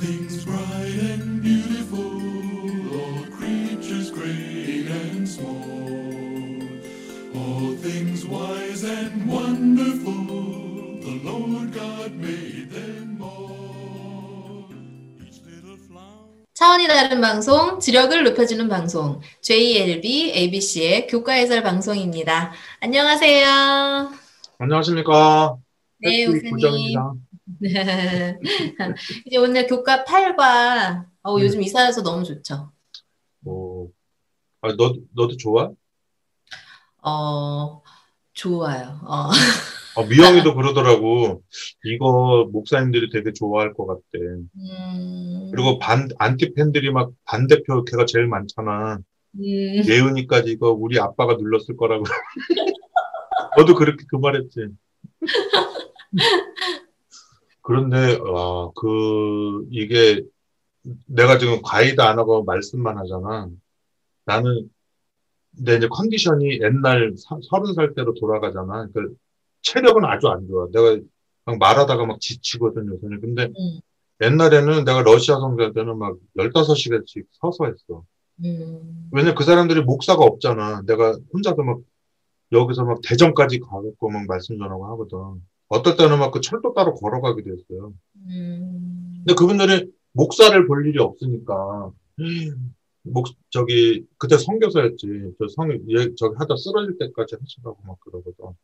[0.00, 5.60] things bright and beautiful, all creatures great and small,
[7.36, 10.24] all things wise and wonderful,
[11.04, 14.64] the Lord God made them all.
[15.20, 16.46] Each little flower.
[16.54, 22.52] 차원이 다른 방송, 지력을 높여주는 방송, JLB ABC의 교과 해설 방송입니다.
[22.80, 24.12] 안녕하세요.
[24.58, 25.56] 안녕하십니까.
[25.98, 26.50] 네, 목사님.
[26.54, 27.12] 부장입니다.
[27.62, 31.42] 이제 오늘 교과 8과, 어, 음.
[31.42, 32.72] 요즘 이사여서 너무 좋죠.
[33.40, 33.88] 뭐,
[34.62, 35.70] 아, 너, 너도 좋아?
[37.02, 37.82] 어,
[38.32, 39.00] 좋아요.
[39.04, 39.30] 어.
[39.96, 41.42] 아, 미영이도 그러더라고.
[41.84, 44.18] 이거 목사님들이 되게 좋아할 것 같대.
[44.18, 48.98] 음, 그리고 반, 안티 팬들이 막 반대표 걔가 제일 많잖아.
[49.34, 52.04] 음, 예은이까지 이거 우리 아빠가 눌렀을 거라고.
[53.56, 54.68] 너도 그렇게 그 말했지.
[57.70, 60.22] 그런데, 아, 그, 이게,
[61.06, 63.48] 내가 지금 가이드 안 하고 말씀만 하잖아.
[64.26, 64.70] 나는,
[65.52, 68.88] 내 이제 컨디션이 옛날 사- 서른 살 때로 돌아가잖아.
[68.94, 69.16] 그,
[69.62, 70.68] 체력은 아주 안 좋아.
[70.72, 70.98] 내가
[71.46, 73.20] 막 말하다가 막 지치거든, 요새는.
[73.20, 73.80] 근데 음,
[74.22, 78.04] 옛날에는 내가 러시아 성교할 때는 막 15시간씩 서서 했어.
[78.44, 80.82] 음, 왜냐면 그 사람들이 목사가 없잖아.
[80.86, 81.80] 내가 혼자서 막
[82.52, 85.42] 여기서 막 대전까지 가고 막 말씀 전하고 하거든.
[85.70, 87.94] 어떨 때는 막 그 철도 따로 걸어가기도 했어요.
[88.28, 91.92] 음, 근데 그분들이 목사를 볼 일이 없으니까
[93.02, 95.06] 목 저기 그때 선교사였지.
[95.38, 98.56] 저 성, 예, 저기 하다 쓰러질 때까지 하시라고 막 그러거든.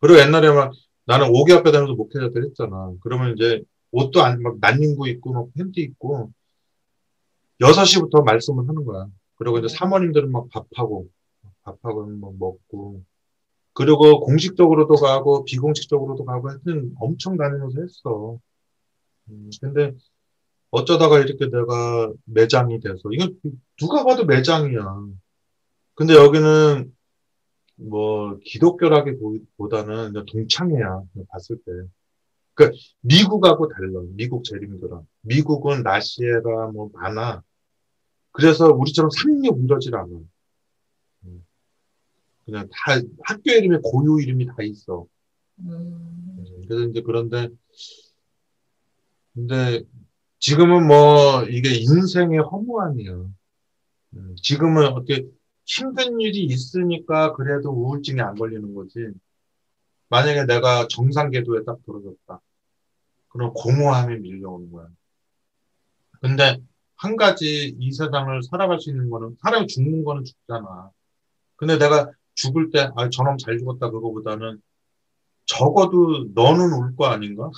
[0.00, 0.72] 그리고 옛날에 막
[1.04, 2.92] 나는 오기 앞에 다니면서 목회자들 했잖아.
[3.00, 6.32] 그러면 이제 옷도 안, 막 난닝구 입고 막 팬티 입고
[7.60, 9.06] 6시부터 말씀을 하는 거야.
[9.34, 11.08] 그리고 이제 사모님들은 막 밥하고
[11.64, 13.02] 밥하고 뭐 먹고
[13.74, 18.38] 그리고 공식적으로도 가고 비공식적으로도 가고 하여튼 엄청 다니면서 했어.
[19.30, 19.92] 음, 근데
[20.70, 23.38] 어쩌다가 이렇게 내가 매장이 돼서 이건
[23.78, 25.06] 누가 봐도 매장이야.
[25.94, 26.92] 근데 여기는
[27.76, 31.72] 뭐 기독교라기보다는 동창회야 봤을 때.
[32.54, 34.02] 그러니까 미국하고 달라.
[34.14, 37.42] 미국 재림들은 미국은 라시에라 뭐 많아.
[38.32, 40.08] 그래서 우리처럼 상륙 이러질 않아.
[42.42, 42.44] 음.
[42.44, 45.06] 그냥 다 학교 이름에 고유 이름이 다 있어.
[45.60, 47.48] 음, 음, 그래서 이제 그런데
[49.34, 49.82] 근데
[50.38, 53.12] 지금은 뭐 이게 인생의 허무함이야.
[54.14, 55.26] 음, 지금은 어떻게
[55.64, 59.08] 힘든 일이 있으니까 그래도 우울증이 안 걸리는 거지.
[60.08, 62.40] 만약에 내가 정상 궤도에 딱 들어졌다.
[63.28, 64.88] 그럼 공허함이 밀려오는 거야.
[66.20, 66.60] 근데
[66.96, 70.90] 한 가지 이 세상을 살아갈 수 있는 거는 사람이 죽는 거는 죽잖아.
[71.56, 74.60] 근데 내가 죽을 때 아, 저놈 잘 죽었다 그거보다는
[75.46, 77.50] 적어도 너는 울 거 아닌가?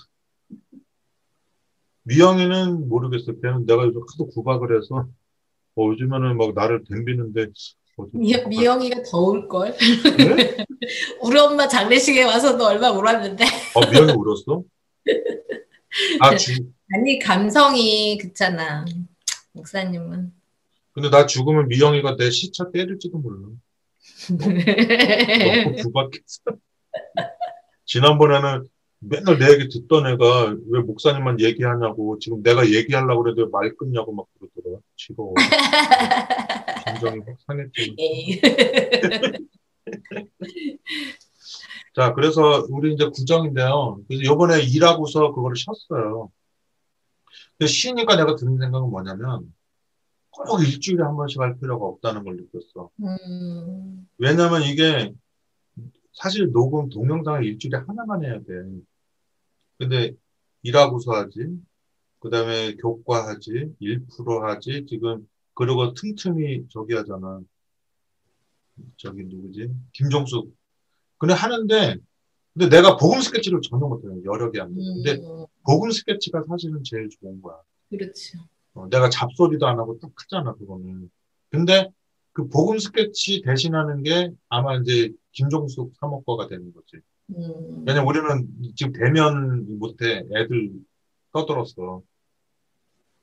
[2.03, 3.33] 미영이는 모르겠어.
[3.41, 5.07] 걔는 내가 요즘 하도 구박을 해서
[5.77, 7.47] 어, 요즘에는 막 나를 덤비는데
[7.97, 9.77] 어, 좀 미, 미영이가 더울걸?
[9.79, 10.57] 네?
[11.23, 13.45] 우리 엄마 장례식에 와서도 얼마 울었는데.
[13.75, 14.63] 어, 미영이 울었어?
[16.21, 16.53] 아, 주,
[16.93, 18.85] 아니, 감성이 그렇잖아.
[19.53, 20.33] 목사님은.
[20.93, 23.49] 근데 나 죽으면 미영이가 내 시차 때릴지도 몰라.
[24.39, 26.43] 너무 구박해서.
[27.87, 28.69] 지난번에는
[29.01, 34.27] 맨날 내 얘기 듣던 애가 왜 목사님만 얘기하냐고 지금 내가 얘기하려고 그래도 말 끊냐고 막
[34.39, 34.79] 그러더라.
[34.97, 35.35] 지겨워.
[36.85, 37.97] 감정이 확 상했지.
[41.95, 44.01] 자, 그래서 우리 이제 구정인데요.
[44.09, 46.31] 그래서 요번에 일하고서 그거를 쉬었어요.
[47.57, 49.53] 근데 쉬니까 내가 드는 생각은 뭐냐면
[50.37, 52.91] 꼭 일주일에 한 번씩 할 필요가 없다는 걸 느꼈어.
[53.01, 55.13] 음, 왜냐면 이게
[56.13, 58.45] 사실 녹음 동영상을 일주일에 하나만 해야 돼.
[59.79, 60.13] 근데
[60.63, 61.59] 일하고서 하지.
[62.21, 63.75] 그 다음에 교과하지.
[63.81, 64.87] 1% 하지.
[64.89, 67.41] 지금 그리고 틈틈이 저기 하잖아.
[68.97, 69.71] 저기 누구지?
[69.93, 70.55] 김종숙.
[71.19, 71.97] 근데 하는데
[72.55, 74.07] 근데 내가 복음 스케치를 전혀 못해.
[74.25, 74.81] 여력이 안 돼.
[74.81, 77.57] 근데 음, 복음 스케치가 사실은 제일 좋은 거야.
[77.91, 78.39] 그렇죠.
[78.75, 81.11] 어, 내가 잡소리도 안 하고 딱 하잖아, 그거는.
[81.51, 81.89] 근데
[82.33, 86.99] 그 복음 스케치 대신하는 게 아마 이제 김종숙 사목과가 되는 거지.
[87.31, 90.25] 음, 왜냐면 우리는 지금 대면 못해.
[90.35, 90.73] 애들
[91.33, 92.03] 떠들었어.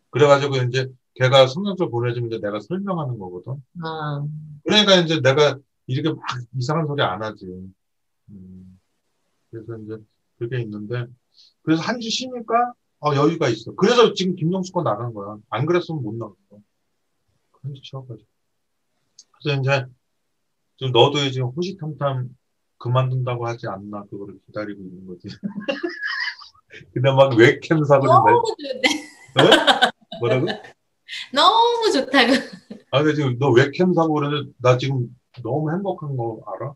[0.09, 3.61] 그래가지고 이제 걔가 성경서 보내주면 이제 내가 설명하는 거거든.
[3.83, 4.25] 아,
[4.63, 5.57] 그러니까 이제 내가
[5.87, 6.21] 이렇게 막
[6.57, 7.45] 이상한 소리 안 하지.
[8.29, 8.79] 음,
[9.51, 9.97] 그래서 이제
[10.39, 11.05] 그게 있는데,
[11.63, 13.73] 그래서 한 주 쉬니까, 어, 여유가 있어.
[13.75, 15.37] 그래서 지금 김영수 거 나간 거야.
[15.49, 16.61] 안 그랬으면 못 나갔어.
[17.63, 18.27] 한주 쉬어가지고.
[19.43, 19.85] 그래서 이제,
[20.77, 22.29] 지금 너도 지금 호시탐탐
[22.77, 25.27] 그만둔다고 하지 않나, 그거를 기다리고 있는 거지.
[26.93, 28.89] 근데 막 웹캠 사고 좀 너무 좋은데.
[29.33, 30.45] 날, 뭐라고?
[31.33, 32.33] 너무 좋다고.
[32.91, 35.07] 아, 근데 지금 너 웹캠 사고 그러는데 나 지금
[35.41, 36.73] 너무 행복한 거 알아?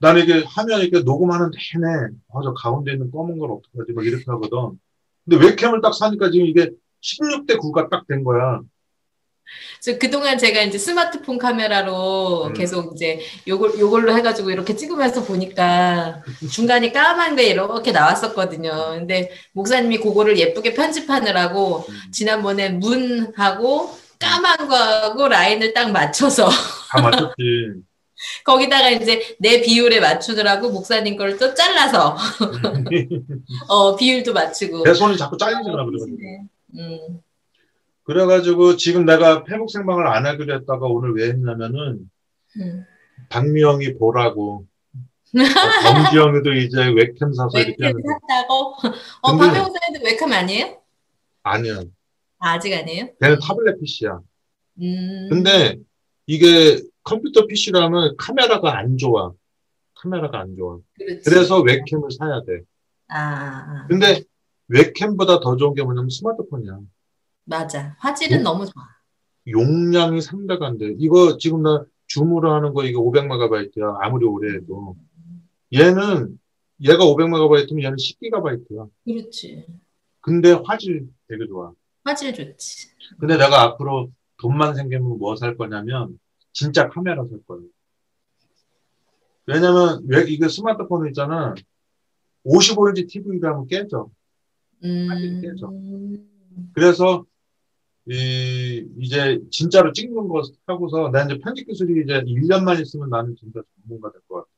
[0.00, 3.92] 나는 이게 화면 이렇게 녹음하는 내내 아, 저 가운데 있는 검은 걸 어떡하지?
[3.92, 4.78] 막 이렇게 하거든.
[5.28, 6.70] 근데 웹캠을 딱 사니까 지금 이게
[7.02, 8.60] 16대 9가 딱 된 거야.
[9.80, 12.54] 저 그동안 제가 이제 스마트폰 카메라로 음.
[12.54, 18.70] 계속 이제 요걸, 요걸로 해가지고 이렇게 찍으면서 보니까 중간에 까만 게 이렇게 나왔었거든요.
[18.98, 21.94] 근데 목사님이 그거를 예쁘게 편집하느라고 음.
[22.12, 26.48] 지난번에 문하고 까만 거하고 라인을 딱 맞춰서
[26.90, 27.89] 다 맞췄지.
[28.44, 32.16] 거기다가 이제 내 비율에 맞추느라고 목사님 걸또 잘라서
[33.68, 36.18] 어 비율도 맞추고 내 손이 자꾸 잘리잖아, 그래가지고.
[36.78, 37.20] 음,
[38.04, 42.10] 그래가지고 지금 내가 페북 생방을 안 하기로 했다가 오늘 왜 했냐면은
[42.60, 42.84] 음.
[43.28, 44.66] 박미영이 보라고
[45.36, 48.74] 어, 엄지영이도 이제 웹캠 사서 이렇게 웹캠 하는데 샀다고?
[49.22, 50.76] 어, 근데- 박명사님도 웹캠 아니에요?
[51.44, 51.80] 아니야.
[52.40, 53.08] 아, 아직 아니에요?
[53.20, 54.18] 걔는 타블렛 PC야.
[54.82, 55.28] 음.
[55.30, 55.76] 근데
[56.26, 59.32] 이게 컴퓨터 PC라면 카메라가 안 좋아.
[59.94, 60.78] 카메라가 안 좋아.
[60.98, 61.22] 그렇지.
[61.28, 62.60] 그래서 웹캠을 사야 돼.
[63.08, 63.86] 아, 아, 아.
[63.88, 64.22] 근데
[64.68, 66.78] 웹캠보다 더 좋은 게 뭐냐면 스마트폰이야.
[67.44, 67.96] 맞아.
[67.98, 68.42] 화질은 음.
[68.44, 68.84] 너무 좋아.
[69.48, 70.20] 용량이
[70.78, 70.94] 돼.
[70.98, 73.98] 이거 지금 나 줌으로 하는 거 이게 500메가바이트야.
[74.00, 74.96] 아무리 오래 해도.
[75.72, 76.38] 얘는
[76.82, 78.88] 얘가 500메가바이트면 얘는 10기가바이트야.
[79.04, 79.66] 그렇지.
[80.20, 81.72] 근데 화질 되게 좋아.
[82.04, 82.88] 화질 좋지.
[83.18, 86.18] 근데 내가 앞으로 돈만 생기면 뭐 살 거냐면
[86.52, 87.64] 진짜 카메라 살 거예요.
[89.46, 91.54] 왜냐면 왜 이게 스마트폰 있잖아.
[92.44, 94.10] 55인치 TV를 하면 깨져.
[94.82, 95.68] 화질이 깨져.
[95.68, 96.70] 음.
[96.74, 97.24] 그래서
[98.06, 103.60] 이 이제 진짜로 찍는 거 하고서 나 이제 편집 기술이 이제 1년만 있으면 나는 진짜
[103.82, 104.48] 전문가 될 것 같아.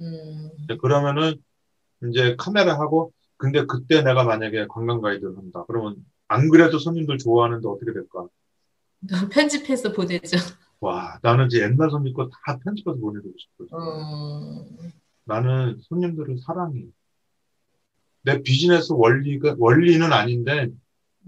[0.00, 0.50] 음.
[0.80, 1.42] 그러면은
[2.08, 5.64] 이제 카메라 하고 근데 그때 내가 만약에 관광 가이드를 한다.
[5.66, 5.96] 그러면
[6.28, 8.26] 안 그래도 손님들 좋아하는데 어떻게 될까?
[9.30, 10.36] 편집해서 보내죠.
[10.80, 13.78] 와, 나는 이제 옛날 손님 거다 편집해서 보내주고 싶거든.
[13.78, 14.92] 음.
[15.24, 16.86] 나는 손님들을 사랑해.
[18.22, 20.68] 내 비즈니스 원리가, 원리는 아닌데,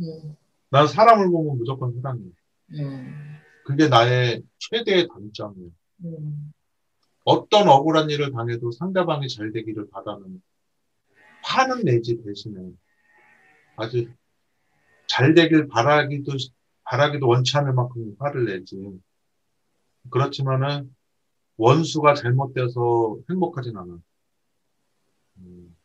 [0.00, 0.36] 음.
[0.70, 2.22] 난 사람을 보면 무조건 사랑해.
[2.72, 3.38] 음.
[3.64, 5.70] 그게 나의 최대의 단점이야.
[6.04, 6.52] 음.
[7.24, 10.42] 어떤 억울한 일을 당해도 상대방이 잘 되기를 바라는,
[11.42, 12.72] 화는 내지 대신에,
[13.76, 14.08] 아주
[15.06, 16.32] 잘 되길 바라기도,
[16.84, 18.76] 바라기도 원치 않을 만큼 화를 내지.
[20.10, 20.94] 그렇지만은,
[21.56, 23.98] 원수가 잘못돼서 행복하진 않아.
[25.38, 25.76] 음.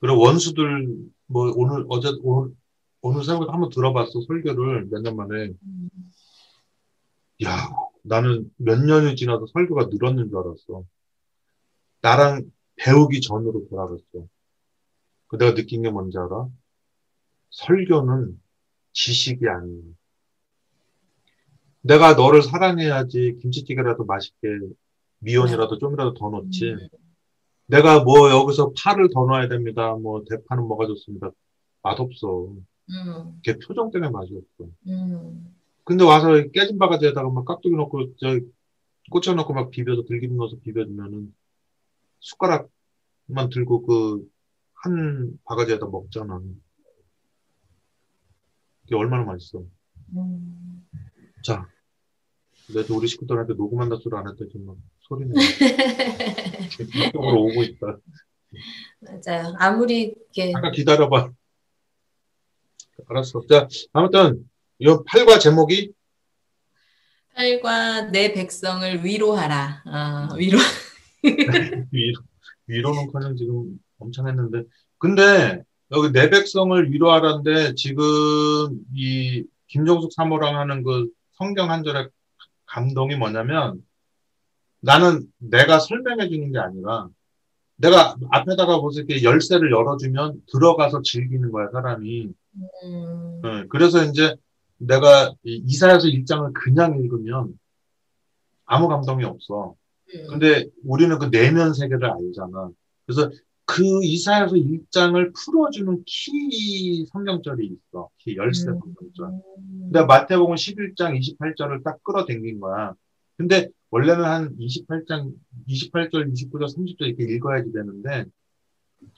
[0.00, 0.88] 그리고 원수들,
[1.26, 2.54] 뭐, 오늘, 어제, 오늘,
[3.02, 5.52] 오늘 새벽에 한번 들어봤어, 설교를 몇 년 만에.
[7.44, 7.68] 야,
[8.02, 10.84] 나는 몇 년이 지나서 설교가 늘었는 줄 알았어.
[12.00, 14.26] 나랑 배우기 전으로 돌아갔어.
[15.28, 16.48] 그 내가 느낀 게 뭔지 알아?
[17.50, 18.40] 설교는
[18.92, 19.82] 지식이 아니야.
[21.82, 24.48] 내가 너를 사랑해야지 김치찌개라도 맛있게
[25.18, 26.76] 미원이라도 좀이라도 더 넣지.
[27.66, 29.94] 내가 뭐 여기서 파를 더 넣어야 됩니다.
[29.94, 31.30] 뭐 대파는 뭐가 좋습니다.
[31.82, 32.52] 맛없어.
[32.90, 33.40] 음.
[33.42, 34.70] 걔 표정 때문에 맛이 없어.
[34.86, 35.54] 음.
[35.84, 38.38] 근데 와서 깨진 바가지에다가 막 깍두기 넣고 저
[39.10, 41.34] 꽂혀 넣고 막 비벼서 들기름 넣어서 비벼주면은
[42.20, 44.32] 숟가락만 들고 그
[44.82, 46.40] 한 바가지에다 먹잖아.
[48.82, 49.64] 그게 얼마나 맛있어.
[50.16, 50.88] 음.
[51.44, 51.68] 자,
[52.68, 55.32] 내가 우리 식구들한테 녹음한다 소리 안 지금 막 소리내.
[57.08, 57.98] 이쪽으로 오고 있다.
[59.00, 59.54] 맞아요.
[59.58, 61.30] 아무리 이게 잠깐 기다려봐.
[63.08, 63.42] 알았어.
[63.48, 65.92] 자, 아무튼 이 8과 제목이
[67.34, 69.82] 팔과 내 백성을 위로하라.
[69.86, 70.58] 아, 위로.
[71.92, 72.22] 위로,
[72.66, 74.64] 위로는커녕 지금 엄청 했는데
[74.98, 78.04] 근데 여기 내 백성을 위로하라는데 지금
[78.94, 82.08] 이 김종숙 사모랑 하는 그 성경 한 절의
[82.72, 83.84] 감동이 뭐냐면
[84.80, 87.08] 나는 내가 설명해 주는 게 아니라
[87.76, 92.32] 내가 앞에다가 무슨 이렇게 열쇠를 열어주면 들어가서 즐기는 거야 사람이
[92.84, 93.40] 음.
[93.42, 94.36] 네, 그래서 이제
[94.78, 97.58] 내가 이 이사야서 1장을 그냥 읽으면
[98.64, 99.74] 아무 감동이 없어
[100.14, 100.26] 음.
[100.30, 102.70] 근데 우리는 그 내면 세계를 알잖아.
[103.06, 103.30] 그래서
[103.72, 108.10] 그 이사야서 1장을 풀어주는 키 성경절이 있어.
[108.18, 108.78] 키 열쇠 음.
[108.78, 109.42] 성경절.
[109.84, 112.92] 근데 마태복음 11장 28절을 딱 끌어당긴 거야.
[113.38, 115.32] 근데 원래는 한 28장,
[115.68, 118.26] 28절, 29절, 30절 이렇게 읽어야지 되는데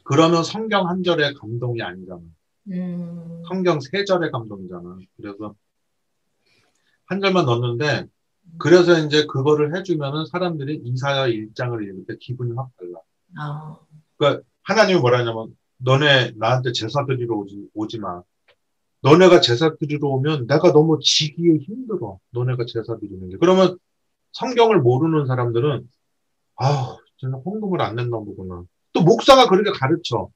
[0.05, 2.21] 그러면 성경 한 절의 감동이 아니잖아.
[2.69, 3.43] 음.
[3.49, 4.99] 성경 세 절의 감동이잖아.
[5.17, 5.57] 그래서
[7.07, 8.07] 한 절만 넣었는데
[8.59, 13.01] 그래서 이제 그거를 해주면은 사람들이 이사야 1장을 읽을 때 기분이 확 달라.
[13.37, 13.79] 아.
[14.25, 18.23] 그러니까 하나님이 뭐라 하냐면 너네 나한테 제사 드리러 오지, 오지 마.
[19.03, 22.19] 너네가 제사 드리러 오면 내가 너무 지기에 힘들어.
[22.31, 23.37] 너네가 제사 드리는 게.
[23.37, 23.77] 그러면
[24.33, 25.87] 성경을 모르는 사람들은
[26.57, 28.63] 아, 저는 헌금을 안 낸다 보구나.
[28.93, 30.31] 또 목사가 그렇게 가르쳐.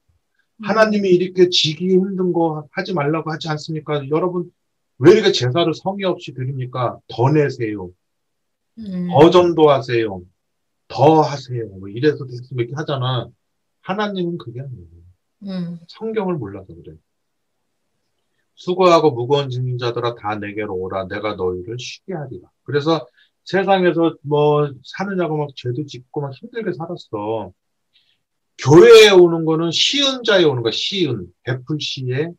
[0.61, 4.07] 하나님이 이렇게 지기 힘든 거 하지 말라고 하지 않습니까?
[4.09, 4.51] 여러분
[4.99, 6.99] 왜 이렇게 제사를 성의 없이 드립니까?
[7.07, 7.89] 더 내세요.
[8.77, 9.07] 음.
[9.09, 10.21] 더 전도하세요.
[10.89, 11.65] 더 하세요.
[11.79, 13.29] 뭐 이래서 됐으면 이렇게 하잖아.
[13.89, 14.87] 하나님은 그게 아니에요.
[15.43, 15.79] 음.
[15.87, 16.95] 성경을 몰라서 그래.
[18.53, 21.07] 수고하고 무거운 짐진 자들아 다 내게로 오라.
[21.07, 22.49] 내가 너희를 쉬게 하리라.
[22.63, 23.07] 그래서
[23.45, 27.51] 세상에서 뭐 사느냐고 막 죄도 짓고 막 힘들게 살았어.
[28.59, 30.71] 교회에 오는 거는 시은 자에 오는 거야.
[30.71, 31.33] 시은.
[31.43, 32.31] 베풀 시에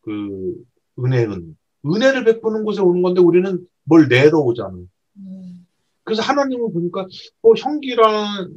[0.00, 0.54] 그
[0.98, 1.56] 은혜은.
[1.86, 4.74] 은혜를 베푸는 곳에 오는 건데 우리는 뭘 내러 오잖아.
[5.18, 5.66] 음.
[6.02, 7.06] 그래서 하나님을 보니까
[7.42, 8.50] 어, 형기랑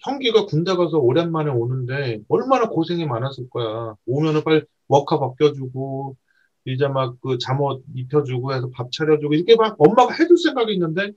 [0.00, 3.94] 형기가 군대 가서 오랜만에 오는데 얼마나 고생이 많았을 거야.
[4.06, 6.16] 오면은 빨리 워커 벗겨주고
[6.66, 11.12] 이제 막 그 잠옷 입혀주고 해서 밥 차려주고 이렇게 막 엄마가 해줄 생각이 있는데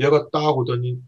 [0.00, 0.98] 얘가 딱 오더니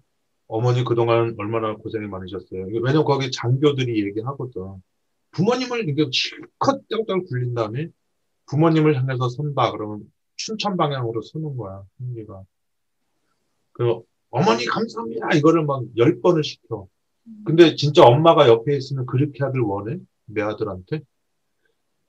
[0.49, 2.66] 어머니 그동안 얼마나 고생이 많으셨어요.
[2.83, 4.83] 왜냐면 거기 장교들이 얘기하거든.
[5.33, 7.88] 부모님을 이게 실컷 떼고떼고 굴린 다음에
[8.47, 10.02] 부모님을 향해서 선다 그러면
[10.37, 11.85] 춘천 방향으로 서는 거야.
[11.99, 12.45] 형기가.
[13.73, 14.00] 그
[14.31, 16.87] 어머니 감사합니다 이거를 막 열 번을 시켜.
[17.44, 21.02] 근데 진짜 엄마가 옆에 있으면 그렇게 하길 원해 내 아들한테.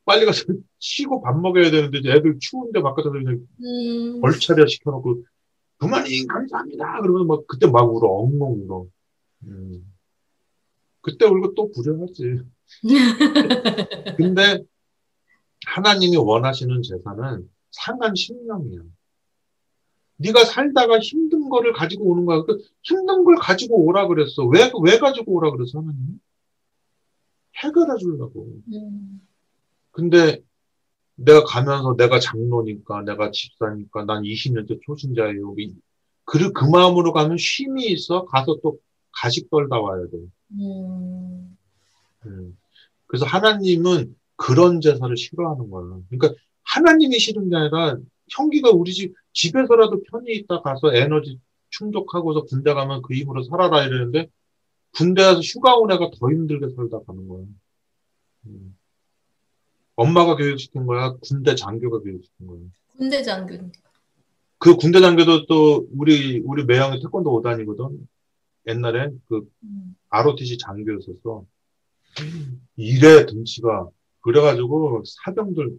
[0.05, 0.43] 빨리 가서
[0.79, 4.21] 쉬고 밥 먹어야 되는데 애들 추운데 바깥에서 그냥 음.
[4.21, 5.23] 벌차려 시켜놓고
[5.77, 8.85] 부모님 감사합니다 그러면 막 그때 막 울어 엉엉 울어.
[9.45, 9.93] 음.
[11.01, 12.41] 그때 울고 또 부려하지.
[14.17, 14.63] 근데
[15.65, 18.81] 하나님이 원하시는 제사는 상한 심령이야.
[20.23, 22.43] 네가 살다가 힘든 거를 가지고 오는 거야.
[22.43, 24.45] 그 힘든 걸 가지고 오라 그랬어.
[24.45, 26.19] 왜, 왜 가지고 오라 그랬어, 하나님?
[27.63, 28.47] 해결해 주려고.
[28.73, 29.21] 음.
[29.91, 30.41] 근데
[31.15, 35.55] 내가 가면서 내가 장로니까, 내가 집사니까, 난 20년째 초신자예요.
[35.59, 35.75] 이-
[36.25, 38.25] 그, 그 마음으로 가면 쉼이 있어.
[38.25, 38.79] 가서 또
[39.11, 40.17] 가식 떨다 와야 돼.
[40.53, 41.57] 음.
[42.25, 42.57] 음.
[43.07, 45.99] 그래서 하나님은 그런 제사를 싫어하는 거야.
[46.09, 47.97] 그러니까 하나님이 싫은 게 아니라
[48.29, 54.29] 형기가 우리 집, 집에서라도 편히 있다 가서 에너지 충족하고서 군대 가면 그 힘으로 살아라 이러는데
[54.95, 57.43] 군대 가서 휴가 온 애가 더 힘들게 살다 가는 거야.
[58.45, 58.77] 음.
[59.95, 61.15] 엄마가 교육시킨 거야.
[61.21, 62.59] 군대 장교가 교육시킨 거야.
[62.95, 63.71] 군대 장군.
[64.59, 67.99] 그 군대 장교도 또 우리, 우리 매형이 태권도 5단이거든.
[68.67, 69.95] 옛날에 그 음.
[70.09, 71.45] ROTC 장교였었어.
[72.75, 73.89] 이래 등치가.
[74.21, 75.77] 그래가지고 사병들,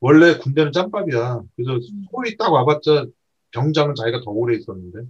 [0.00, 1.42] 원래 군대는 짬밥이야.
[1.56, 1.80] 그래서
[2.10, 3.06] 소위 딱 와봤자
[3.52, 5.00] 병장은 자기가 더 오래 있었는데,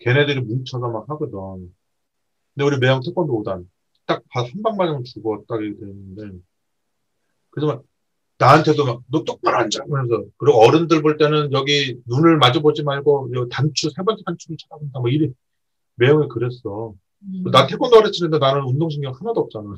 [0.00, 1.72] 걔네들이 뭉쳐서 막 하거든.
[2.54, 3.68] 근데 우리 매형 태권도 5단,
[4.06, 5.42] 딱 한방 맞으면 죽어.
[5.48, 6.38] 딱 이렇게 됐는데,
[7.50, 7.82] 그래서 막
[8.38, 9.84] 나한테도 막, 너 똑바로 앉아!
[9.84, 14.56] 그러면서, 그리고 어른들 볼 때는 여기 눈을 마주 보지 말고, 요 단추, 세 번째 단추를
[14.58, 15.00] 쳐다본다.
[15.00, 15.28] 뭐 이래.
[15.96, 16.94] 매형이 그랬어.
[17.24, 17.44] 음.
[17.52, 19.74] 나 태권도 가르치는데 나는 운동신경 하나도 없잖아.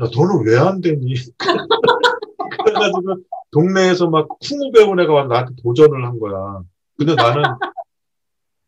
[0.00, 1.14] 야, 너는 왜 안 되니?
[2.64, 3.16] 그래가지고
[3.50, 6.62] 동네에서 막 쿵우 배운 애가 와서 나한테 도전을 한 거야.
[6.96, 7.42] 근데 나는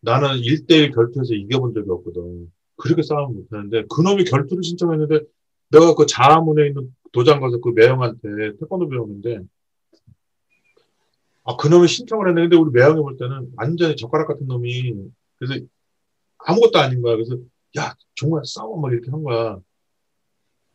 [0.00, 2.52] 나는 1대1 결투에서 이겨본 적이 없거든.
[2.76, 5.20] 그렇게 싸움 못하는데 그놈이 결투를 신청했는데
[5.70, 9.40] 내가 그 자아문에 있는 도장 가서 그 매형한테 태권도 배우는데
[11.44, 14.94] 아 그놈이 신청을 했는데 우리 매형이 볼 때는 완전히 젓가락 같은 놈이
[15.38, 15.64] 그래서
[16.38, 17.14] 아무것도 아닌 거야.
[17.14, 17.36] 그래서
[17.78, 19.58] 야 정말 싸워 막 이렇게 한 거야.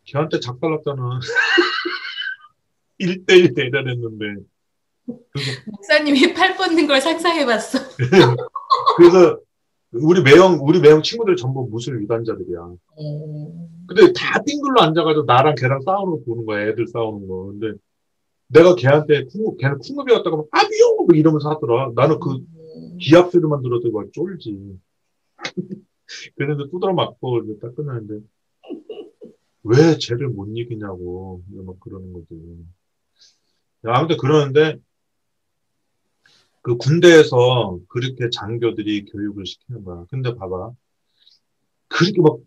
[0.05, 1.19] 걔한테 작달났잖아.
[3.01, 4.25] 1대1 대전했는데.
[5.71, 7.79] 목사님이 팔 뻗는 걸 상상해봤어.
[8.97, 9.39] 그래서
[9.93, 12.59] 우리 매형, 우리 매형 친구들 전부 무술 위반자들이야.
[12.61, 13.85] 음.
[13.87, 16.67] 근데 다 빙글로 앉아가지고 나랑 걔랑 싸우는 거 보는 거야.
[16.69, 17.47] 애들 싸우는 거.
[17.47, 17.73] 근데
[18.47, 21.07] 내가 걔한테 쿵, 걔는 쿵업이었다가 막 아비용!
[21.07, 21.91] 뭐 이러면서 하더라.
[21.95, 22.97] 나는 그 음.
[22.99, 24.77] 기합 소리만 들어도 막 쫄지.
[26.35, 28.19] 그런데 두드러 맞고 이제 딱 끝나는데
[29.63, 32.27] 왜 쟤를 못 이기냐고 막 그러는 거지.
[33.87, 34.77] 야, 아무튼 그러는데
[36.61, 40.05] 그 군대에서 그렇게 장교들이 교육을 시키는 거야.
[40.09, 40.71] 근데 봐봐.
[41.87, 42.37] 그렇게 막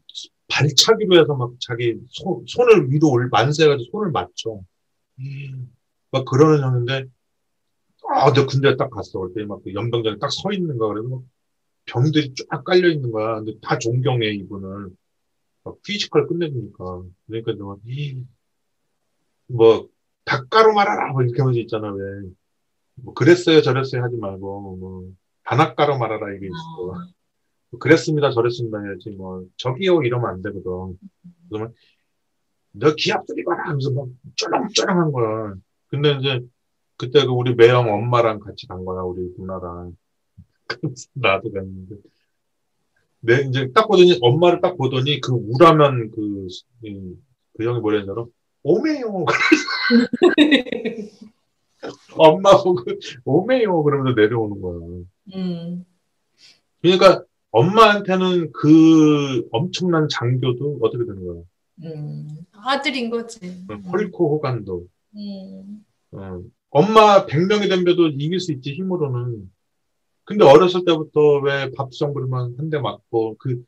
[0.48, 4.60] 발차기로 해서 막 자기 손, 손을 위로 올 만세해가지고 손을 맞춰.
[6.10, 7.06] 막 그러는 형인데
[8.08, 9.20] 아, 내 군대 딱 갔어.
[9.20, 10.90] 그때 막 그 연병장에 딱 서 있는 거야.
[10.94, 11.22] 그래서 막
[11.86, 13.36] 병들이 쫙 깔려 있는 거야.
[13.36, 14.90] 근데 다 존경해, 이분을.
[15.64, 17.04] 막 physical 끝내주니까.
[17.26, 18.18] 그러니까 막, 이,
[19.46, 19.88] 뭐,
[20.24, 21.12] 다나까로 말해라!
[21.12, 22.02] 뭐 이렇게 하면서 있잖아, 왜.
[22.96, 25.12] 뭐, 그랬어요, 저랬어요 하지 말고, 뭐,
[25.44, 26.94] 다나까로 말해라 이게 있어.
[27.70, 30.98] 뭐 그랬습니다, 저랬습니다 해야지, 뭐, 저기요, 이러면 안 되거든.
[31.50, 31.74] 그러면,
[32.72, 33.64] 너 기합 들이봐라!
[33.68, 35.54] 하면서 막 쫄랑쫄랑한 거야.
[35.88, 36.40] 근데 이제
[36.96, 39.96] 그때 그 우리 매형 엄마랑 같이 간 거야 우리 누나랑.
[40.66, 41.96] 그래서 나도 갔는데.
[43.20, 46.48] 내 이제 딱 보더니 엄마를 딱 보더니 그 우라면 그,
[46.82, 47.16] 이-
[47.56, 48.26] 그 형이 뭐라 했냐면
[48.64, 49.24] 오메요.
[52.16, 52.82] 엄마 보고
[53.24, 55.04] 오메요 그러면서 내려오는 거야.
[55.34, 55.84] 음,
[56.80, 61.42] 그러니까 엄마한테는 그 엄청난 장교도 어떻게 되는 거야?
[61.84, 63.64] 음, 아들인 거지.
[63.92, 64.86] 헐코 호간도.
[65.16, 66.40] 음, 어.
[66.70, 69.50] 엄마 100명이 덤벼도 이길 수 있지 힘으로는.
[70.24, 73.62] 근데 어렸을 때부터 왜 밥수정 부리면 한 대 맞고 그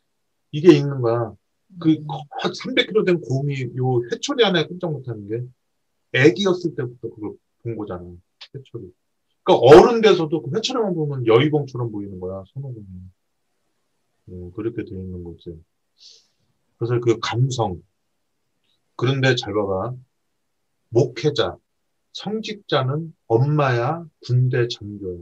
[0.52, 1.32] 이게 있는 거야.
[1.78, 2.06] 그 음.
[2.42, 5.42] 300kg 된 곰이 요 해초리 하나에 꼼짝 못하는 게
[6.12, 7.32] 애기였을 때부터 그걸
[7.62, 8.04] 본 거잖아.
[8.54, 8.90] 해초리.
[9.42, 12.42] 그러니까 어른 돼서도 그 해초리만 보면 여의봉처럼 보이는 거야.
[12.48, 12.86] 손오공이.
[14.28, 15.56] 음, 그렇게 돼 있는 거지.
[16.78, 17.80] 그래서 그 감성.
[18.96, 19.94] 그런데 잘 봐봐.
[20.88, 21.56] 목회자,
[22.12, 25.18] 성직자는 엄마야, 군대 장교야.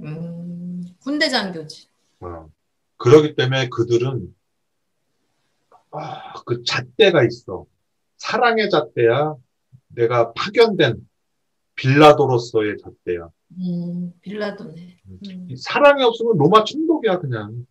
[0.00, 1.88] 음, 군대 장교지.
[2.20, 2.48] 어.
[2.96, 4.34] 그러기 때문에 그들은
[5.90, 7.66] 아, 그 잣대가 있어.
[8.16, 9.36] 사랑의 잣대야.
[9.88, 11.06] 내가 파견된
[11.76, 13.28] 빌라도로서의 잣대야.
[13.60, 15.00] 음, 빌라도네.
[15.06, 17.66] 음, 이 사랑이 없으면 로마 총독이야 그냥.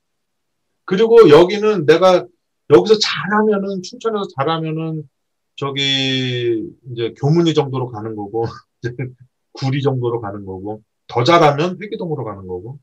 [0.86, 2.26] 그리고 여기는 내가
[2.70, 5.08] 여기서 잘하면은 춘천에서 잘하면은
[5.56, 8.46] 저기 이제 교문이 정도로 가는 거고
[9.54, 12.80] 구리 정도로 가는 거고 더 잘하면 회기동으로 가는 거고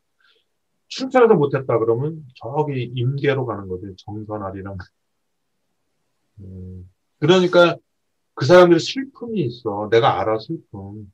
[0.88, 4.76] 춘천에서 못했다 그러면 저기 임계로 가는 거지 정선아리랑.
[6.41, 7.76] 음, 그러니까
[8.35, 9.88] 그 사람들이 슬픔이 있어.
[9.91, 11.12] 내가 알아 슬픔.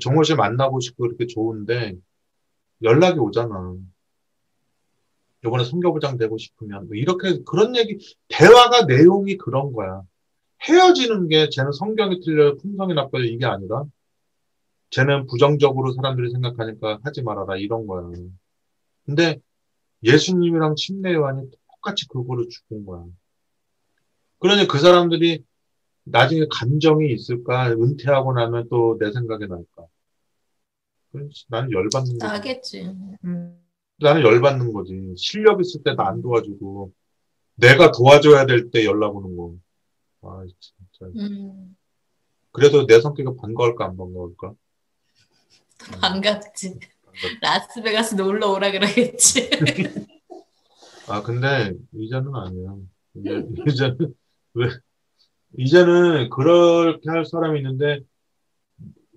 [0.00, 1.94] 정호 씨 만나고 싶고 그렇게 좋은데
[2.82, 3.76] 연락이 오잖아.
[5.44, 10.02] 요번에 선교부장 되고 싶으면 뭐 이렇게 그런 얘기 대화가 내용이 그런 거야.
[10.62, 13.84] 헤어지는 게 쟤는 성경이 틀려요, 품성이 나빠요 이게 아니라
[14.90, 18.10] 쟤는 부정적으로 사람들이 생각하니까 하지 말아라 이런 거야.
[19.04, 19.38] 근데
[20.02, 23.04] 예수님이랑 침례 요한이 똑같이 그거를 죽은 거야.
[24.46, 25.42] 그러니 그 사람들이
[26.04, 27.70] 나중에 감정이 있을까?
[27.72, 29.86] 은퇴하고 나면 또 내 생각이 날까?
[31.48, 32.24] 나는 열받는 거지.
[32.32, 32.80] 나겠지.
[33.24, 33.60] 음,
[33.98, 35.14] 나는 열받는 거지.
[35.16, 36.92] 실력 있을 때 나 안 도와주고,
[37.56, 39.54] 내가 도와줘야 될 때 연락 오는 거.
[40.22, 41.10] 아, 진짜.
[41.18, 41.76] 음,
[42.52, 44.52] 그래서 내 성격이 반가울까, 안 반가울까?
[46.00, 46.78] 반갑지.
[47.42, 49.50] 라스베가스 놀러 오라 그러겠지.
[51.08, 52.76] 아, 근데, 이제는 아니야.
[53.66, 54.14] 이제는,
[54.56, 54.68] 왜,
[55.58, 58.00] 이제는 그렇게 할 사람이 있는데,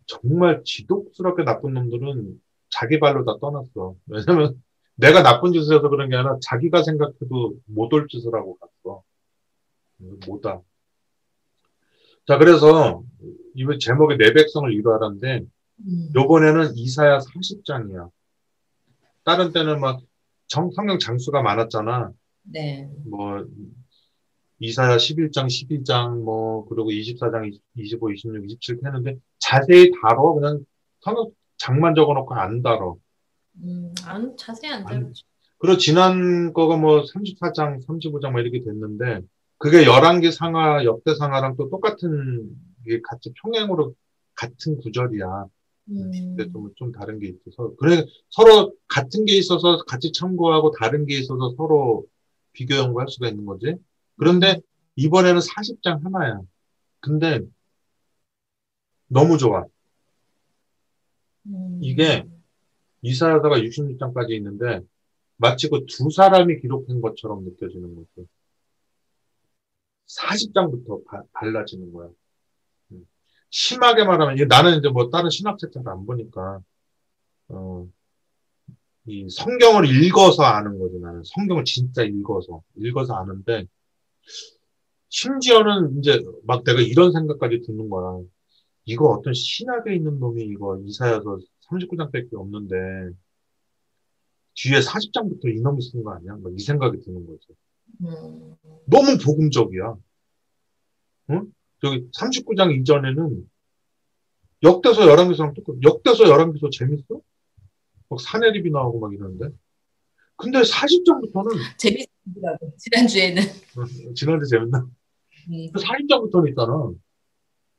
[0.06, 3.96] 정말 지독스럽게 나쁜 놈들은 자기 발로 다 떠났어.
[4.08, 4.62] 왜냐면,
[4.96, 9.04] 내가 나쁜 짓을 해서 그런 게 아니라 자기가 생각해도 못 올 짓을 하고 갔어.
[10.28, 10.62] 못다.
[12.28, 13.04] 자, 그래서,
[13.56, 15.46] 이번 제목이 내 백성을 이루하라인데,
[15.88, 18.10] 음, 요번에는 이사야 40장이야.
[19.24, 20.02] 다른 때는 막
[20.48, 22.12] 정, 성경 장수가 많았잖아.
[22.44, 22.90] 네.
[23.06, 23.46] 뭐,
[24.60, 30.36] 이사야 11장, 12장, 뭐, 그리고 24장, 25, 26, 27 했는데 자세히 다뤄.
[30.36, 30.66] 그냥
[31.00, 32.98] 성경 장만 적어 놓고 안 다뤄.
[33.64, 35.24] 음, 안, 자세히 안 다루지.
[35.58, 39.22] 그리고 지난 거가 뭐 34장, 35장 막 이렇게 됐는데
[39.58, 43.94] 그게 열왕기 상하, 역대 상하랑 또 똑같은 게 같이 평행으로
[44.36, 45.46] 같은 구절이야.
[45.92, 47.76] 음, 근데 좀, 좀 다른 게 있어서.
[47.78, 52.06] 그래, 서로 같은 게 있어서 같이 참고하고 다른 게 있어서 서로
[52.54, 53.76] 비교 연구할 수가 있는 거지.
[54.20, 54.60] 그런데
[54.98, 56.42] 이번에는 40장 하나야.
[57.02, 57.42] 근데
[59.08, 59.66] 너무 좋아.
[61.48, 62.26] 음, 이게
[63.02, 64.82] 이사야서가 66장까지 있는데
[65.38, 68.28] 마치 그 두 사람이 기록한 것처럼 느껴지는 거지.
[70.08, 71.04] 40장부터
[71.34, 72.10] 달라지는 거야.
[72.92, 73.06] 음.
[73.52, 76.62] 심하게 말하면 나는 이제 뭐 다른 신학책 잘 안 보니까
[77.50, 77.88] 어,
[79.06, 83.66] 이 성경을 읽어서 아는 거지 나는 성경을 진짜 읽어서 읽어서 아는데
[85.10, 88.22] 심지어는 이제 막 내가 이런 생각까지 드는 거야.
[88.86, 92.76] 이거 어떤 신학에 있는 놈이 이거 이사야서 39장밖에 없는데
[94.56, 96.36] 뒤에 40장부터 이놈이 쓴 거 아니야?
[96.42, 97.48] 막 이 생각이 드는 거지.
[98.02, 99.96] 음, 너무 복음적이야.
[101.32, 101.54] 응?
[101.82, 103.50] 저기 39장 이전에는
[104.64, 105.78] 역대서 열왕기서랑 똑같아.
[105.84, 107.22] 역대서 열왕기서 재밌어?
[108.10, 109.50] 막 사내립이 나오고 막 이러는데.
[110.36, 112.10] 근데 40장부터는 재밌더라고.
[112.78, 113.44] 지난주에는.
[114.16, 114.80] 지난주 재밌나?
[114.80, 116.92] 음, 40장부터는 있잖아.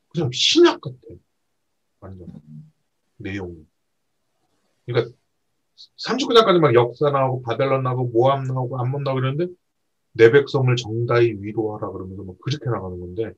[0.08, 0.96] 그냥 신약 같아.
[2.00, 2.26] 완전.
[3.16, 3.64] 내용이.
[4.86, 5.14] 그러니까
[6.06, 9.52] 39장까지 막 역사 나오고 바벨론 나오고 모함 나오고 암몬 나오고 이러는데
[10.12, 13.32] 내 백성을 정다이 위로하라 그러면서 막 그렇게 나가는 건데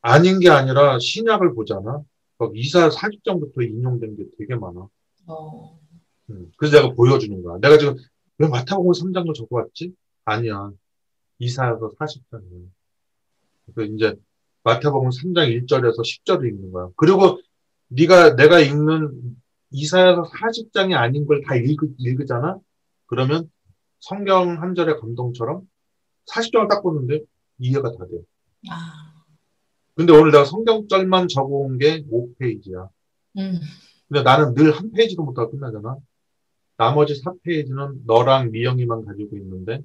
[0.00, 2.02] 아닌 게 아니라 신약을 보잖아.
[2.38, 4.88] 막 이사 40장부터 인용된 게 되게 많아.
[5.26, 5.78] 어.
[6.30, 7.58] 음, 그래서 내가 보여주는 거야.
[7.60, 7.96] 내가 지금
[8.42, 9.94] 왜 마태복음 3장도 적어 왔지?
[10.24, 10.72] 아니야.
[11.38, 12.66] 이사야서 40장이야.
[13.74, 14.16] 그래서 이제
[14.64, 16.88] 마태복음 3장 1절에서 10절을 읽는 거야.
[16.96, 17.38] 그리고
[17.88, 19.36] 네가 내가 읽는
[19.70, 22.58] 이사야서 40장이 아닌 걸 다 읽으 잖아?
[23.06, 23.48] 그러면
[24.00, 25.62] 성경 한 절의 감동처럼
[26.26, 27.20] 40장을 딱 보는데
[27.58, 28.18] 이해가 다 돼.
[28.70, 29.24] 아.
[29.94, 32.88] 근데 오늘 내가 성경절만 적어온 게 5페이지야.
[33.38, 33.60] 음.
[34.08, 35.96] 근데 나는 늘 한 페이지도 못하고 끝나잖아.
[36.76, 39.80] 나머지 4페이지는 너랑 미영이만 가지고 있는데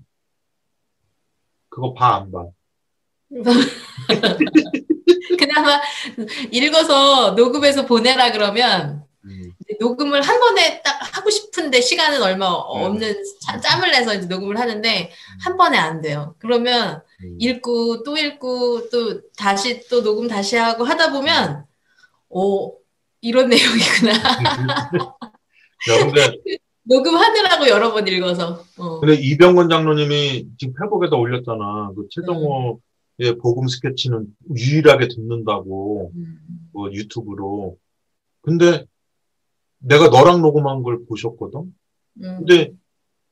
[1.70, 2.46] 그거 봐 안 봐?
[5.38, 5.82] 그나마
[6.52, 9.52] 읽어서 녹음해서 보내라 그러면 음.
[9.80, 12.86] 녹음을 한 번에 딱 하고 싶은데 시간은 얼마 네.
[12.86, 13.14] 없는
[13.46, 15.12] 자- 짬을 내서 이제 녹음을 하는데
[15.44, 16.36] 한 번에 안 돼요.
[16.40, 17.36] 그러면 음.
[17.40, 21.66] 읽고 또 읽고 또 다시 또 녹음 다시 하고 하다 보면
[22.30, 22.78] 오
[23.22, 24.14] 이런 내용이구나.
[25.90, 26.38] 야, 근데,
[26.88, 28.64] 녹음하느라고 여러 번 읽어서.
[28.78, 29.00] 어.
[29.00, 31.92] 근데 이병건 장로님이 지금 페북에다 올렸잖아.
[31.96, 36.38] 그 최정호의 복음 스케치는 유일하게 듣는다고, 음.
[36.74, 37.78] 그 유튜브로.
[38.42, 38.86] 근데
[39.80, 41.60] 내가 너랑 녹음한 걸 보셨거든?
[42.24, 42.38] 음.
[42.40, 42.72] 근데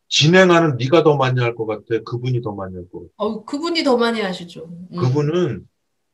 [0.07, 1.83] 진행하는 네가 더 많이 할 것 같아.
[2.05, 3.11] 그분이 더 많이 할 것 같아.
[3.17, 4.65] 어, 그분이 더 많이 하시죠.
[4.91, 4.97] 음.
[4.97, 5.67] 그분은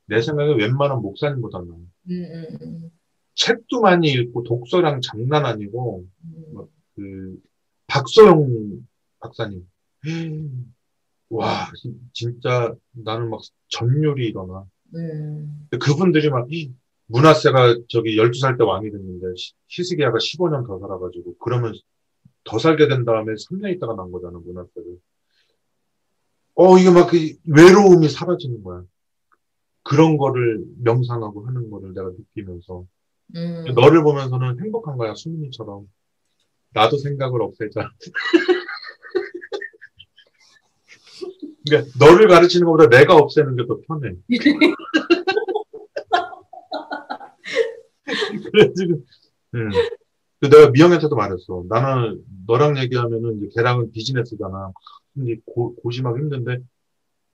[0.06, 1.66] 내 생각에 웬만한 목사님보다 나.
[1.66, 2.92] 음, 음, 음,
[3.36, 6.66] 책도 많이 읽고 독서량 장난 아니고 음.
[7.02, 7.38] 그
[7.88, 8.86] 박소영
[9.20, 9.68] 박사님
[11.30, 15.68] 와 진- 진짜 나는 막 전율이 일어나 음.
[15.70, 16.48] 근데 그분들이 막
[17.08, 21.74] 문화세가 저기 12살 때 왕이 됐는데 시- 히스기야가 15년 더 살아가지고 그러면
[22.44, 24.98] 더 살게 된 다음에 3년 있다가 난 거잖아 문화세를
[26.56, 28.84] 어 이게 막 그 외로움이 사라지는 거야
[29.84, 32.86] 그런 거를 명상하고 하는 거를 내가 느끼면서
[33.36, 33.66] 음.
[33.74, 35.88] 너를 보면서는 행복한 거야, 수민이처럼.
[36.74, 37.90] 나도 생각을 없애자.
[41.66, 44.16] 그러니까 너를 가르치는 것보다 내가 없애는 게 더 편해.
[48.52, 49.02] 그래가지고,
[49.56, 49.70] 음.
[50.40, 51.64] 그 내가 미영한테도 말했어.
[51.70, 54.72] 나는 너랑 얘기하면은 이제 걔랑은 비즈니스잖아.
[55.14, 56.58] 근데 고, 고심하기 힘든데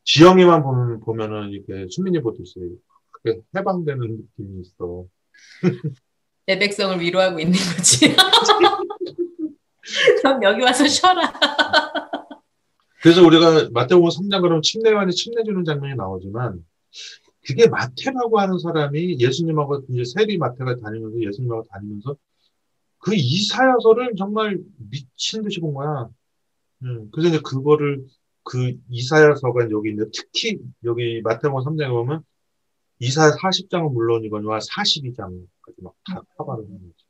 [0.04, 2.60] 지영이만 보면 보면은 이게 수민이 보듯이
[3.12, 5.06] 그게 해방되는 느낌이 있어.
[6.45, 8.13] 내 백성을 위로하고 있는 거지.
[10.23, 11.34] 넌 여기 와서 쉬어라.
[13.02, 16.63] 그래서 우리가 마태복음 3장 그러면 침례관이 침례 주는 장면이 나오지만
[17.45, 22.17] 그게 마태라고 하는 사람이 예수님하고 이제 세리 마태가 다니면서 예수님하고 다니면서
[23.00, 26.10] 그 이사야서를 정말 미친 듯이 본 거야.
[26.84, 28.06] 음, 그래서 이제 그거를
[28.43, 32.23] 그 이사야서가 여기 있는데 특히 여기 마태복음 3장에 보면
[33.00, 37.07] 이사야 40장은 물론이거니와 42장까지 막다 커버를 하는 거지.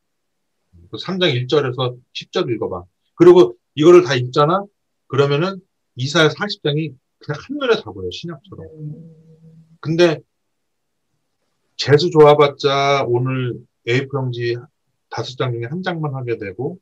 [0.89, 2.83] 그 3장 1절에서 10절 읽어봐.
[3.15, 4.65] 그리고 이거를 다 읽잖아?
[5.07, 5.59] 그러면은
[5.95, 8.67] 이사야 40장이 그냥 한눈에 다 보여, 신약처럼.
[9.79, 10.19] 근데
[11.75, 14.57] 재수 좋아봤자 오늘 A4 용지
[15.09, 16.79] 다섯 장 중에 한 장만 하게 되고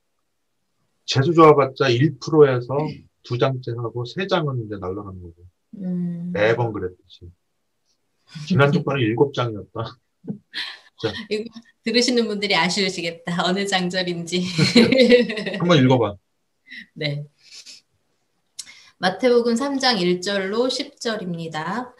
[1.06, 2.78] 재수 좋아봤자 1%에서
[3.24, 5.36] 두 장째 하고 세 장은 이제 날라가는 거고
[5.76, 6.32] 음.
[6.34, 7.30] 매번 그랬듯이
[8.48, 9.98] 지난주 거는 일곱 장이었다.
[11.84, 13.46] 들으시는 분들이 아쉬우시겠다.
[13.46, 14.44] 어느 장절인지.
[15.60, 16.16] 한번 읽어봐.
[16.94, 17.24] 네.
[18.98, 21.94] 마태복음 3장 1절로 10절입니다.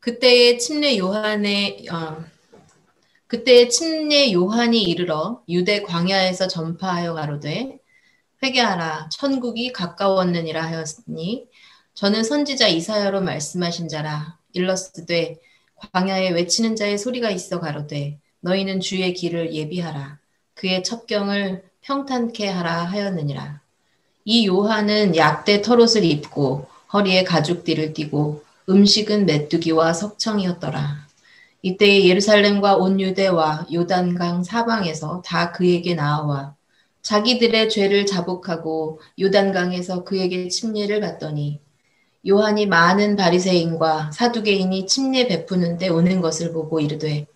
[0.00, 2.24] 그때의 침례 요한의 어,
[3.26, 7.78] 그때의 침례 요한이 이르러 유대 광야에서 전파하여 가로되
[8.42, 11.48] 회개하라 천국이 가까웠느니라 하였으니
[11.94, 15.40] 저는 선지자 이사야로 말씀하신 자라 일러스되
[15.92, 20.18] 광야에 외치는 자의 소리가 있어 가로되 너희는 주의 길을 예비하라
[20.54, 23.60] 그의 첩경을 평탄케 하라 하였느니라
[24.24, 31.06] 이 요한은 약대 털옷을 입고 허리에 가죽띠를 띠고 음식은 메뚜기와 석청이었더라.
[31.62, 36.54] 이때 예루살렘과 온 유대와 요단강 사방에서 다 그에게 나와
[37.02, 41.60] 자기들의 죄를 자복하고 요단강에서 그에게 침례를 받더니
[42.28, 47.26] 요한이 많은 바리새인과 사두개인이 침례 베푸는데 오는 것을 보고 이르되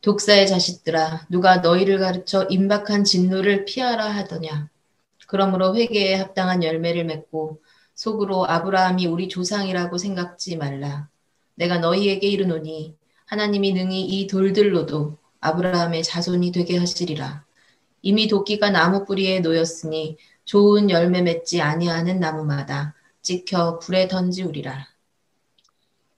[0.00, 4.70] 독사의 자식들아 누가 너희를 가르쳐 임박한 진노를 피하라 하더냐
[5.26, 7.60] 그러므로 회개에 합당한 열매를 맺고
[7.94, 11.08] 속으로 아브라함이 우리 조상이라고 생각지 말라.
[11.56, 12.94] 내가 너희에게 이르노니
[13.26, 17.44] 하나님이 능히 이 돌들로도 아브라함의 자손이 되게 하시리라.
[18.00, 24.86] 이미 도끼가 나무 뿌리에 놓였으니 좋은 열매 맺지 아니하는 나무마다 찍혀 불에 던지우리라.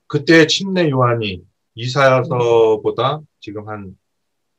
[0.06, 1.42] 그때 침례 요한이
[1.74, 3.98] 이사야서보다 지금 한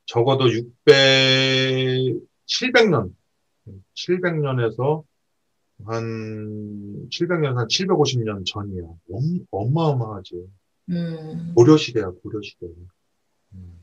[0.06, 3.14] 적어도 600, 700년,
[3.94, 5.04] 700년에서
[5.84, 8.82] 한 700년, 한 750년 전이야.
[9.10, 10.46] 엄, 어마어마하지.
[10.90, 12.66] 음, 고려시대야, 고려시대.
[13.54, 13.80] 음.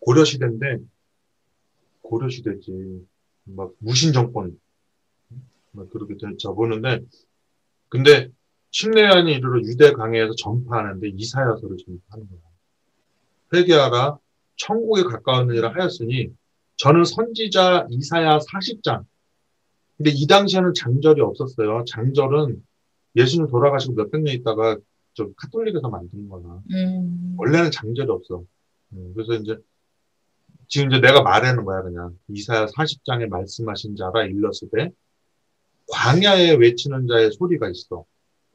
[0.00, 0.78] 고려시대인데,
[2.02, 3.06] 고려시대지.
[3.44, 4.58] 막 무신정권,
[5.72, 7.00] 막 그렇게 돼- 접었는데,
[7.90, 8.30] 근데
[8.70, 12.40] 침례안이 이르러 유대 강해에서 전파하는데 이사야서를 전파하는 거야.
[13.54, 14.18] 회개하라,
[14.56, 16.30] 천국에 가까웠느니라 하였으니,
[16.76, 19.04] 저는 선지자 이사야 40장.
[19.96, 21.84] 근데 이 당시에는 장절이 없었어요.
[21.86, 22.62] 장절은
[23.16, 24.76] 예수님 돌아가시고 몇백 년 있다가
[25.14, 26.60] 저 카톨릭에서 만든 거나.
[26.72, 28.44] 음, 원래는 장절이 없어.
[28.92, 29.56] 음, 그래서 이제
[30.66, 34.90] 지금 이제 내가 말하는 거야 그냥 이사야 40장에 말씀하신 자라 일러스되
[35.88, 38.04] 광야에 외치는 자의 소리가 있어.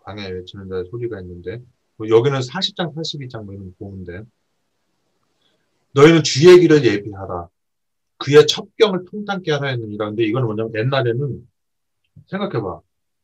[0.04, 1.62] 광야에 외치는 자의 소리가 있는데
[1.96, 4.24] 뭐 여기는 40장 42장 뭐 이런 거 보는데
[5.94, 7.50] 너희는 주의 길을 예비하라.
[8.18, 10.08] 그의 첩경을 통탄케 하라 했느니라.
[10.08, 11.48] 근데 이거는 뭐냐면 옛날에는
[12.28, 12.82] 생각해봐.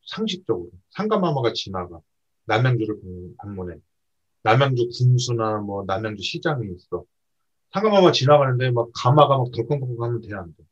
[0.08, 2.00] 상식적으로 상가마마가 지나가
[2.46, 2.98] 남양주를
[3.38, 3.78] 방문해.
[4.44, 7.04] 남양주 군수나 뭐 남양주 시장이 있어.
[7.74, 10.64] 상가마마 지나가는데 막 가마가 막 덜컹덜컹 하면 돼, 안 돼?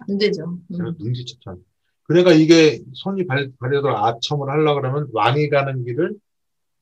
[0.00, 0.44] 안 되죠.
[0.44, 1.64] 음, 제가 능지처참.
[2.02, 6.14] 그러니까 이게 손이 발, 발에도 아첨을 하려고 그러면 왕이 가는 길을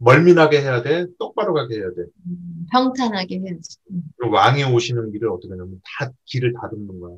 [0.05, 2.03] 멀미나게 해야 돼, 똑바로 가게 해야 돼.
[2.27, 3.79] 음, 평탄하게 해야지.
[3.91, 7.17] 음, 그리고 왕이 오시는 길을 어떻게 하냐면 다 길을 다듬는 거야.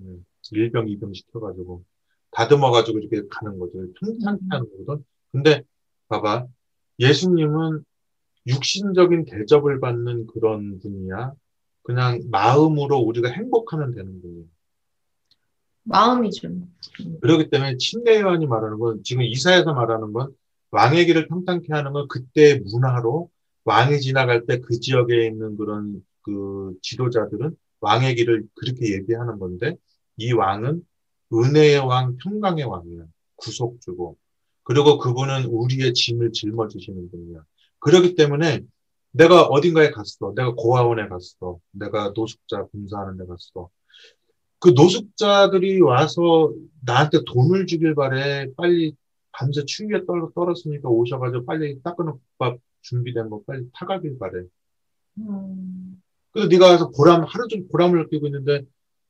[0.00, 1.84] 음, 일병, 이병 시켜가지고
[2.32, 3.86] 다듬어가지고 이렇게 가는 거죠.
[4.00, 5.04] 평탄케 하는 거거든.
[5.30, 5.62] 근데
[6.08, 6.46] 봐봐.
[6.98, 7.84] 예수님은
[8.48, 11.32] 육신적인 대접을 받는 그런 분이야.
[11.82, 14.44] 그냥 마음으로 우리가 행복하면 되는 분이에요.
[15.84, 16.48] 마음이죠.
[17.20, 20.34] 그렇기 때문에 침례 요한이 말하는 건 지금 이사에서 말하는 건
[20.76, 23.30] 왕의 길을 평탄케 하는 건 그때의 문화로
[23.64, 29.76] 왕이 지나갈 때 그 지역에 있는 그런 그 지도자들은 왕의 길을 그렇게 얘기하는 건데
[30.18, 30.82] 이 왕은
[31.32, 33.04] 은혜의 왕, 평강의 왕이야.
[33.36, 34.16] 구속주고.
[34.64, 37.40] 그리고 그분은 우리의 짐을 짊어지시는 분이야.
[37.78, 38.60] 그렇기 때문에
[39.12, 40.32] 내가 어딘가에 갔어.
[40.36, 41.58] 내가 고아원에 갔어.
[41.72, 43.70] 내가 노숙자 봉사하는 데 갔어.
[44.58, 46.52] 그 노숙자들이 와서
[46.84, 48.48] 나한테 돈을 주길 바래.
[48.56, 48.94] 빨리
[49.36, 54.44] 밤새 추위에 떨, 떨었으니까 오셔가지고 빨리 따끈한 국밥 준비된 거 빨리 타가길 바래.
[55.18, 58.62] 음, 그래서 네가 와서 보람, 하루 종일 보람을 느끼고 있는데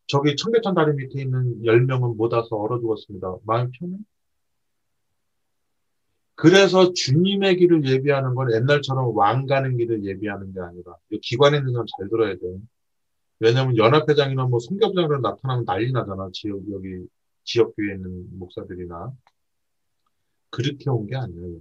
[0.09, 3.37] 저기 청계천 다리 밑에 있는 10명은 못 와서 얼어 죽었습니다.
[3.45, 3.97] 마음 편해?
[6.35, 11.73] 그래서 주님의 길을 예비하는 건 옛날처럼 왕 가는 길을 예비하는 게 아니라 이 기관에 있는
[11.73, 12.41] 사람 잘 들어야 돼.
[13.39, 16.29] 왜냐면 연합회장이나 뭐 성교부장으로 나타나면 난리 나잖아.
[16.33, 17.07] 지역 여기
[17.45, 19.13] 지역교회에 있는 목사들이나
[20.57, 21.61] 그렇게 온 게 아니에요.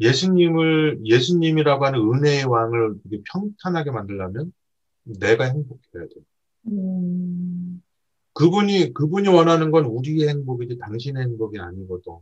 [0.00, 2.94] 예수님을 예수님이라고 하는 은혜의 왕을
[3.30, 4.52] 평탄하게 만들려면
[5.02, 6.14] 내가 행복해야 돼.
[6.68, 7.82] 음,
[8.32, 12.12] 그분이 그분이 원하는 건 우리의 행복이지 당신의 행복이 아니거든.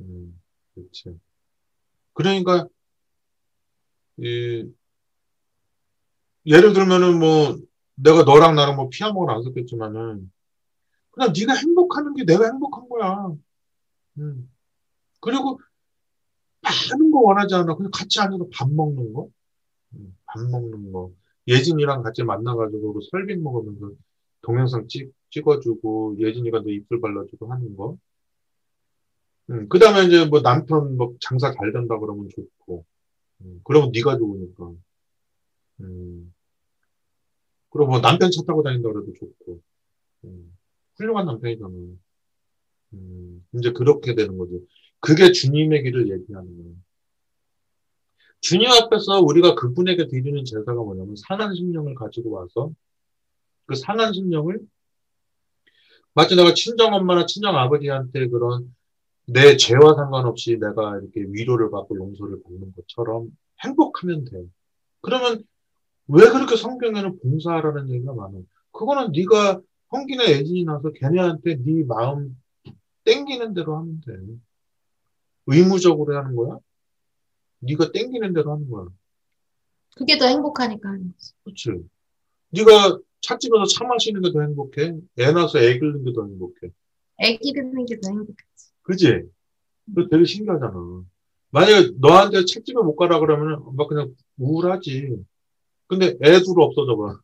[0.00, 0.38] 음,
[0.74, 1.18] 그렇지.
[2.12, 2.68] 그러니까
[4.18, 4.70] 이
[6.46, 7.56] 예를 들면은 뭐
[7.94, 10.30] 내가 너랑 나랑 뭐 피아노를 안 섞였지만은
[11.10, 13.34] 그냥 네가 행복하는 게 내가 행복한 거야.
[14.18, 14.50] 음.
[15.20, 15.60] 그리고
[16.62, 17.74] 많은 거 원하지 않아.
[17.76, 19.28] 그냥 같이 앉아서 밥 먹는 거,
[19.94, 21.12] 음, 밥 먹는 거.
[21.46, 23.92] 예진이랑 같이 만나가지고 그 설빙 먹으면서
[24.42, 27.96] 동영상 찍, 찍어주고 예진이가 너 입술 발라주고 하는 거.
[29.50, 32.84] 음, 그 다음에 이제 뭐 남편 뭐 장사 잘 된다 그러면 좋고.
[33.40, 34.72] 음, 그러면 네가 좋으니까.
[35.80, 36.34] 음.
[37.70, 39.60] 그리고 뭐 남편 차 타고 다닌다 그래도 좋고.
[40.24, 40.56] 음,
[40.96, 41.70] 훌륭한 남편이잖아.
[42.94, 44.60] 음, 이제 그렇게 되는 거지.
[45.00, 46.74] 그게 주님의 길을 얘기하는 거예요.
[48.40, 52.70] 주님 앞에서 우리가 그분에게 드리는 제사가 뭐냐면 상한 심령을 가지고 와서
[53.66, 54.60] 그 상한 심령을
[56.14, 58.74] 마치 내가 친정 엄마나 친정 아버지한테 그런
[59.26, 63.28] 내 죄와 상관없이 내가 이렇게 위로를 받고 용서를 받는 것처럼
[63.64, 64.44] 행복하면 돼.
[65.00, 65.44] 그러면
[66.06, 68.38] 왜 그렇게 성경에는 봉사하라는 얘기가 많아?
[68.72, 69.60] 그거는 네가
[69.92, 72.40] hon기나 애진이 나서 걔네한테 네 마음
[73.12, 74.12] 땡기는 대로 하면 돼.
[75.46, 76.58] 의무적으로 하는 거야?
[77.60, 78.86] 네가 땡기는 대로 하는 거야.
[79.96, 81.32] 그게 더 행복하니까 하는 거지.
[81.44, 81.88] 그렇지.
[82.50, 84.94] 네가 찻집에서 차 마시는 게 더 행복해.
[85.18, 86.70] 애 낳아서 애 기르는 게 더 행복해.
[87.20, 88.72] 애기 듣는 게 더 행복하지.
[88.82, 89.22] 그지?
[89.86, 91.02] 그거 되게 신기하잖아.
[91.50, 95.16] 만약에 너한테 찻집에 못 가라 그러면 막 그냥 우울하지.
[95.86, 97.18] 근데 애 둘 없어져 봐.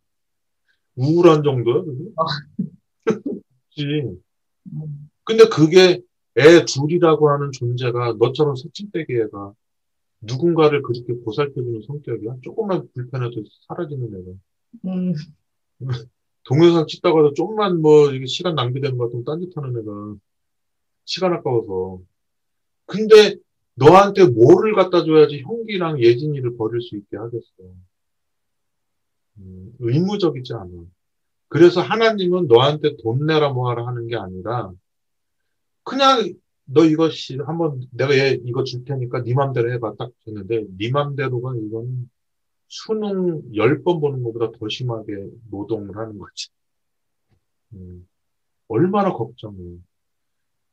[0.97, 2.05] 우울한 정도야, 그게?
[3.69, 3.83] 그치.
[4.73, 6.03] 음, 근데 그게
[6.37, 9.53] 애 둘이라고 하는 존재가 너처럼 서침대기 애가
[10.21, 12.37] 누군가를 그렇게 보살펴주는 성격이야.
[12.43, 14.31] 조금만 불편해도 사라지는 애가.
[14.87, 15.15] 음,
[16.45, 20.17] 동영상 찍다가 도 좀만 뭐 이게 시간 낭비되는 것 같으면 딴짓하는 애가
[21.05, 22.01] 시간 아까워서.
[22.87, 23.37] 근데
[23.75, 27.45] 너한테 뭐를 갖다 줘야지 형기랑 예진이를 버릴 수 있게 하겠어.
[29.39, 30.69] 음, 의무적이지 않아.
[31.49, 34.73] 그래서 하나님은 너한테 돈 내라 뭐하라 하는 게 아니라
[35.85, 40.65] 그냥 너 이거 씨 한번 내가 얘 이거 줄 테니까 네 맘대로 해봐 딱 했는데
[40.79, 42.11] 네 맘대로가 이건
[42.69, 46.49] 수능 10번 보는 것보다 더 심하게 노동을 하는 거지.
[47.75, 48.09] 음,
[48.69, 49.59] 얼마나 걱정해.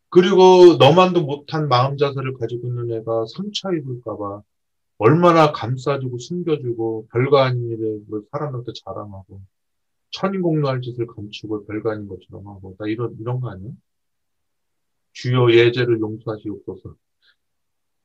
[0.10, 4.42] 그리고 너만도 못한 마음 자세를 가지고 있는 애가 상처 입을까봐
[4.98, 9.42] 얼마나 감싸주고 숨겨주고 별거 아닌 일에 뭐 사람한테 자랑하고
[10.12, 13.72] 천인공노할 짓을 감추고 별거 아닌 것처럼 하고 나 이런 이런 거 아니야?
[15.14, 16.96] 주여 예제를 용서하시옵소서.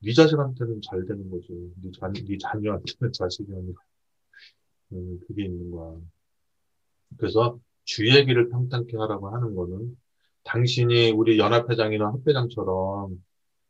[0.01, 1.47] 네 자식한테는 잘 되는 거지.
[1.83, 3.81] 네, 자, 네 자녀한테는 자식이 아니라.
[4.92, 5.99] 음, 그게 있는 거야.
[7.16, 9.97] 그래서 주의 길을 평탄케 하라고 하는 거는
[10.45, 13.23] 당신이 우리 연합회장이나 협회장처럼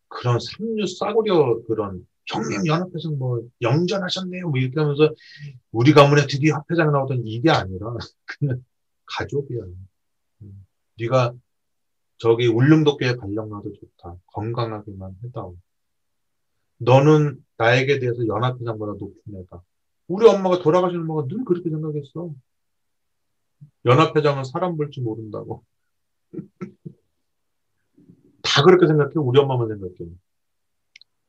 [0.08, 5.14] 그런 삼류 싸구려 그런 형님 연합회장 뭐 영전하셨네요 뭐 이렇게 하면서
[5.70, 7.94] 우리 가문에 드디어 협회장 나오던 이게 아니라
[8.26, 8.64] 그냥
[9.06, 9.60] 가족이야.
[10.42, 10.66] 음,
[10.98, 11.34] 네가
[12.18, 14.16] 저기 울릉도교에 발령나도 좋다.
[14.26, 15.56] 건강하게만 해다오.
[16.78, 19.62] 너는 나에게 대해서 연합회장보다 높은 애다.
[20.08, 22.32] 우리 엄마가 돌아가신 엄마가 늘 그렇게 생각했어.
[23.84, 25.64] 연합회장은 사람 볼줄 모른다고.
[28.42, 29.12] 다 그렇게 생각해.
[29.16, 29.94] 우리 엄마만 생각해.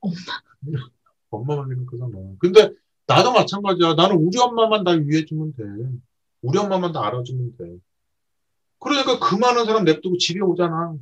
[0.00, 0.14] 엄마.
[1.30, 2.34] 엄마만 생각하잖아.
[2.38, 2.72] 근데
[3.06, 3.94] 나도 마찬가지야.
[3.94, 5.64] 나는 우리 엄마만 날 위해주면 돼.
[6.42, 7.78] 우리 엄마만 다 알아주면 돼.
[8.78, 10.94] 그러니까 그 많은 사람 냅두고 집에 오잖아.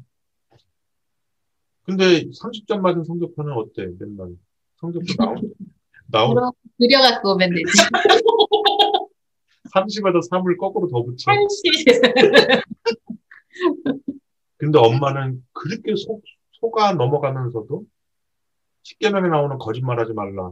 [1.82, 3.88] 근데 30점 맞은 성적표는 어때?
[3.98, 4.30] 맨날.
[4.80, 5.04] 성적표
[6.08, 6.52] 나오, 나오,
[7.24, 7.64] 오면 되지.
[9.72, 11.30] 30에다 3을 거꾸로 더 붙여.
[11.30, 11.62] 한시.
[14.58, 17.84] 근데 엄마는 그렇게 속, 속아 넘어가면서도
[18.84, 20.50] 10개명에 나오는 거짓말 하지 말라.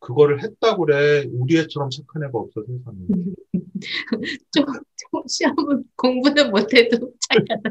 [0.00, 1.26] 그거를 했다고 그래.
[1.32, 2.96] 우리 애처럼 착한 애가 없어, 세상에.
[4.52, 7.70] 좀, 좀 시험은 공부는 못해도 착하다.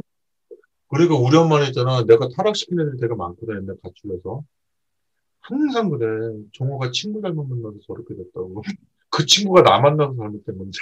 [0.89, 2.03] 그리고 우리 엄마는 있잖아.
[2.05, 4.43] 내가 타락시킨 애들이 되게 많거든, 옛날 가출해서.
[5.39, 6.37] 항상 그래.
[6.51, 8.61] 종호가 친구 잘못 만나서 저렇게 됐다고.
[9.09, 10.79] 그 친구가 나 만나서 잘못된 건지.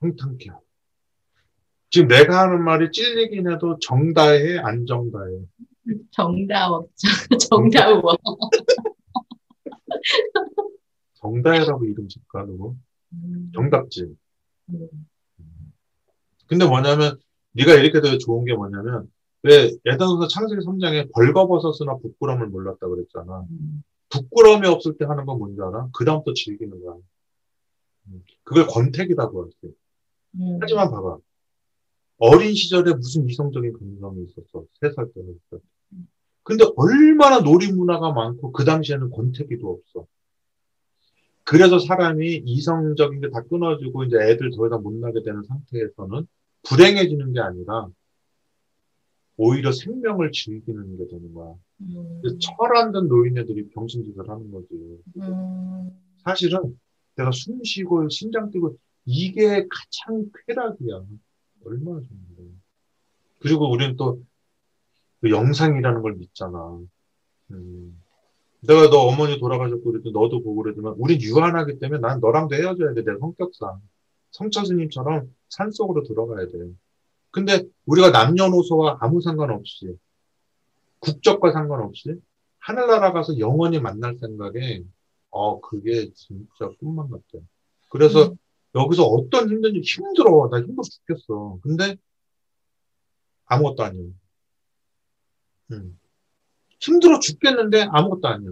[0.00, 0.50] 흥탕케.
[1.90, 5.32] 지금 내가 하는 말이 찔리긴 해도 정다해, 안 정다해.
[6.10, 8.16] 정답 뭐.
[11.32, 12.76] 정다해라고 이름 짓까, 누구?
[13.12, 14.14] 음, 정답지.
[14.70, 14.88] 음,
[16.46, 17.18] 근데 뭐냐면
[17.52, 19.10] 네가 이렇게 되게 좋은 게 뭐냐면
[19.42, 23.44] 왜 예전부터 창세기 3장에 벌거벗었으나 부끄러움을 몰랐다 그랬잖아.
[23.50, 23.82] 음.
[24.10, 25.88] 부끄러움이 없을 때 하는 건 뭔지 알아?
[25.94, 26.96] 그 다음부터 즐기는 거야.
[28.08, 29.74] 음, 그걸 권태기라고 할게.
[30.40, 30.58] 음.
[30.60, 31.18] 하지만 봐봐.
[32.18, 34.64] 어린 시절에 무슨 이성적인 감성이 있었어.
[34.80, 35.20] 세 살 때.
[35.50, 35.58] 때.
[36.42, 40.06] 근데 얼마나 놀이 문화가 많고 그 당시에는 권태기도 없어.
[41.48, 46.26] 그래서 사람이 이성적인 게 다 끊어지고 이제 애들 더 이상 못 나게 되는 상태에서는
[46.68, 47.88] 불행해지는 게 아니라
[49.36, 51.54] 오히려 생명을 즐기는 게 되는 거야.
[51.80, 52.20] 음.
[52.40, 54.66] 철안 든 노인네들이 병신짓을 하는 거지.
[55.16, 55.90] 음.
[56.24, 56.78] 사실은
[57.16, 61.02] 내가 숨 쉬고 심장 뛰고 이게 가장 쾌락이야.
[61.64, 62.52] 얼마나 좋은데.
[63.38, 64.20] 그리고 우리는 또
[65.20, 66.78] 그 영상이라는 걸 믿잖아.
[67.50, 68.02] 음.
[68.60, 73.04] 내가 너 어머니 돌아가셨고 그래도 너도 보고 그러지만 우린 유한하기 때문에 난 너랑도 헤어져야 돼.
[73.04, 73.80] 내 성격상.
[74.30, 76.52] 성처 스님처럼 산속으로 들어가야 돼.
[77.30, 79.96] 근데 우리가 남녀노소와 아무 상관없이
[80.98, 82.20] 국적과 상관없이
[82.58, 84.82] 하늘나라 가서 영원히 만날 생각에
[85.30, 87.44] 어 그게 진짜 꿈만 같아.
[87.90, 88.34] 그래서
[88.74, 90.48] 여기서 어떤 힘든지 힘들어.
[90.50, 91.58] 나 힘들어 죽겠어.
[91.62, 91.96] 근데
[93.46, 94.04] 아무것도 아니야.
[95.72, 95.98] 음.
[96.80, 98.50] 힘들어 죽겠는데 아무것도 아니야.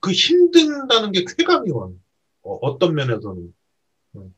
[0.00, 1.90] 그 힘든다는 게 쾌감이 와.
[2.42, 3.54] 어, 떤 면에서는.
[4.16, 4.34] 음.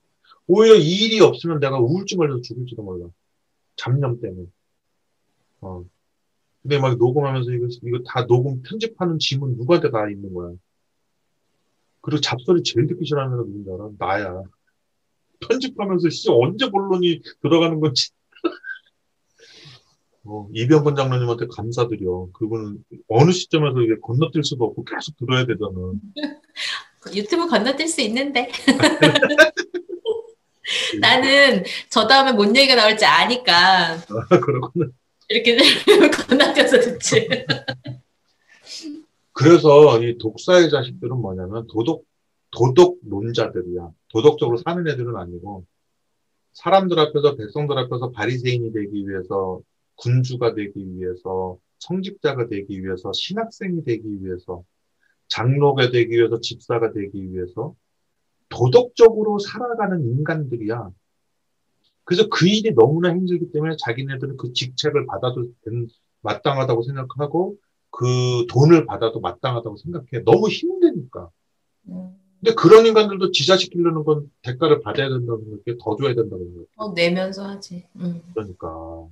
[0.47, 3.09] 오히려 이 일이 없으면 내가 우울증 걸려서 죽을지도 몰라.
[3.75, 4.47] 잡념 때문에.
[5.61, 5.85] 어.
[6.63, 10.53] 근데 막 녹음하면서 이거, 이거 다 녹음 편집하는 짐은 누구한테 다 있는 거야.
[12.01, 13.91] 그리고 잡소리 제일 듣기 싫어하는 애가 누군지 알아?
[13.99, 14.43] 나야.
[15.41, 18.11] 편집하면서 씨 언제 본론이 들어가는 건지.
[20.27, 22.29] 어, 이병건 장로님한테 감사드려.
[22.33, 25.71] 그분은 어느 시점에서 이게 건너뛸 수도 없고 계속 들어야 되잖아.
[27.15, 28.51] 유튜브 건너뛸 수 있는데.
[31.01, 33.95] 나는 저 다음에 뭔 얘기가 나올지 아니까.
[33.95, 34.87] 아, 그렇구나.
[35.29, 35.57] 이렇게
[36.29, 37.29] 건너뛰어서 듣지.
[39.33, 42.03] 그래서 이 독사의 자식들은 뭐냐면 도덕
[42.51, 43.91] 도덕론자들이야.
[44.09, 45.65] 도덕적으로 사는 애들은 아니고
[46.55, 49.61] 사람들 앞에서 백성들 앞에서 바리새인이 되기 위해서
[49.97, 54.65] 군주가 되기 위해서 성직자가 되기 위해서 신학생이 되기 위해서
[55.29, 57.75] 장로가 되기 위해서 집사가 되기 위해서
[58.49, 60.91] 도덕적으로 살아가는 인간들이야.
[62.05, 65.89] 그래서 그 일이 너무나 힘들기 때문에 자기네들은 그 직책을 받아도 된,
[66.21, 67.57] 마땅하다고 생각하고
[67.91, 70.25] 그 돈을 받아도 마땅하다고 생각해.
[70.25, 71.31] 너무 힘드니까.
[71.89, 72.17] 음.
[72.41, 75.79] 근데 그런 인간들도 지자시키려는 건 대가를 받아야 된다고 생각해.
[75.81, 76.67] 더 줘야 된다고 생각해.
[76.77, 77.85] 어, 내면서 하지.
[77.97, 78.23] 음.
[78.35, 79.09] 그러니까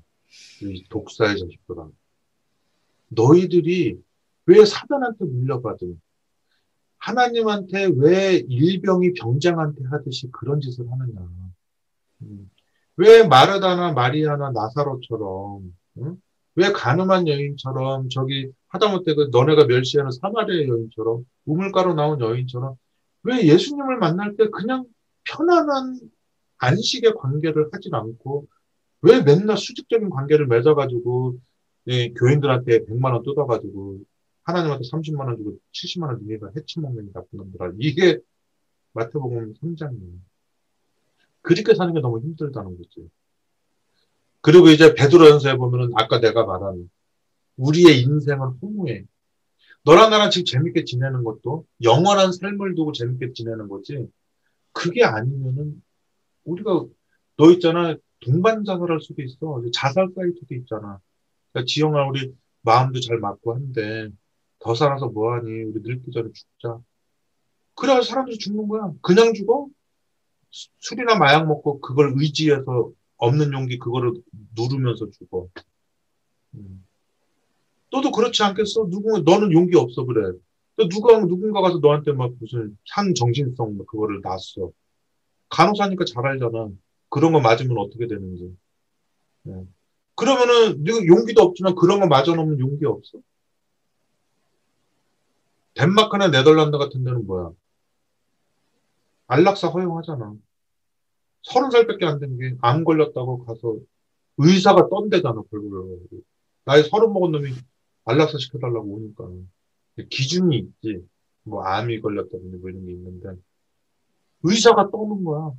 [0.63, 1.89] 이 독사의 자식들아.
[3.09, 3.99] 너희들이
[4.47, 6.01] 왜 사단한테 물려받은
[6.99, 11.29] 하나님한테 왜 일병이 병장한테 하듯이 그런 짓을 하느냐.
[12.23, 12.51] 음.
[12.97, 16.17] 왜 마르다나 마리아나 나사로처럼 응?
[16.55, 22.77] 왜 가늠한 여인처럼 저기 하다못해 그 너네가 멸시하는 사마리아 여인처럼 우물가로 나온 여인처럼
[23.25, 24.85] 왜 예수님을 만날 때 그냥
[25.25, 25.99] 편안한
[26.59, 28.47] 안식의 관계를 하질 않고
[29.05, 31.39] 왜 맨날 수직적인 관계를 맺어가지고
[31.87, 34.01] 이 교인들한테 100만 원 뜯어가지고
[34.45, 38.19] 하나님한테 30만 원 주고 70만 원 주니까 해치먹는 나쁜 놈들아 이게
[38.95, 40.19] 마태복음 3장이에요.
[41.43, 43.11] 그렇게 사는 게 너무 힘들다는 거지.
[44.41, 46.89] 그리고 이제 베드로전서에 보면은 아까 내가 말한
[47.57, 49.05] 우리의 인생은 허무해.
[49.85, 54.07] 너랑 나랑 지금 재밌게 지내는 것도 영원한 삶을 두고 재밌게 지내는 거지.
[54.73, 55.83] 그게 아니면은
[56.45, 56.87] 우리가
[57.37, 59.63] 너 있잖아 동반 자살할 수도 있어.
[59.73, 60.99] 자살 사이트도 있잖아.
[61.53, 64.09] 그러니까 지영아 우리 마음도 잘 맞고 한데
[64.59, 65.63] 더 살아서 뭐하니?
[65.65, 66.79] 우리 늙기 전에 죽자.
[67.75, 68.91] 그래야 사람들이 죽는 거야.
[69.03, 69.69] 그냥 죽어?
[70.79, 74.13] 술이나 마약 먹고 그걸 의지해서 없는 용기 그거를
[74.57, 75.49] 누르면서 죽어.
[76.55, 76.87] 음.
[77.93, 78.89] 너도 그렇지 않겠어?
[78.89, 80.37] 누구 너는 용기 없어 그래.
[80.77, 84.71] 또 누가 누군가 가서 너한테 막 무슨 향 정신성 그거를 놨어.
[85.51, 86.71] 간호사니까 잘 알잖아.
[87.15, 88.57] 그런 거 맞으면 어떻게 되는지.
[89.45, 89.65] 네.
[90.17, 93.19] 그러면은 용기도 없지만 그런 거 맞아 놓으면 용기 없어?
[95.75, 97.51] 덴마크나 네덜란드 같은 데는 뭐야?
[99.29, 100.35] 안락사 허용하잖아.
[101.43, 103.77] 서른 살밖에 안 된 게 암 걸렸다고 가서
[104.39, 105.99] 의사가 떤대잖아, 벌벌.
[106.65, 107.51] 나이 서른 먹은 놈이
[108.07, 109.29] 안락사 시켜달라고 오니까.
[110.11, 111.07] 기준이 있지.
[111.45, 113.29] 뭐 암이 걸렸다든지 뭐 이런 게 있는데
[114.43, 115.53] 의사가 떠는 거야.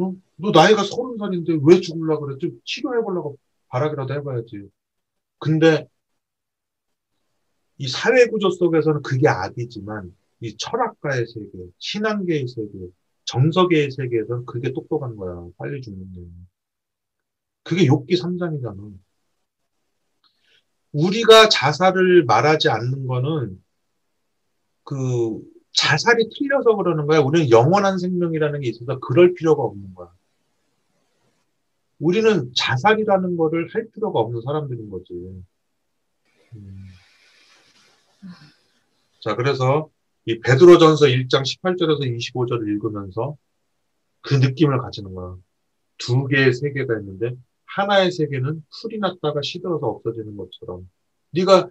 [0.00, 0.14] 어?
[0.36, 2.36] 너 나이가 서른 살인데 왜 죽을라 그래?
[2.38, 3.38] 좀 치료해보려고
[3.68, 4.68] 바라기라도 해봐야지.
[5.38, 5.88] 근데
[7.78, 12.70] 이 사회 구조 속에서는 그게 악이지만 이 철학가의 세계, 신앙계의 세계,
[13.24, 15.46] 정석의 세계에서는 그게 똑똑한 거야.
[15.56, 16.20] 빨리 죽는 게.
[17.62, 18.92] 그게 욕기 3장이잖아.
[20.92, 23.62] 우리가 자살을 말하지 않는 거는
[24.82, 25.40] 그
[25.72, 27.20] 자살이 틀려서 그러는 거야.
[27.20, 30.12] 우리는 영원한 생명이라는 게 있어서 그럴 필요가 없는 거야.
[31.98, 35.12] 우리는 자살이라는 거를 할 필요가 없는 사람들인 거지.
[36.54, 36.86] 음.
[39.20, 39.90] 자, 그래서
[40.24, 43.36] 이 베드로전서 1장 18절에서 25절을 읽으면서
[44.22, 45.36] 그 느낌을 가지는 거야.
[45.98, 50.90] 두 개의 세계가 있는데 하나의 세계는 풀이 났다가 시들어서 없어지는 것처럼
[51.30, 51.68] 네가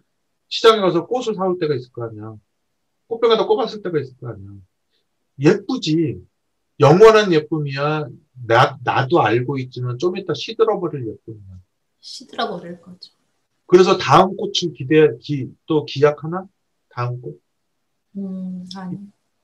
[0.48, 2.36] 시장에 가서 꽃을 사올 때가 있을 거 아니야.
[3.10, 4.50] 꽃병에다 꼽았을 때가 있을 거 아니야.
[5.40, 6.22] 예쁘지.
[6.80, 8.08] 영원한 예쁨이야.
[8.48, 11.60] 나, 나도 알고 있지만 좀 이따 시들어버릴 예쁨이야.
[12.00, 13.12] 시들어버릴 거죠.
[13.66, 16.48] 그래서 다음 꽃을 기대, 기, 또 기약하나?
[16.90, 17.42] 다음 꽃?
[18.18, 18.98] 음, 아니.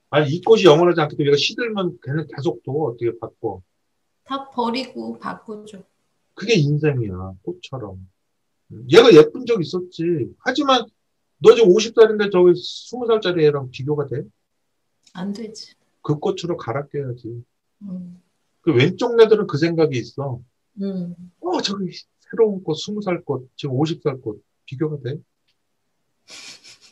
[0.10, 2.72] 아니, 이 꽃이 영원하지 않기 때문에 얘가 시들면 걔는 계속 둬.
[2.72, 3.62] 어떻게 바꿔.
[4.24, 5.84] 다 버리고 바꾸죠.
[6.34, 7.34] 그게 인생이야.
[7.44, 8.08] 꽃처럼.
[8.92, 10.04] 얘가 예쁜 적 있었지.
[10.40, 10.86] 하지만
[11.40, 14.24] 너 지금 50살인데 저기 20살짜리 애랑 비교가 돼?
[15.14, 15.74] 안 되지.
[16.02, 17.44] 그 꽃으로 갈아 껴야지.
[17.84, 18.22] 음,
[18.62, 20.40] 그 왼쪽 애들은 그 생각이 있어.
[20.82, 21.16] 음.
[21.42, 25.18] 어, 저기 새로운 꽃, 20살 꽃, 지금 50살 꽃 비교가 돼?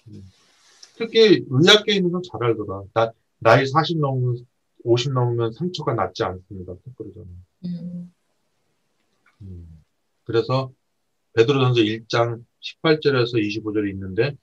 [0.08, 0.24] 음.
[0.96, 2.84] 특히 의학계에 있는 건 잘 알더라.
[2.94, 4.46] 나, 나이 40 넘으면,
[4.84, 6.74] 50 넘으면 상처가 낫지 않습니다.
[6.98, 7.26] 그러잖아.
[7.66, 8.14] 음.
[9.42, 9.84] 음.
[10.24, 10.72] 그래서
[11.34, 14.36] 베드로전서 1장 18절에서 25절에 있는데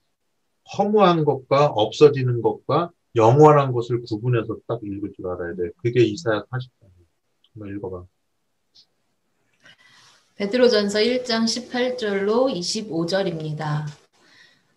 [0.77, 5.69] 허무한 것과 없어지는 것과 영원한 것을 구분해서 딱 읽을 줄 알아야 돼.
[5.81, 7.05] 그게 이사야 40장이에요.
[7.53, 8.03] 한번 읽어봐.
[10.35, 13.85] 베드로전서 1장 18절로 25절입니다.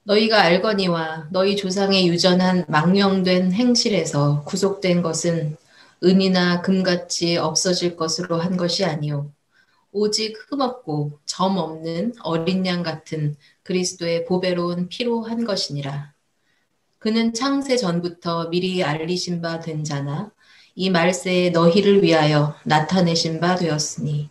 [0.05, 5.57] 너희가 알거니와 너희 조상의 유전한 망령된 행실에서 구속된 것은
[6.03, 9.33] 은이나 금같이 없어질 것으로 한 것이 아니요
[9.95, 16.13] 오직 흠없고 점 없는 어린 양 같은 그리스도의 보배로운 피로 한 것이니라.
[16.99, 20.33] 그는 창세 전부터 미리 알리신 바 된 자나
[20.75, 24.31] 이 말세에 너희를 위하여 나타내신 바 되었으니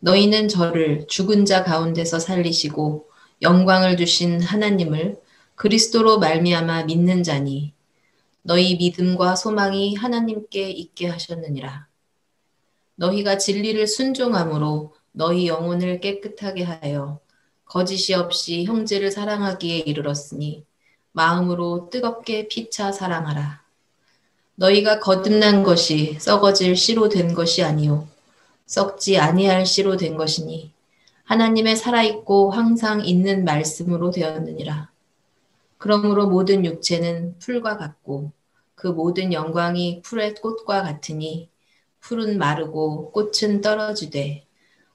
[0.00, 3.10] 너희는 저를 죽은 자 가운데서 살리시고
[3.42, 5.20] 영광을 주신 하나님을
[5.56, 7.74] 그리스도로 말미암아 믿는 자니
[8.42, 11.89] 너희 믿음과 소망이 하나님께 있게 하셨느니라.
[13.00, 17.18] 너희가 진리를 순종함으로 너희 영혼을 깨끗하게 하여
[17.64, 20.66] 거짓이 없이 형제를 사랑하기에 이르렀으니
[21.12, 23.62] 마음으로 뜨겁게 피차 사랑하라.
[24.54, 28.06] 너희가 거듭난 것이 썩어질 씨로 된 것이 아니요
[28.66, 30.70] 썩지 아니할 씨로 된 것이니
[31.24, 34.90] 하나님의 살아있고 항상 있는 말씀으로 되었느니라.
[35.78, 38.32] 그러므로 모든 육체는 풀과 같고
[38.74, 41.49] 그 모든 영광이 풀의 꽃과 같으니
[42.10, 44.44] 풀은 마르고 꽃은 떨어지되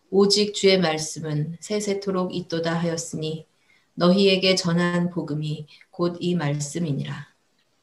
[0.10, 3.48] 오직 주의 말씀은 세세토록 있도다 하였으니
[3.94, 7.14] 너희에게 전한 복음이 곧 이 말씀이니라.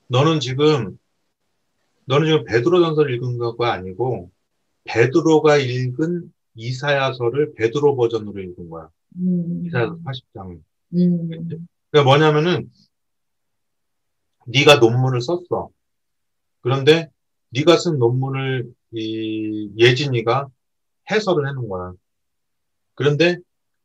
[0.09, 0.99] 너는 지금
[2.05, 4.31] 너는 지금 베드로전서를 읽은 거가 아니고
[4.85, 8.91] 베드로가 읽은 이사야서를 베드로 버전으로 읽은 거야.
[9.17, 9.65] 음.
[9.65, 10.61] 이사야서 40장.
[10.95, 11.29] 음.
[11.91, 12.71] 그러니까 뭐냐면은
[14.45, 15.71] 네가 논문을 썼어.
[16.61, 17.09] 그런데
[17.49, 20.49] 네가 쓴 논문을 이 예진이가
[21.11, 21.93] 해설을 해놓은 거야.
[22.95, 23.39] 그런데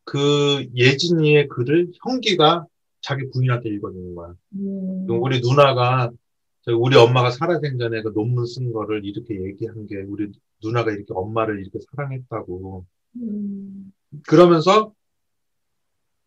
[0.03, 2.65] 그 예진이의 글을 형기가
[3.01, 4.33] 자기 부인한테 읽어주는 거야.
[4.55, 5.09] 음.
[5.09, 6.11] 우리 누나가
[6.67, 10.31] 우리 엄마가 살아생전에 그 논문 쓴 거를 이렇게 얘기한 게 우리
[10.61, 12.85] 누나가 이렇게 엄마를 이렇게 사랑했다고
[13.17, 13.93] 음.
[14.27, 14.93] 그러면서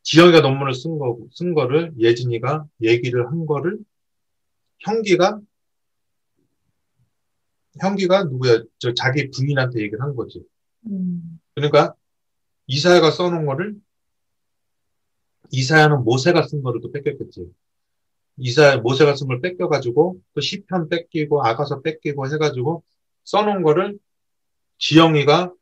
[0.02, 3.78] 지영이가 논문을 쓴 거, 쓴 거를 예진이가 얘기를 한 거를
[4.78, 5.40] 형기가
[7.78, 8.62] 형기가 누구야?
[8.78, 10.42] 저 자기 부인한테 얘기를 한 거지.
[10.86, 11.40] 음.
[11.54, 11.94] 그러니까
[12.66, 13.76] 이사야가 써놓은 거를
[15.50, 17.52] 이사야는 모세가 쓴 거를 또 뺏겼겠지.
[18.36, 22.82] 이사야 모세가 쓴 걸 뺏겨가지고 또 시편 뺏기고 아가서 뺏기고 해가지고
[23.24, 23.98] 써놓은 거를
[24.78, 25.52] 지영이가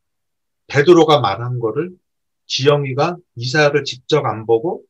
[0.68, 1.90] 베드로가 말한 거를
[2.46, 4.84] 지영이가 이사야를 직접 안 보고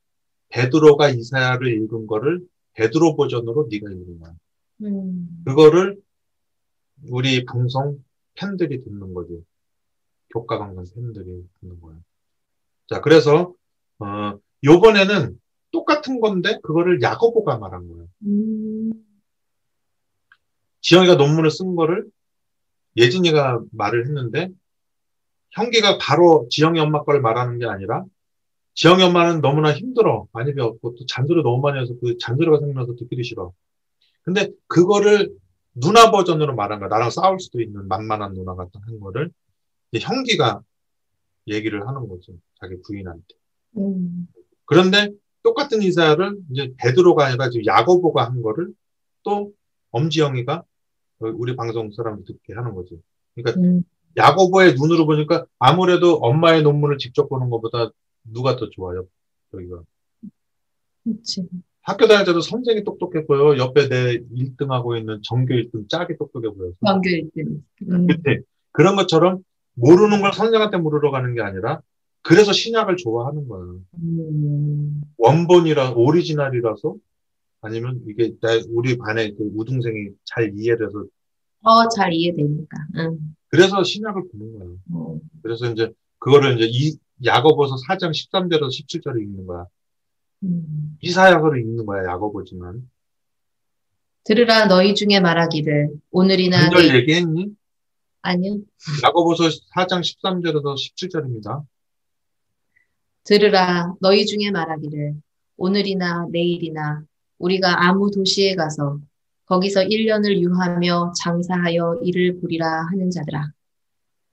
[0.51, 4.35] 베드로가 이사야를 읽은 거를 베드로 버전으로 네가 읽은 거야.
[4.83, 5.43] 음.
[5.47, 5.99] 그거를
[7.07, 8.03] 우리 방송
[8.35, 9.43] 팬들이 듣는 거지.
[10.33, 11.97] 교과 방송 팬들이 듣는 거야.
[12.89, 13.55] 자, 그래서
[13.99, 15.39] 어 요번에는
[15.71, 18.07] 똑같은 건데 그거를 야고보가 말한 거야.
[18.27, 18.93] 음.
[20.81, 22.07] 지영이가 논문을 쓴 거를
[22.97, 24.49] 예진이가 말을 했는데
[25.51, 28.05] 형기가 바로 지영이 엄마 거를 말하는 게 아니라
[28.75, 30.29] 지영이 엄마는 너무나 힘들어.
[30.33, 33.53] 많이 배웠고 또 잔소리 너무 많이 해서 그 잔소리가 생겨나서 듣기도 싫어.
[34.23, 35.35] 근데 그거를
[35.75, 36.89] 누나 버전으로 말한 거야.
[36.89, 39.31] 나랑 싸울 수도 있는 만만한 누나 같은 한 거를
[39.93, 40.63] 이제 형기가
[41.47, 42.39] 얘기를 하는 거지.
[42.61, 43.27] 자기 부인한테.
[43.79, 44.29] 음.
[44.65, 45.11] 그런데
[45.43, 48.73] 똑같은 이사야를 이제 베드로가 아니라 지금 야고보가 한 거를
[49.23, 49.53] 또
[49.91, 50.65] 엄지영이가
[51.21, 53.01] 우리 방송 사람들 듣게 하는 거지.
[53.35, 53.83] 그러니까 음.
[54.17, 57.91] 야고보의 눈으로 보니까 아무래도 엄마의 논문을 직접 보는 것보다
[58.25, 59.07] 누가 더 좋아요?
[59.55, 59.83] 여기가.
[61.05, 61.49] 그렇지.
[61.89, 63.57] 학교 다닐 때도 선생이 똑똑해 보여.
[63.57, 66.73] 옆에 내 1등 하고 있는 전교 1등 짝이 똑똑해 보여.
[66.83, 67.63] 광교 1등.
[67.91, 68.07] 음.
[68.73, 69.39] 그런 것처럼
[69.73, 71.81] 모르는 걸 선생한테 물으러 가는 게 아니라
[72.21, 73.63] 그래서 신약을 좋아하는 거야.
[74.03, 75.01] 음.
[75.17, 76.95] 원본이라 오리지널이라서
[77.63, 81.05] 아니면 이게 나 우리 반에 그 우등생이 잘 이해를 해서
[81.63, 82.77] 어, 잘 이해되니까.
[82.97, 83.19] 응.
[83.49, 84.69] 그래서 신약을 보는 거야.
[84.93, 85.19] 어.
[85.43, 89.65] 그래서 이제 그거를 이제 이 야고보서 4장 13절에서 17절을 읽는 거야.
[90.45, 90.97] 음.
[91.01, 92.05] 이사야서를 읽는 거야.
[92.05, 92.89] 야고보지만.
[94.25, 97.57] 들으라 너희 중에 말하기를 오늘이나 내일 얘기했니?
[98.23, 98.59] 아니요.
[99.03, 101.65] 야고보서 4장 13절에서 17절입니다.
[103.25, 105.15] 들으라 너희 중에 말하기를
[105.57, 107.03] 오늘이나 내일이나
[107.39, 109.01] 우리가 아무 도시에 가서
[109.47, 113.53] 거기서 1년을 유하며 장사하여 일을 부리라 하는 자들아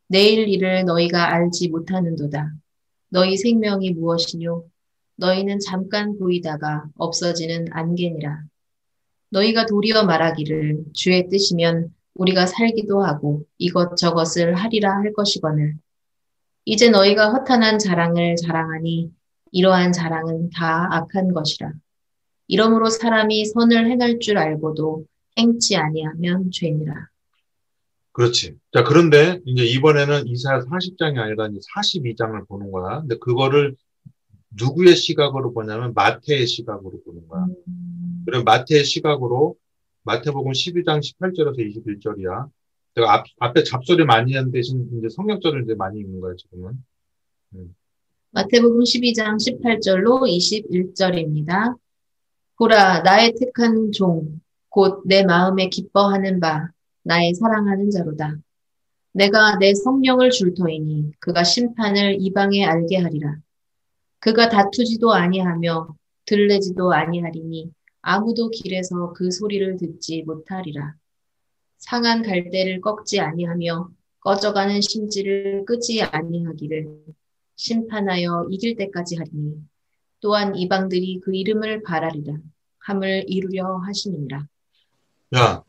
[0.08, 2.54] 내일 일을 너희가 알지 못하는도다
[3.10, 4.66] 너희 생명이 무엇이뇨
[5.18, 8.44] 너희는 잠깐 보이다가 없어지는 안개니라
[9.30, 15.76] 너희가 도리어 말하기를 주의 뜻이면 우리가 살기도 하고 이것저것을 하리라 할 것이거늘
[16.66, 19.12] 이제 너희가 허탄한 자랑을 자랑하니
[19.52, 21.72] 이러한 자랑은 다 악한 것이라.
[22.48, 25.06] 이러므로 사람이 선을 행할 줄 알고도
[25.38, 27.08] 행치 아니하면 죄니라.
[28.12, 28.56] 그렇지.
[28.74, 33.02] 자, 그런데 이제 이번에는 이사야 40장이 아니라 이제 42장을 보는 거야.
[33.02, 33.76] 근데 그거를
[34.58, 37.46] 누구의 시각으로 보냐면 마태의 시각으로 보는 거야.
[37.68, 39.56] 음, 그리고 마태의 시각으로
[40.04, 42.48] 마태복음 12장 18절에서 21절이야.
[42.96, 46.74] 내가 앞, 앞에 잡소리 많이 한 대신 이제 성경절을 이제 많이 읽는 거야, 지금은.
[47.56, 47.76] 음.
[48.32, 51.76] 마태복음 12장 18절로 21절입니다.
[52.58, 54.40] 보라, 나의 택한 종,
[54.70, 56.70] 곧 내 마음에 기뻐하는 바,
[57.04, 58.38] 나의 사랑하는 자로다.
[59.14, 63.38] 내가 내 성령을 줄 터이니 그가 심판을 이방에 알게 하리라.
[64.26, 65.96] 그가 다투지도 아니하며
[66.26, 67.72] 들레지도 아니하리니
[68.02, 70.96] 아무도 길에서 그 소리를 듣지 못하리라.
[71.78, 73.88] 상한 갈대를 꺾지 아니하며
[74.22, 76.88] 꺼져가는 심지를 끄지 아니하기를
[77.56, 79.58] 심판하여 이길 때까지 하리니
[80.22, 82.34] 또한 이방들이 그 이름을 바라리라
[82.80, 84.48] 함을 이루려 하시니라.
[85.36, 85.64] 야,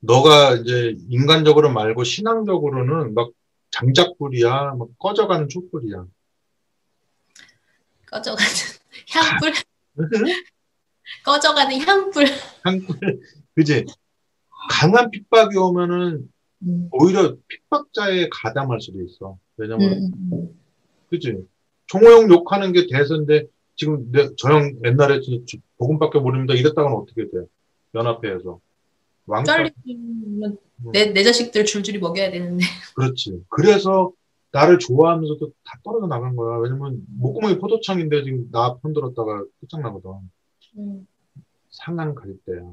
[0.00, 3.30] 너가 이제 인간적으로 말고 신앙적으로는 막
[3.70, 6.04] 장작불이야, 막 꺼져가는 촛불이야.
[8.06, 8.50] 꺼져가는
[9.10, 9.52] 향불,
[11.24, 12.24] 꺼져가는 향불.
[12.64, 13.20] 향불,
[13.54, 13.84] 그지?
[14.70, 16.28] 강한 핍박이 오면은
[16.62, 19.38] 음, 오히려 핍박자에 가담할 수도 있어.
[19.56, 20.60] 왜냐면, 음, 음.
[21.10, 21.36] 그지?
[21.86, 23.46] 종호형 욕하는 게 대세인데,
[23.76, 25.20] 지금 내, 저형 옛날에
[25.78, 26.54] 복음밖에 모릅니다.
[26.54, 27.46] 이랬다가는 어떻게 돼?
[27.94, 28.60] 연합회에서.
[29.26, 29.52] 왕따.
[29.52, 30.58] 잘리면
[30.92, 32.64] 내, 내 자식들 줄줄이 먹여야 되는데.
[32.94, 33.42] 그렇지.
[33.48, 34.12] 그래서
[34.56, 36.56] 나를 좋아하면서도 다 떨어져 나간 거야.
[36.58, 40.10] 왜냐면 목구멍이 포도청인데 지금 나 편들었다가 끝장나거든.
[40.78, 41.06] 음,
[41.68, 42.72] 상한 갈대야.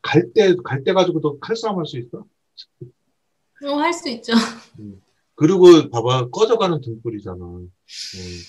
[0.00, 2.24] 갈대, 갈대 가지고도 칼싸움 할 수 있어?
[3.64, 4.32] 어, 할 수 있죠.
[5.34, 7.44] 그리고 봐봐, 꺼져가는 등불이잖아.
[7.44, 7.68] 음,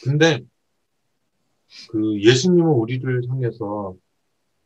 [0.04, 0.42] 근데
[1.90, 3.96] 그 예수님은 우리를 향해서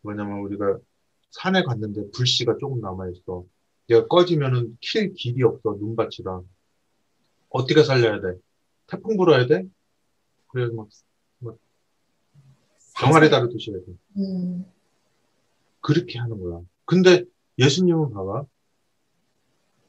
[0.02, 0.78] 뭐냐면 우리가
[1.32, 3.46] 산에 갔는데 불씨가 조금 남아있어.
[3.92, 6.42] 얘가 꺼지면은 킬 길이 없어, 눈밭이라.
[7.56, 8.38] 어떻게 살려야 돼?
[8.88, 9.64] 태풍 불어야 돼?
[10.50, 10.90] 그래서 막,
[11.40, 11.58] 막
[12.98, 13.86] 병아리 다루듯이 해야 돼.
[14.18, 14.66] 음,
[15.80, 16.62] 그렇게 하는 거야.
[16.84, 17.24] 근데
[17.58, 18.46] 예수님은 봐봐.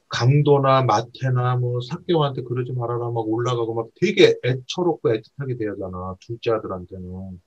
[0.09, 6.15] 강도나 마태나 뭐 사개오한테 그러지 말아라 막 올라가고 막 되게 애처롭고 애틋하게 대하잖아.
[6.21, 7.41] 둘째 아들한테는.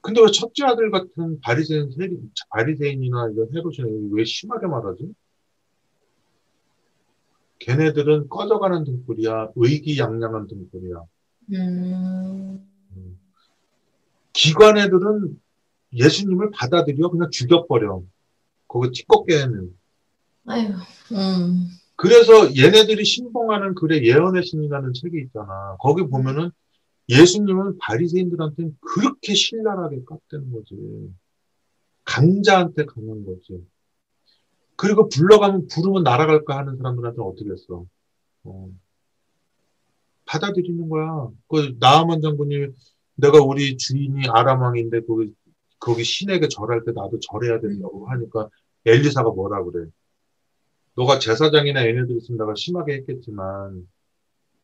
[0.00, 1.90] 근데 왜 첫째 아들 같은 바리새인
[2.50, 5.12] 바리새인이나 이런 헤롯이나 왜 심하게 말하지?
[7.60, 9.50] 걔네들은 꺼져가는 등불이야.
[9.56, 11.02] 의기양양한 등불이야.
[11.50, 13.18] 음,
[14.32, 15.40] 기관 애들은
[15.92, 18.02] 예수님을 받아들여 그냥 죽여버려.
[18.68, 19.74] 거기 찌껍게는.
[20.46, 20.68] 아유,
[21.12, 25.76] 음, 그래서 얘네들이 신봉하는 글에 예언의 신이라는 책이 있잖아.
[25.80, 26.50] 거기 보면은
[27.08, 30.76] 예수님은 바리새인들한테는 그렇게 신랄하게 깎대는 거지.
[32.04, 33.64] 강자한테 가는 거지.
[34.78, 37.84] 그리고 불러가면 부르면 날아갈까 하는 사람들한테는 어떻게 했어?
[38.44, 38.68] 어.
[40.24, 41.28] 받아들이는 거야.
[41.48, 42.68] 그 나아만 장군이
[43.16, 45.34] 내가 우리 주인이 아람왕인데 거기
[45.80, 48.48] 거기 신에게 절할 때 나도 절해야 된다고 하니까
[48.86, 49.86] 엘리사가 뭐라 그래?
[50.94, 53.88] 너가 제사장이나 얘네들 있으면 내가 심하게 했겠지만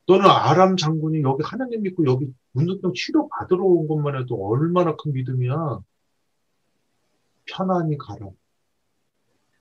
[0.06, 5.12] 너는 아람 장군이 여기 하나님 믿고 여기 문둥병 치료 받으러 온 것만 해도 얼마나 큰
[5.12, 5.80] 믿음이야.
[7.46, 8.28] 편안히 가라.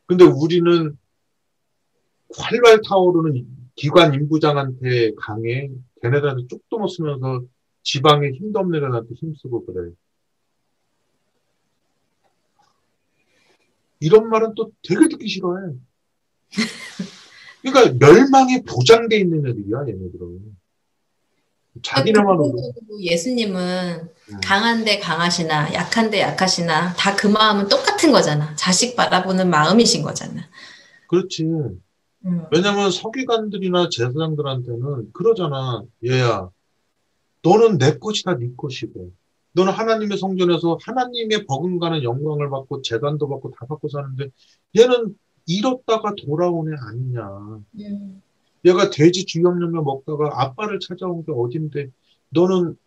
[0.06, 0.98] 근데 우리는
[2.36, 3.46] 활활 타오르는
[3.76, 5.70] 기관 인부장한테 강해.
[6.02, 7.44] 걔네들한테 쪽도 못 쓰면서
[7.84, 9.92] 지방에 힘도 없는 애들한테 힘쓰고 그래.
[14.00, 15.74] 이런 말은 또 되게 듣기 싫어해.
[17.62, 20.58] 그러니까 멸망이 보장돼 있는 애들이야, 얘네들은.
[21.82, 22.52] 자기네만으로.
[22.52, 24.40] 그리고 예수님은 음.
[24.44, 28.54] 강한데 강하시나 약한데 약하시나 다 그 마음은 똑같은 거잖아.
[28.56, 30.42] 자식 바라보는 마음이신 거잖아.
[31.08, 31.44] 그렇지.
[31.44, 35.84] 음, 왜냐면 서기관들이나 제사장들한테는 그러잖아.
[36.06, 36.50] 얘야,
[37.42, 39.12] 너는 내 것이다, 네 것이고.
[39.54, 44.30] 너는 하나님의 성전에서 하나님의 버금가는 영광을 받고 재단도 받고 다 받고 사는데
[44.78, 45.16] 얘는
[45.46, 47.62] 잃었다가 돌아온 애 아니냐.
[47.80, 48.22] 음,
[48.66, 51.90] 얘가 돼지 주염염며 먹다가 아빠를 찾아온 게 어딘데
[52.30, 52.78] 너는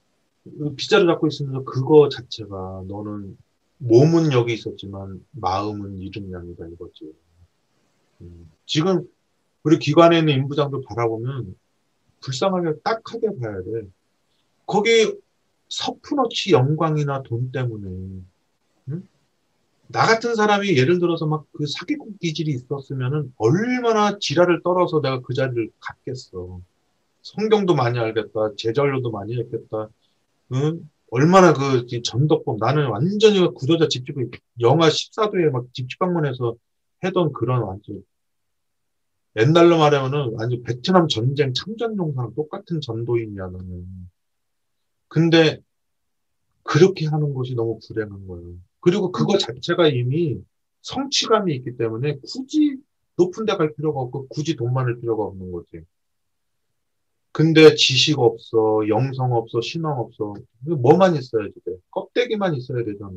[0.77, 3.37] 비자를 잡고 있으면서 그거 자체가 너는
[3.79, 7.13] 몸은 여기 있었지만 마음은 이름 양이다 이거지.
[8.23, 9.07] 음, 지금
[9.63, 11.55] 우리 기관에 있는 인부장들 바라보면
[12.21, 13.89] 불쌍하게 딱하게 봐야 돼.
[14.65, 15.15] 거기
[15.69, 18.27] 서푼어치 영광이나 돈 때문에 응?
[19.89, 25.35] 나 같은 사람이 예를 들어서 막 그 사기꾼 기질이 있었으면은 얼마나 지랄을 떨어서 내가 그
[25.35, 26.61] 자리를 갔겠어.
[27.23, 28.55] 성경도 많이 알겠다.
[28.57, 29.89] 제절로도 많이 했겠다.
[30.55, 30.89] 응?
[31.11, 34.17] 얼마나 그 전덕법 나는 완전히 구도자 집집
[34.61, 36.57] 영화 14도에 막 집집 방문해서
[37.05, 38.03] 해던 그런 완전
[39.37, 43.87] 옛날로 말하면은 완전 베트남 전쟁 참전용사랑 똑같은 전도인이야 나는.
[45.09, 45.61] 근데
[46.63, 48.57] 그렇게 하는 것이 너무 불행한 거예요.
[48.87, 50.39] 그리고 그거 자체가 이미
[50.83, 52.77] 성취감이 있기 때문에 굳이
[53.17, 55.81] 높은 데 갈 필요가 없고 굳이 돈 많을 필요가 없는 거지.
[57.33, 60.35] 근데 지식 없어, 영성 없어, 신앙 없어.
[60.61, 61.73] 뭐만 있어야지 돼.
[61.91, 63.11] 껍데기만 있어야 되잖아.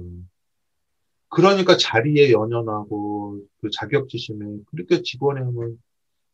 [1.27, 5.79] 그러니까 자리에 연연하고 그 자격지심에 그렇게 직원에 하면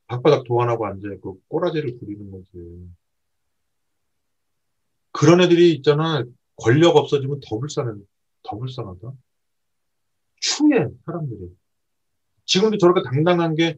[0.07, 2.87] 박바닥 도안하고 앉아있고 꼬라지를 부리는 거지.
[5.11, 6.23] 그런 애들이 있잖아.
[6.55, 7.99] 권력 없어지면 더 불쌍해.
[8.43, 9.24] 더 불쌍하다.
[10.45, 11.49] 추해, 사람들이.
[12.45, 13.77] 지금도 저렇게 당당한 게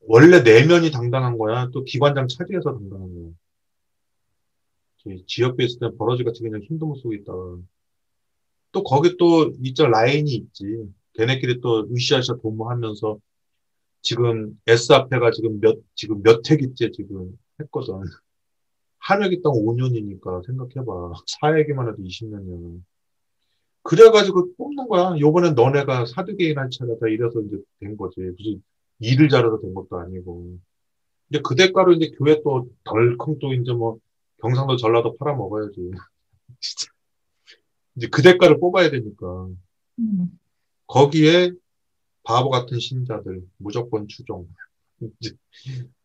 [0.00, 1.70] 원래 내면이 당당한 거야.
[1.72, 3.30] 또 기관장 차지해서 당당한 거야.
[4.98, 7.32] 저희 지역구에 있을 때 버러지 같이 그냥 힘도 못 쓰고 있다.
[8.72, 9.86] 또 거기 또 있죠.
[9.86, 10.64] 라인이 있지.
[11.14, 13.18] 걔네끼리 또 으쌰으쌰 도모하면서
[14.02, 18.00] 지금 S앞에가 지금 몇, 지금 몇 회기째 지금 했거든.
[18.98, 21.12] 한 회기 땅 5년이니까 생각해봐.
[21.42, 22.82] 4회기만 해도 20년이야.
[23.86, 25.18] 그래가지고 뽑는 거야.
[25.18, 28.20] 요번엔 너네가 사드게인 할 차례다 이래서 이제 된 거지.
[28.20, 28.62] 무슨
[28.98, 30.58] 일을 잘해서 된 것도 아니고.
[31.30, 33.98] 이제 그 대가로 이제 교회 또 덜컹 또 이제 뭐
[34.42, 35.90] 경상도 전라도 팔아 먹어야지.
[36.60, 36.90] 진짜.
[37.96, 39.48] 이제 그 대가를 뽑아야 되니까.
[40.00, 40.38] 음.
[40.88, 41.52] 거기에
[42.24, 44.48] 바보 같은 신자들 무조건 추종.
[45.00, 45.30] 이제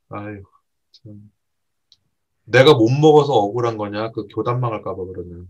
[0.10, 0.44] 아유
[0.92, 1.32] 참.
[2.46, 4.12] 내가 못 먹어서 억울한 거냐?
[4.12, 5.46] 그 교단 망할까봐 그러네.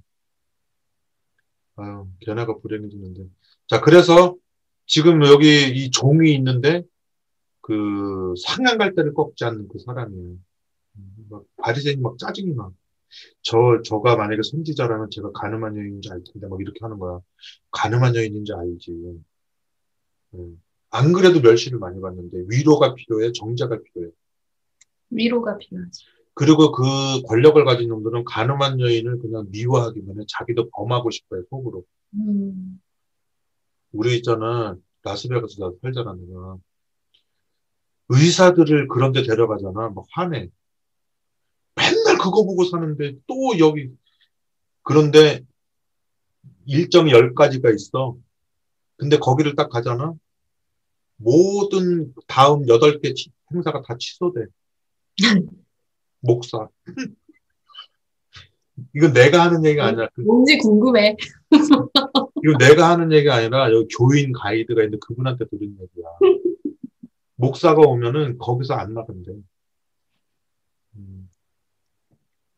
[1.81, 3.23] 아유, 걔네가 불행해지는데.
[3.67, 4.35] 자, 그래서
[4.85, 6.83] 지금 여기 이 종이 있는데
[7.61, 10.35] 그 상향 갈 때를 꺾지 않는 그 사람이에요.
[11.29, 12.69] 막 바리새인이 막 짜증이 나.
[13.41, 17.19] 저 저가 만약에 선지자라면 제가 가늠한 여인인지 알 텐데 막 이렇게 하는 거야.
[17.71, 18.91] 가늠한 여인인지 알지.
[20.33, 20.61] 음.
[20.89, 24.11] 안 그래도 멸시를 많이 받는데 위로가 필요해, 정자가 필요해.
[25.09, 26.05] 위로가 필요하지.
[26.33, 30.23] 그리고 그 권력을 가진 놈들은 가늠한 여인을 그냥 미워하기만 해.
[30.27, 31.83] 자기도 범하고 싶어요, 속으로.
[32.15, 32.81] 음.
[33.91, 34.77] 우리 있잖아.
[35.03, 36.57] 라스베가스가 살잖아, 내가.
[38.09, 39.89] 의사들을 그런 데 데려가잖아.
[39.89, 40.49] 막 화내.
[41.75, 43.89] 맨날 그거 보고 사는데 또 여기.
[44.83, 45.41] 그런데
[46.65, 48.17] 일정이 10가지가 있어.
[48.97, 50.13] 근데 거기를 딱 가잖아.
[51.17, 53.13] 모든 다음 8개
[53.53, 54.45] 행사가 다 취소돼.
[56.21, 56.67] 목사.
[58.95, 61.15] 이건 내가 하는 얘기가 아니라 그 뭔지 궁금해.
[62.43, 66.05] 이거 내가 하는 얘기가 아니라 여기 교인 가이드가 있는데 그분한테 들은 얘기야.
[67.35, 69.31] 목사가 오면은 거기서 안 나간대.
[70.95, 71.29] 음.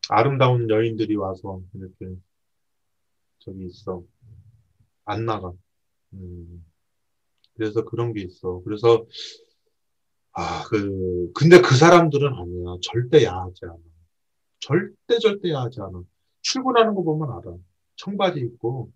[0.08, 2.16] 아름다운 여인들이 와서 이렇게
[3.38, 4.02] 저기 있어.
[5.04, 5.52] 안 나가.
[6.14, 6.64] 음.
[7.54, 8.60] 그래서 그런 게 있어.
[8.64, 9.06] 그래서
[10.34, 12.76] 아, 그 근데 그 사람들은 아니야.
[12.82, 13.76] 절대 야하지 않아.
[14.60, 16.02] 절대 절대 야하지 않아.
[16.42, 17.56] 출근하는 거 보면 알아.
[17.96, 18.90] 청바지 입고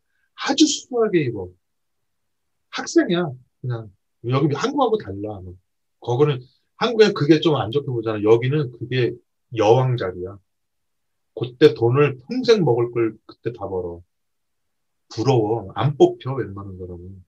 [0.46, 1.48] 아주 수수하게 입어.
[2.70, 3.30] 학생이야.
[3.60, 3.90] 그냥
[4.28, 5.40] 여기 한국하고 달라.
[6.00, 6.40] 거기는
[6.76, 8.22] 한국에 그게 좀 안 좋게 보잖아.
[8.22, 9.14] 여기는 그게
[9.56, 10.38] 여왕 자리야.
[11.38, 14.02] 그때 돈을 평생 먹을 걸 그때 다 벌어.
[15.14, 15.70] 부러워.
[15.74, 17.24] 안 뽑혀 웬만한 사람은.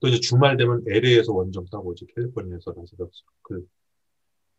[0.00, 3.66] 또 이제 주말 되면 LA에서 원정 따고 이제 캘리포니아에서 라스베가스 그,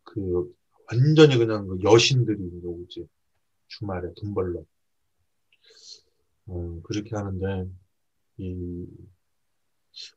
[0.04, 0.54] 그
[0.90, 3.06] 완전히 그냥 그 여신들이 오지.
[3.68, 4.62] 주말에 돈 벌러.
[6.46, 7.70] 어, 그렇게 하는데
[8.38, 8.86] 이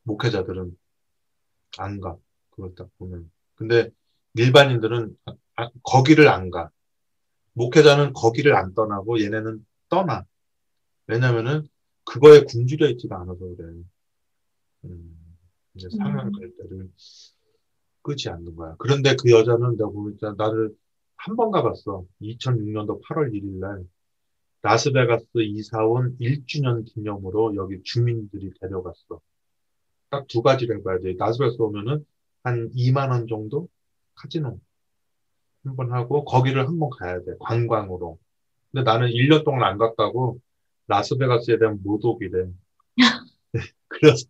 [0.04, 0.76] 목회자들은
[1.78, 2.16] 안 가.
[2.50, 3.30] 그걸 딱 보면.
[3.54, 3.90] 근데
[4.34, 6.70] 일반인들은 아, 아, 거기를 안 가.
[7.52, 10.24] 목회자는 거기를 안 떠나고 얘네는 떠나.
[11.06, 11.68] 왜냐면은
[12.04, 13.74] 그거에 굶주려 있지가 않아서 그래.
[14.84, 15.16] 음,
[15.74, 16.90] 이제 상향 갈 때를
[18.02, 18.74] 끄지 않는 거야.
[18.78, 20.74] 그런데 그 여자는 내가 보니까 나를
[21.16, 22.04] 한 번 가봤어.
[22.20, 23.84] 2006년도 8월 1일 날
[24.62, 29.20] 라스베가스 이사 온 1주년 기념으로 여기 주민들이 데려갔어.
[30.10, 31.14] 딱 두 가지를 해봐야 돼.
[31.18, 32.04] 라스베가스 오면은
[32.44, 33.68] 한 2만 원 정도
[34.16, 34.58] 카지노
[35.64, 37.32] 한 번 하고 거기를 한 번 가야 돼.
[37.40, 38.18] 관광으로.
[38.72, 40.40] 근데 나는 1년 동안 안 갔다고
[40.88, 42.48] 라스베가스에 대한 모독이래.
[43.88, 44.26] 그래서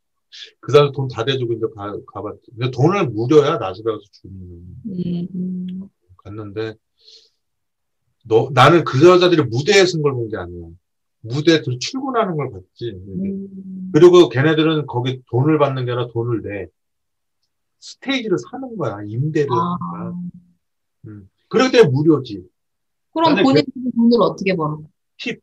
[0.61, 2.51] 그 사람 돈 다 대주고 이제 가, 가봤지.
[2.57, 4.49] 근데 돈을 무료야, 라스베가스 주민은.
[4.87, 5.89] 음, 음.
[6.19, 6.75] 갔는데,
[8.25, 10.69] 너, 나는 그 여자들이 무대에 쓴 걸 본 게 아니야.
[11.21, 12.91] 무대에 들 출근하는 걸 봤지.
[12.91, 13.91] 음.
[13.93, 16.67] 그리고 걔네들은 거기 돈을 받는 게 아니라 돈을 내.
[17.79, 18.99] 스테이지를 사는 거야.
[19.07, 20.13] 임대를 아.
[21.07, 21.29] 음.
[21.49, 22.45] 그렇기 때문에 무료지.
[23.13, 23.63] 그럼 본인
[23.95, 24.81] 돈을 어떻게 벌어?
[25.19, 25.41] 팁.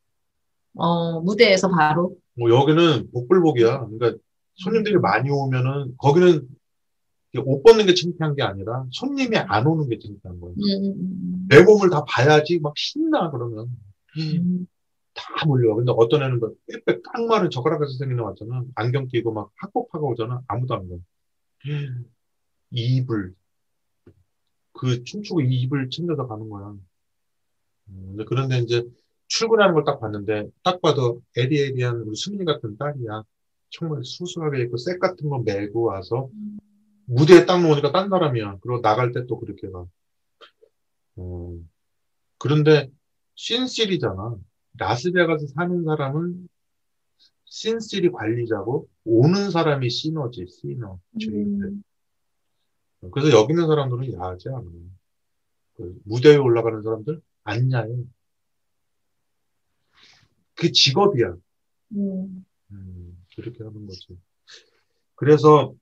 [0.76, 2.16] 어, 무대에서 바로?
[2.36, 3.88] 뭐 여기는 복불복이야.
[3.88, 4.18] 그러니까
[4.64, 6.48] 손님들이 많이 오면은 거기는
[7.46, 10.52] 옷 벗는 게 창피한 게 아니라 손님이 안 오는 게 창피한 거야.
[10.52, 13.68] 음, 음, 내 몸을 다 봐야지 막 신나 그러면
[14.18, 14.68] 음.
[15.14, 15.76] 다 몰려.
[15.76, 16.52] 근데 어떤 애는 막
[16.86, 18.64] 빽빽 딱 마른 젓가락에서 생긴 애 왔잖아.
[18.76, 20.42] 안경 끼고 막 학복하고 오잖아.
[20.48, 20.96] 아무도 안 가.
[22.72, 23.36] 이불
[24.74, 26.74] 그 춤추고 이 입을 챙겨서 가는 거야.
[27.90, 28.84] 음, 그런데 이제
[29.28, 33.24] 출근하는 걸 딱 봤는데 딱 봐도 에리에리한 우리 수민이 같은 딸이야.
[33.70, 36.30] 정말 수수하게 입고 색 같은 거 메고 와서
[37.06, 38.58] 무대에 딱 놓으니까 딴 사람이야.
[38.62, 39.86] 그리고 나갈 때 또 그렇게 가.
[41.18, 41.58] 어,
[42.38, 42.90] 그런데
[43.36, 44.38] 신실이잖아.
[44.78, 46.48] 라스베가스 사는 사람은
[47.46, 51.68] 신실이 관리자고 오는 사람이 시너지, 시너, 주인들.
[51.68, 51.84] 음.
[53.12, 54.64] 그래서 여기 있는 사람들은 야하지 않아.
[55.76, 57.90] 그 무대에 올라가는 사람들 안 야해.
[60.56, 61.36] 그 직업이야.
[62.72, 63.09] 음.
[63.40, 64.18] 음, 그렇게 하는 거지.
[65.16, 65.74] 그래서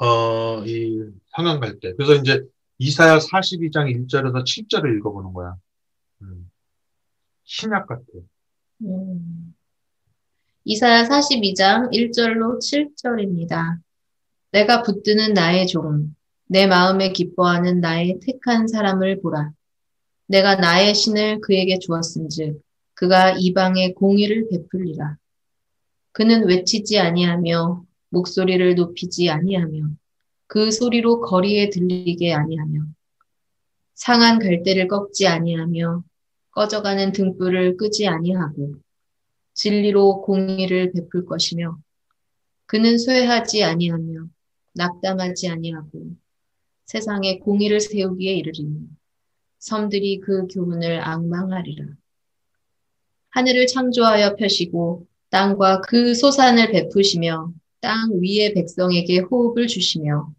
[0.00, 1.04] 어, 이
[1.34, 1.92] 상황 갈 때.
[1.94, 2.42] 그래서 이제
[2.78, 5.54] 이사야 42장 1절에서 7절을 읽어보는 거야.
[6.22, 6.50] 음,
[7.44, 8.02] 신약 같아.
[8.82, 9.54] 음.
[10.64, 13.78] 이사야 42장 1절로 7절입니다.
[14.52, 16.14] 내가 붙드는 나의 종,
[16.46, 19.52] 내 마음에 기뻐하는 나의 택한 사람을 보라.
[20.26, 22.60] 내가 나의 신을 그에게 주었은즉
[22.94, 25.16] 그가 이방에 공의를 베풀리라.
[26.12, 29.88] 그는 외치지 아니하며 목소리를 높이지 아니하며
[30.46, 32.82] 그 소리로 거리에 들리게 아니하며
[33.94, 36.04] 상한 갈대를 꺾지 아니하며
[36.50, 38.74] 꺼져가는 등불을 끄지 아니하고
[39.54, 41.78] 진리로 공의를 베풀 것이며
[42.66, 44.26] 그는 쇠하지 아니하며
[44.74, 46.16] 낙담하지 아니하고
[46.84, 48.88] 세상에 공의를 세우기에 이르리니
[49.58, 51.86] 섬들이 그 교훈을 앙망하리라.
[53.30, 60.30] 하늘을 창조하여 펴시고 땅과 그 소산을 베푸시며 땅 위의 백성에게 호흡을 주시며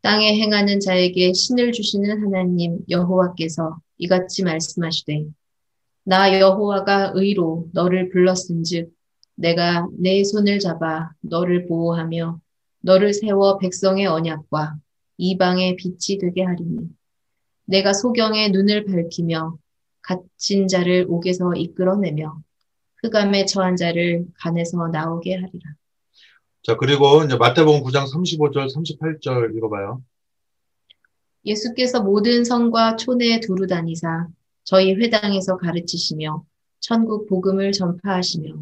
[0.00, 5.26] 땅에 행하는 자에게 신을 주시는 하나님 여호와께서 이같이 말씀하시되
[6.04, 8.90] 나 여호와가 의로 너를 불렀은즉
[9.34, 12.40] 내가 내 손을 잡아 너를 보호하며
[12.80, 14.76] 너를 세워 백성의 언약과
[15.18, 16.88] 이방의 빛이 되게 하리니
[17.66, 19.58] 내가 소경의 눈을 밝히며
[20.00, 22.42] 갇힌 자를 옥에서 이끌어내며
[23.02, 25.74] 흑암에 처한 자를 간에서 나오게 하리라.
[26.62, 30.02] 자, 그리고 이제 마태복음 9장 35절, 38절 읽어봐요.
[31.44, 34.28] 예수께서 모든 성과 촌에 두루 다니사
[34.62, 36.44] 저희 회당에서 가르치시며
[36.78, 38.54] 천국 복음을 전파하시며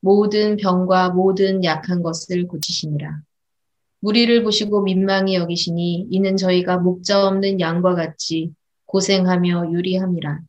[0.00, 3.20] 모든 병과 모든 약한 것을 고치시니라.
[4.00, 8.52] 무리를 보시고 민망히 여기시니 이는 저희가 목자 없는 양과 같이
[8.86, 10.40] 고생하며 유리함이라.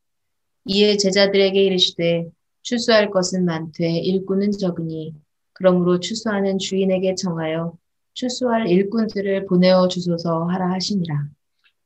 [0.65, 2.29] 이에 제자들에게 이르시되
[2.61, 5.15] 추수할 것은 많되 일꾼은 적으니
[5.53, 7.77] 그러므로 추수하는 주인에게 청하여
[8.13, 11.29] 추수할 일꾼들을 보내어 주소서 하라 하시니라.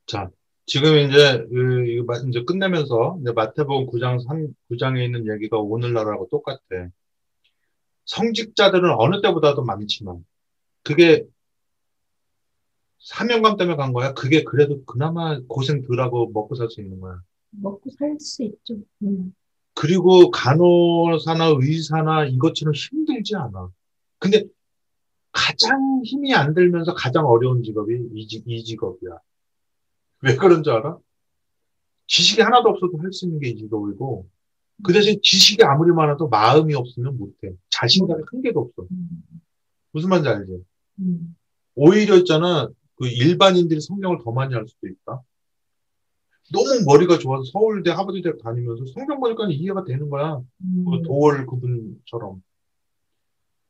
[0.06, 0.30] 자,
[0.66, 6.60] 지금 이제, 그, 이제 끝내면서, 이제 마태복음 9장 3, 9장에 있는 얘기가 오늘날하고 똑같아.
[8.06, 10.26] 성직자들은 어느 때보다도 많지만,
[10.84, 11.26] 그게
[13.00, 14.14] 사명감 때문에 간 거야.
[14.14, 17.22] 그게 그래도 그나마 고생 덜 하고 먹고 살 수 있는 거야.
[17.52, 18.78] 먹고 살 수 있죠.
[19.04, 19.34] 음.
[19.76, 23.70] 그리고 간호사나 의사나 이것처럼 힘들지 않아.
[24.20, 24.44] 근데
[25.32, 29.18] 가장 힘이 안 들면서 가장 어려운 직업이 이, 직- 이 직업이야.
[30.22, 30.98] 왜 그런 줄 알아?
[32.08, 34.28] 지식이 하나도 없어도 할 수 있는 게 이 직업이고,
[34.84, 37.54] 그 대신 지식이 아무리 많아도 마음이 없으면 못해.
[37.72, 38.88] 자신감이 한 개도 없어.
[38.92, 39.24] 음.
[39.92, 40.52] 무슨 말인지 알지?
[41.00, 41.36] 음.
[41.76, 45.22] 오히려 있잖아, 그 일반인들이 성경을 더 많이 할 수도 있다.
[46.52, 50.42] 너무 머리가 좋아서 서울대, 하버드대 다니면서 성경 보니까 이해가 되는 거야.
[50.62, 50.86] 음.
[50.86, 52.42] 그 도월 그분처럼.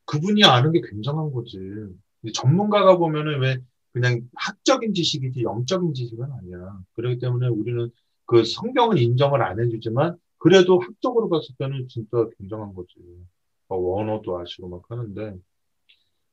[0.05, 1.59] 그분이 아는 게 굉장한 거지.
[2.34, 3.57] 전문가가 보면은 왜
[3.91, 6.80] 그냥 학적인 지식이지 영적인 지식은 아니야.
[6.93, 7.89] 그렇기 때문에 우리는
[8.26, 12.95] 그 성경은 인정을 안 해주지만 그래도 학적으로 봤을 때는 진짜 굉장한 거지.
[13.69, 15.38] 막 원어도 아시고 막 하는데.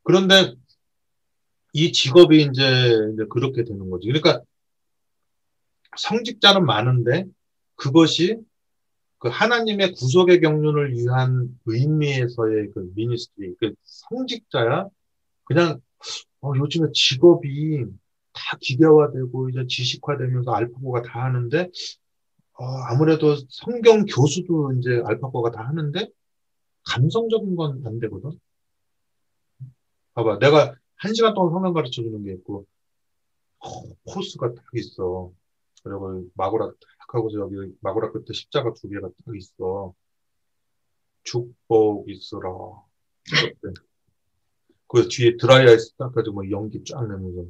[0.03, 0.55] 그런데
[1.73, 2.63] 이 직업이 이제,
[3.13, 4.09] 이제 그렇게 되는 거지.
[4.09, 4.43] 그러니까
[6.03, 7.27] 성직자는 많은데
[7.77, 8.39] 그것이
[9.19, 14.89] 그 하나님의 구속의 경륜을 위한 의미에서의 그 미니스트리, 그 성직자야,
[15.45, 15.81] 그냥,
[16.43, 17.85] 어, 요즘에 직업이
[18.33, 21.69] 다 기계화되고 이제 지식화되면서 알파고가 다 하는데,
[22.55, 26.09] 어, 아무래도 성경 교수도 이제 알파고가 다 하는데,
[26.87, 28.33] 감성적인 건 안 되거든?
[30.15, 30.39] 봐봐.
[30.39, 32.67] 내가 한 시간 동안 성경 가르쳐 주는 게 있고,
[33.61, 33.69] 어,
[34.05, 35.33] 코스가 딱 있어.
[35.83, 39.95] 그리고 마구라 딱 하고 저기 마구라 끝에 십자가 두 개가 딱 있어.
[41.25, 42.51] 축복 있으라.
[44.89, 47.45] 그 뒤에 드라이아이스 딱 가지고 뭐 연기 쫙 내면서.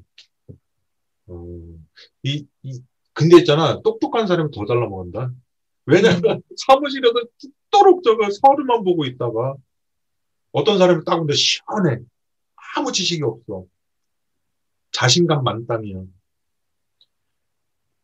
[1.28, 1.46] 어,
[2.22, 3.80] 이, 이, 근데 있잖아.
[3.82, 5.32] 똑똑한 사람이 더잘 넘어간다.
[5.86, 9.54] 왜냐면 사무실에서 죽도록 저거 서류만 보고 있다가
[10.52, 11.98] 어떤 사람이 딱 근데 시원해.
[12.76, 13.64] 아무 지식이 없어.
[14.92, 16.02] 자신감 만땅이야.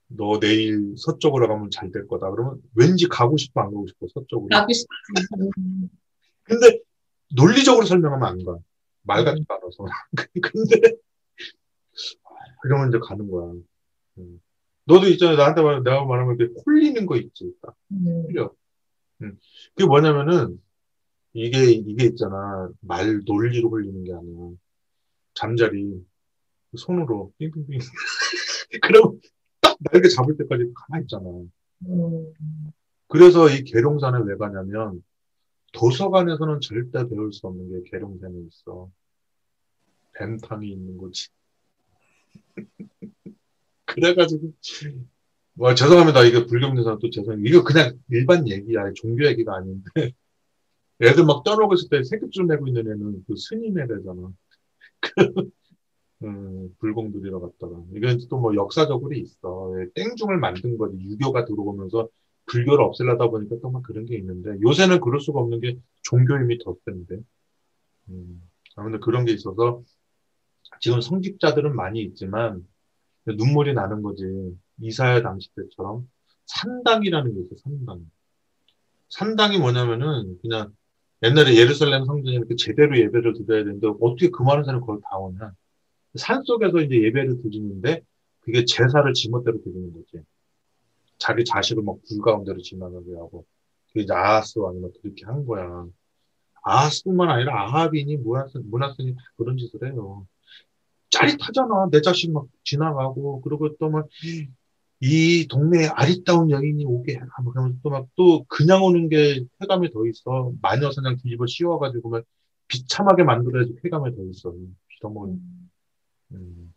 [0.09, 2.31] 너 내일 서쪽으로 가면 잘 될 거다.
[2.31, 4.49] 그러면 왠지 가고 싶어 안 가고 싶어 서쪽으로.
[5.31, 5.51] 가고.
[5.59, 5.89] 음.
[6.45, 6.81] 근데
[7.35, 8.57] 논리적으로 설명하면 안 가.
[9.03, 9.85] 말 같지도 않아서.
[10.43, 10.93] 근데
[12.63, 13.53] 그러면 이제 가는 거야.
[14.19, 14.41] 음.
[14.85, 15.37] 너도 있잖아.
[15.37, 17.53] 나한테 말, 내가 말하면 이렇게 홀리는 거 있지.
[17.63, 18.25] 딱 음.
[18.29, 18.53] 홀려.
[19.23, 19.39] 음.
[19.75, 20.63] 그게 뭐냐면은
[21.33, 22.69] 이게 이게 있잖아.
[22.81, 24.51] 말 논리로 홀리는 게 아니야.
[25.35, 26.05] 잠자리
[26.77, 27.79] 손으로 빙빙빙.
[28.83, 29.36] 그럼 딱
[29.81, 31.25] 날개 잡을 때까지 가만히 있잖아.
[31.89, 32.33] 음.
[33.09, 35.03] 그래서 이 계룡산에 왜 가냐면
[35.73, 38.91] 도서관에서는 절대 배울 수 없는 게 계룡산에 있어.
[40.15, 41.29] 뱀탕이 있는 거지.
[43.85, 44.53] 그래가지고
[45.59, 46.25] 와 죄송합니다.
[46.25, 47.45] 이게 불경대사는 또 죄송해요.
[47.47, 48.93] 이거 그냥 일반 얘기야.
[48.95, 50.13] 종교 얘기가 아닌데
[51.03, 54.33] 애들 막 떠나고 있을 때 새끼줄 내고 있는 애는 그 스님에 되잖아.
[56.21, 59.73] 그, 음, 불공들이라 갔다가 이건 또 뭐 역사적으로 있어.
[59.81, 60.97] 예, 땡중을 만든 거지.
[60.99, 62.09] 유교가 들어오면서
[62.47, 66.59] 불교를 없애려다 보니까 또 막 그런 게 있는데 요새는 그럴 수가 없는 게 종교 힘이
[66.59, 67.19] 더 센데.
[68.11, 68.43] 음,
[68.77, 69.83] 아무튼 그런 게 있어서
[70.81, 72.67] 지금 성직자들은 많이 있지만
[73.27, 74.25] 눈물이 나는 거지.
[74.81, 76.09] 이사야 당시 때처럼
[76.47, 77.57] 산당이라는 게 있어.
[77.63, 78.11] 산당.
[79.11, 80.73] 산당이 뭐냐면은 그냥
[81.23, 85.53] 옛날에 예루살렘 성전에 이렇게 제대로 예배를 드려야 되는데 어떻게 그 많은 사람이 거기 다 오냐.
[86.17, 88.03] 산 속에서 이제 예배를 드리는데
[88.41, 90.25] 그게 제사를 지멋대로 드리는 거지.
[91.19, 93.45] 자기 자식을 막 불 가운데로 지나가게 하고
[93.89, 95.87] 그게 이제 아하스와 아니면 그렇게 한 거야.
[96.63, 100.27] 아하스뿐만 아니라 아합이니 문하스, 문하스니 다 그런 짓을 해요.
[101.11, 101.89] 짜릿하잖아.
[101.91, 104.09] 내 자식 막 지나가고 그리고 또 막
[105.01, 107.27] 이 동네에 아리따운 여인이 오게 해라.
[107.45, 110.53] 뭐 그러면서 또 막 또 그냥 오는 게 쾌감이 더 있어.
[110.63, 112.25] 마녀 사냥 뒤집어 씌워가지고 막
[112.69, 114.55] 비참하게 만들어야지 쾌감이 더 있어.
[114.89, 115.39] 빌어먹은
[116.33, 116.73] 음.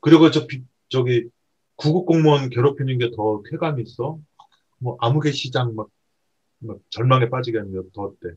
[0.00, 1.28] 그리고 저, 비- 저기,
[1.76, 4.18] 구급 공무원 괴롭히는 게 더 쾌감이 있어?
[4.78, 5.88] 뭐, 아무개 시장 막,
[6.60, 8.36] 막 절망에 빠지게 하는 게 더 어때?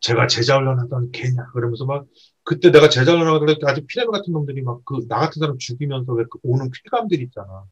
[0.00, 1.46] 제가 제자훈련 하던 개냐?
[1.52, 2.06] 그러면서 막,
[2.42, 6.12] 그때 내가 제자훈련 하던 때 아주 피레미 같은 놈들이 막 그, 나 같은 사람 죽이면서
[6.14, 7.64] 왜 그 오는 쾌감들 있잖아.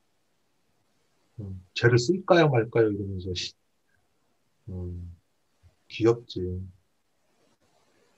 [1.40, 2.90] 음, 쟤를 쓸까요 말까요?
[2.90, 3.30] 이러면서.
[4.68, 5.16] 음,
[5.88, 6.62] 귀엽지.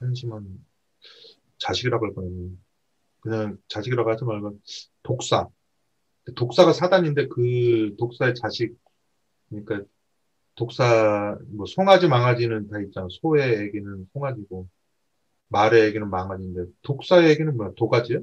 [0.01, 0.65] 한심한
[1.59, 2.57] 자식이라고 할 뻔했네.
[3.21, 4.59] 그냥 자식이라고 하지 말고
[5.03, 5.49] 독사.
[6.35, 8.77] 독사가 사단인데 그 독사의 자식,
[9.49, 9.83] 그러니까
[10.55, 13.07] 독사, 뭐 송아지 망아지는 다 있잖아.
[13.11, 14.69] 소의 애기는 송아지고
[15.49, 17.73] 말의 애기는 망아지인데 독사의 애기는 뭐야?
[17.77, 18.21] 도가지야?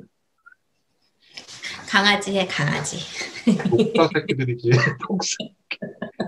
[1.90, 2.98] 강아지의 강아지.
[3.70, 4.70] 독사 새끼들이지.
[5.08, 5.36] 독사.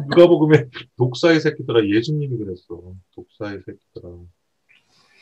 [0.09, 0.65] 누가복음에
[0.97, 2.95] 독사의 새끼들아 예수님이 그랬어.
[3.13, 4.15] 독사의 새끼들아.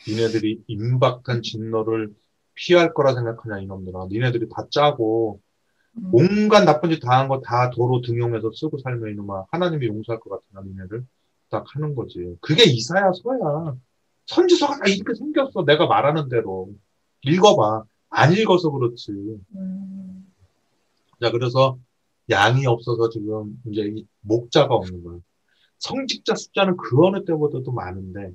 [0.08, 2.14] 니네들이 임박한 진노를
[2.58, 4.06] 피할 거라 생각하냐 이놈들아.
[4.10, 5.40] 니네들이 다 짜고
[5.98, 6.10] 음.
[6.12, 10.30] 온갖 나쁜 짓 다 한 거 다 도로 등용해서 쓰고 살면 이놈아 하나님이 용서할 것
[10.30, 11.04] 같으나 니네들
[11.50, 12.36] 딱 하는 거지.
[12.40, 13.74] 그게 이사야 서야.
[14.26, 15.64] 선지서가 다 이렇게 생겼어.
[15.64, 16.68] 내가 말하는 대로.
[17.22, 17.84] 읽어봐.
[18.10, 19.12] 안 읽어서 그렇지.
[19.56, 20.26] 음.
[21.22, 21.78] 자, 그래서
[22.30, 25.18] 양이 없어서 지금 이제 이 목자가 없는 거야.
[25.78, 28.32] 성직자 숫자는 그 어느 때보다도 많은데,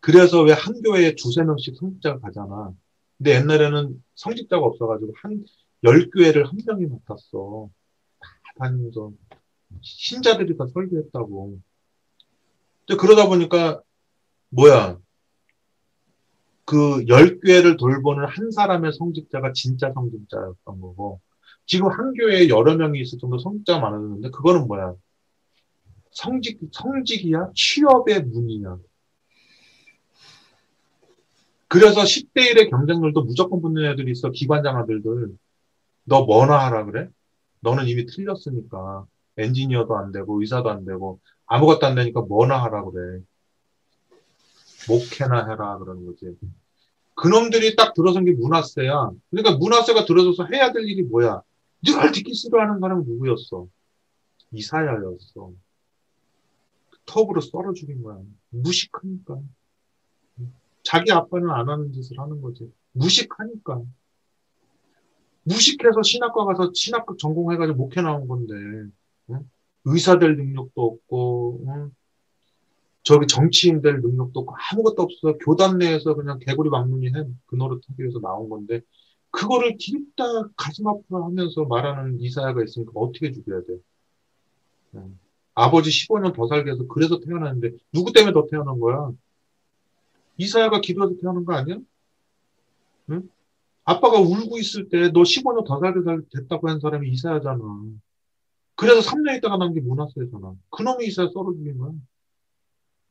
[0.00, 2.72] 그래서 왜 한 교회에 두세 명씩 성직자가 가잖아.
[3.20, 5.44] 근데 옛날에는 성직자가 없어가지고 한,
[5.84, 7.68] 열 교회를 한 명이 맡았어.
[8.18, 9.12] 다 다니면서.
[9.82, 11.58] 신자들이 다 설교했다고.
[12.86, 13.82] 근데 그러다 보니까,
[14.48, 14.98] 뭐야.
[16.64, 21.20] 그 열 교회를 돌보는 한 사람의 성직자가 진짜 성직자였던 거고,
[21.66, 24.94] 지금 한 교회에 여러 명이 있을 정도 성직자가 많아졌는데 그거는 뭐야?
[26.12, 27.50] 성직 성직이야?
[27.54, 28.78] 취업의 문이야.
[31.70, 34.32] 그래서 10대 1의 경쟁률도 무조건 붙는 애들이 있어.
[34.32, 35.36] 기관장 아들들.
[36.02, 37.08] 너 뭐나 하라 그래?
[37.60, 39.06] 너는 이미 틀렸으니까.
[39.36, 43.20] 엔지니어도 안 되고 의사도 안 되고 아무것도 안 되니까 뭐나 하라 그래.
[44.88, 46.36] 목회나 해라 그러는 거지.
[47.14, 49.12] 그놈들이 딱 들어선 게 문화세야.
[49.30, 51.40] 그러니까 문화세가 들어서서 해야 될 일이 뭐야?
[51.86, 53.68] 늘 듣기 싫어하는 사람은 누구였어?
[54.50, 55.52] 이사야였어.
[57.06, 58.18] 턱으로 썰어 죽인 거야.
[58.48, 59.38] 무식하니까.
[60.90, 62.68] 자기 아빠는 안 하는 짓을 하는 거지.
[62.92, 63.80] 무식하니까.
[65.44, 68.54] 무식해서 신학과 가서 신학교 전공해가지고 목회 나온 건데,
[69.30, 69.50] 응?
[69.84, 71.90] 의사 될 능력도 없고, 응?
[73.04, 75.38] 저기 정치인 될 능력도 없고, 아무것도 없어.
[75.38, 77.24] 교단 내에서 그냥 개구리 막눈이 해.
[77.46, 78.80] 그 노릇 하기 위해서 나온 건데,
[79.30, 80.24] 그거를 뒤집다
[80.56, 83.76] 가슴 아프다 하면서 말하는 이사야가 있으니까 어떻게 죽여야 돼?
[84.96, 85.20] 응.
[85.54, 89.12] 아버지 15년 더 살게 해서 그래서 태어났는데, 누구 때문에 더 태어난 거야?
[90.40, 91.76] 이사야가 기도해서 태어난 거 아니야?
[93.10, 93.28] 응?
[93.84, 96.00] 아빠가 울고 있을 때 너 15년 더 살게
[96.32, 97.58] 됐다고 한 사람이 이사야잖아.
[98.76, 100.54] 그래서 3년 있다가 난 게 문화세잖아.
[100.70, 101.92] 그놈이 이사야 썰어 죽인 거야.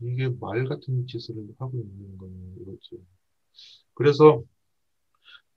[0.01, 3.03] 이게 말 같은 짓을 하고 있는 거는 이거지.
[3.93, 4.41] 그래서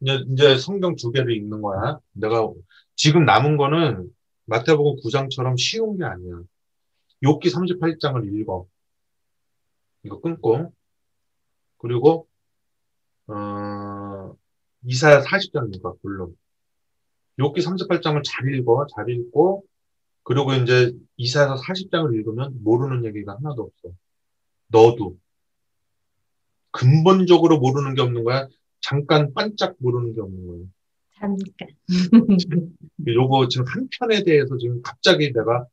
[0.00, 1.98] 이제, 이제 성경 두 개를 읽는 거야.
[2.12, 2.52] 내가
[2.96, 4.10] 지금 남은 거는
[4.46, 6.42] 마태복음 9장처럼 쉬운 게 아니야.
[7.22, 8.66] 욥기 38장을 읽어.
[10.02, 10.72] 이거 끊고
[11.83, 12.28] 그리고
[13.26, 14.35] 어,
[14.85, 16.37] 이사야 40장인가 물론
[17.39, 19.64] 욥기 38장을 잘 읽어 잘 읽고
[20.22, 23.95] 그리고 이제 이사야 40장을 읽으면 모르는 얘기가 하나도 없어.
[24.68, 25.18] 너도
[26.70, 28.49] 근본적으로 모르는 게 없는 거야.
[28.80, 30.59] 잠깐 반짝 모르는 게 없는 거야.
[31.18, 31.68] 잠깐.
[33.07, 35.66] 요거 지금 한 편에 대해서 지금 갑자기 내가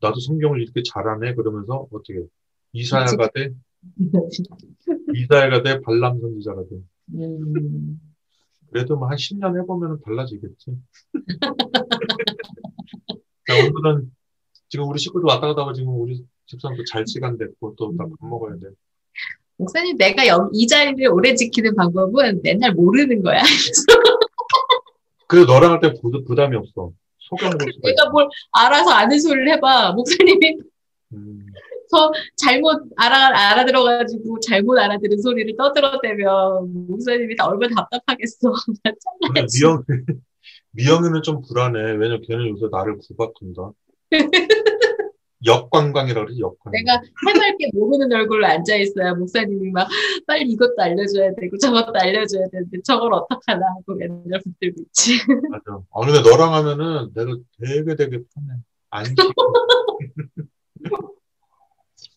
[0.00, 2.24] 나도 성경을 이렇게 잘하네 그러면서 어떻게
[2.72, 3.52] 이사야가 돼
[5.14, 6.68] 이사야가 돼 발람 선지자가 돼
[7.14, 8.00] 음,
[8.70, 10.76] 그래도 뭐 한 10년 해보면 달라지겠지.
[13.46, 14.12] 자 오늘은
[14.68, 18.54] 지금 우리 식구들 왔다 갔다 하고 지금 우리 집사람도 잘 시간 됐고 또 밥 먹어야
[18.56, 18.68] 돼.
[19.56, 23.42] 목사님, 내가 여기 이 자리를 오래 지키는 방법은 맨날 모르는 거야.
[25.26, 25.92] 그래서 너랑 할 때
[26.26, 26.92] 부담이 없어.
[27.18, 27.50] 수가
[27.82, 29.92] 내가 뭘 알아서 아는 소리를 해봐.
[29.92, 30.58] 목사님이.
[31.12, 31.46] 음,
[31.90, 38.52] 저 잘못 알아, 알아들어가지고 잘못 알아들은 소리를 떠들어대면 목사님이 다 얼마나 답답하겠어.
[39.34, 39.58] 잘나지.
[39.60, 39.84] 미영
[40.72, 43.72] 미영이는 좀 불안해 왜냐면 걔는 요새 나를 구박한다
[45.44, 49.88] 역관광이라 그러지 역관광 내가 해맑게 모르는 얼굴로 앉아있어야 목사님이 막
[50.26, 55.18] 빨리 이것도 알려줘야 되고 저것도 알려줘야 되는데 저걸 어떡하나 하고 맨날 붙들고 있지.
[55.50, 55.80] 맞아.
[55.92, 58.60] 아, 근데 너랑 하면은 내가 되게 되게 편해.
[58.90, 59.04] 안.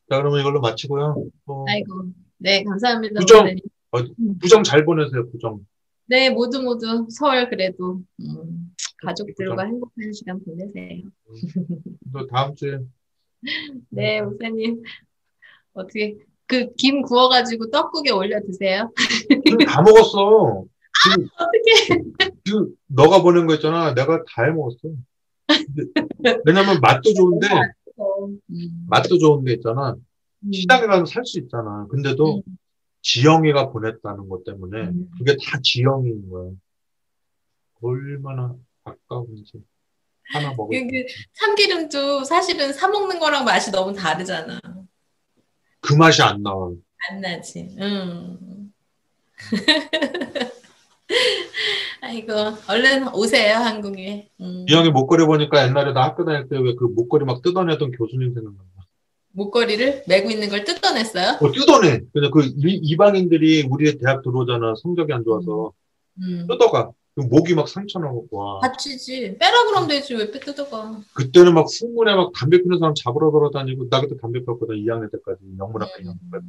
[0.10, 1.26] 자, 그러면 이걸로 마치고요.
[1.48, 2.06] 어, 아이고.
[2.38, 3.20] 네, 감사합니다.
[3.22, 3.46] 부정.
[3.92, 4.38] 목사님.
[4.40, 5.66] 부정 잘 보내세요, 부정.
[6.08, 8.74] 네, 모두 모두 설 그래도 음,
[9.04, 11.04] 가족들과 행복한 시간 보내세요.
[12.14, 12.80] 또 다음 주에
[13.90, 14.82] 네, 목사님.
[15.74, 16.16] 어떻게
[16.48, 18.92] 그 김 구워가지고 떡국에 올려 드세요.
[19.68, 20.66] 다 먹었어.
[21.04, 22.32] 그, 어떻게?
[22.46, 23.94] 그 너가 보낸 거 있잖아.
[23.94, 24.78] 내가 다 해 먹었어.
[26.46, 27.48] 왜냐면 맛도 좋은데,
[28.00, 29.96] 음, 맛도 좋은데 있잖아.
[30.44, 31.88] 음, 시장에 가서 살 수 있잖아.
[31.90, 32.44] 근데도
[33.02, 35.10] 지영이가 보냈다는 것 때문에 음.
[35.18, 36.52] 그게 다 지영이인 거야.
[37.82, 39.64] 얼마나 아까운지.
[40.32, 40.88] 하나 먹을.
[40.88, 44.60] 그 참기름도 사실은 사 먹는 거랑 맛이 너무 다르잖아.
[45.82, 46.72] 그 맛이 안 나와.
[47.10, 47.76] 안 나지.
[47.80, 48.74] 음.
[52.06, 52.34] 아이고,
[52.68, 54.30] 얼른 오세요, 한국에.
[54.42, 54.66] 음.
[54.68, 58.34] 이 형이 목걸이 보니까 옛날에 나 학교 다닐 때 왜 그 목걸이 막 뜯어내던 교수님
[58.34, 58.64] 생각난다.
[59.32, 61.38] 목걸이를 메고 있는 걸 뜯어냈어요?
[61.42, 62.02] 어, 뜯어내.
[62.12, 64.74] 그냥 그 이- 이방인들이 우리 대학 들어오잖아.
[64.82, 65.72] 성적이 안 좋아서.
[66.22, 66.46] 음.
[66.48, 66.92] 뜯어가.
[67.16, 68.60] 그 목이 막 상처나고, 와.
[68.62, 69.38] 다치지.
[69.40, 70.14] 빼라 그러면 되지.
[70.16, 71.00] 왜 빼 뜯어가?
[71.14, 74.76] 그때는 막 후문에 막 담배 피는 사람 잡으러 돌아다니고, 나 그때 담배 폈거든.
[74.76, 75.40] 2학년 때까지.
[75.58, 76.48] 영문학과 2학년 때까지.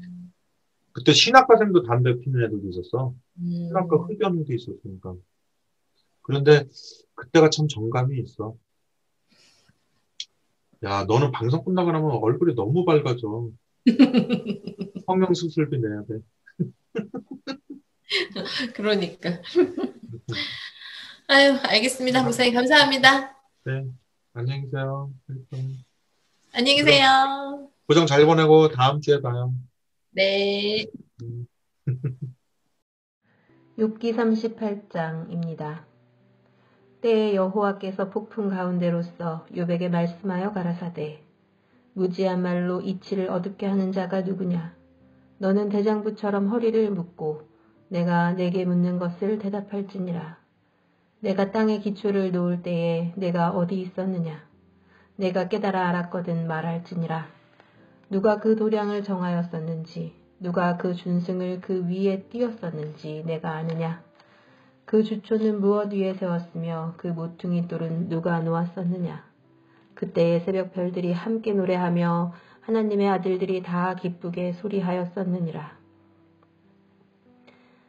[0.92, 3.14] 그때 신학과생도 담배 피는 애들도 있었어.
[3.38, 3.66] 음.
[3.68, 5.14] 신학과 흡연도 있었으니까.
[6.24, 6.66] 그런데
[7.14, 8.56] 그때가 참 정감이 있어.
[10.82, 13.50] 야, 너는 방송 끝나고 나면 얼굴이 너무 밝아져.
[15.06, 16.18] 성형 수술비 내야 돼.
[18.74, 19.30] 그러니까.
[21.28, 22.22] 아유, 알겠습니다.
[22.22, 23.36] 목사님, 감사합니다.
[23.64, 23.86] 네.
[24.32, 25.12] 안녕히 계세요.
[26.52, 27.70] 안녕히 계세요.
[27.86, 29.54] 고정 잘 보내고 다음 주에 봐요.
[30.10, 30.86] 네.
[31.22, 31.46] 음.
[33.78, 35.93] 욥기 38장입니다.
[37.04, 41.20] 때에 여호와께서 폭풍 가운데로서 욥에게 말씀하여 가라사대
[41.92, 44.74] 무지한 말로 이치를 어둡게 하는 자가 누구냐?
[45.36, 47.42] 너는 대장부처럼 허리를 묶고
[47.88, 50.38] 내가 내게 묻는 것을 대답할지니라.
[51.20, 54.42] 내가 땅에 기초를 놓을 때에 내가 어디 있었느냐?
[55.16, 57.26] 내가 깨달아 알았거든 말할지니라.
[58.08, 64.02] 누가 그 도량을 정하였었는지 누가 그 준승을 그 위에 띄웠었는지 내가 아느냐
[64.84, 69.24] 그 주초는 무엇 위에 세웠으며 그 모퉁이 돌은 누가 놓았었느냐?
[69.94, 75.78] 그때의 새벽 별들이 함께 노래하며 하나님의 아들들이 다 기쁘게 소리하였었느니라.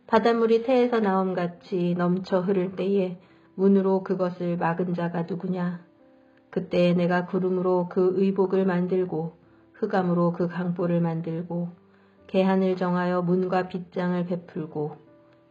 [0.07, 3.17] 바닷물이 태에서 나옴 같이 넘쳐 흐를 때에
[3.55, 5.81] 문으로 그것을 막은 자가 누구냐?
[6.49, 9.33] 그때에 내가 구름으로 그 의복을 만들고
[9.73, 11.69] 흑암으로 그 강보를 만들고
[12.27, 15.04] 개한을 정하여 문과 빗장을 베풀고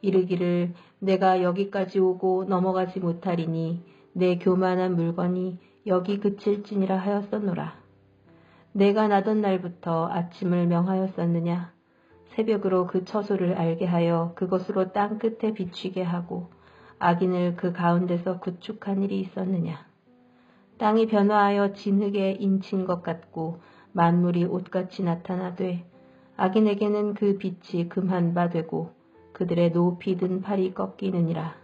[0.05, 3.83] 이르기를 내가 여기까지 오고 넘어가지 못하리니
[4.13, 7.75] 내 교만한 물건이 여기 그칠지니라 하였었노라.
[8.73, 11.73] 내가 나던 날부터 아침을 명하였었느냐?
[12.35, 16.51] 새벽으로 그 처소를 알게 하여 그것으로 땅 끝에 비추게 하고
[16.99, 19.87] 악인을 그 가운데서 구축한 일이 있었느냐?
[20.79, 23.61] 땅이 변화하여 진흙에 인친 것 같고
[23.93, 25.85] 만물이 옷같이 나타나되
[26.37, 28.91] 악인에게는 그 빛이 금한 바 되고
[29.35, 31.55] 그들의 높이 든 팔이 꺾이느니라.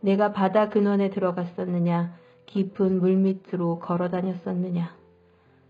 [0.00, 2.14] 내가 바다 근원에 들어갔었느냐?
[2.46, 4.94] 깊은 물 밑으로 걸어 다녔었느냐?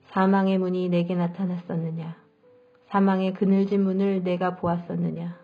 [0.06, 2.16] 사망의 문이 내게 나타났었느냐?
[2.89, 5.39] 사망의 그늘진 문을 내가 보았었느냐?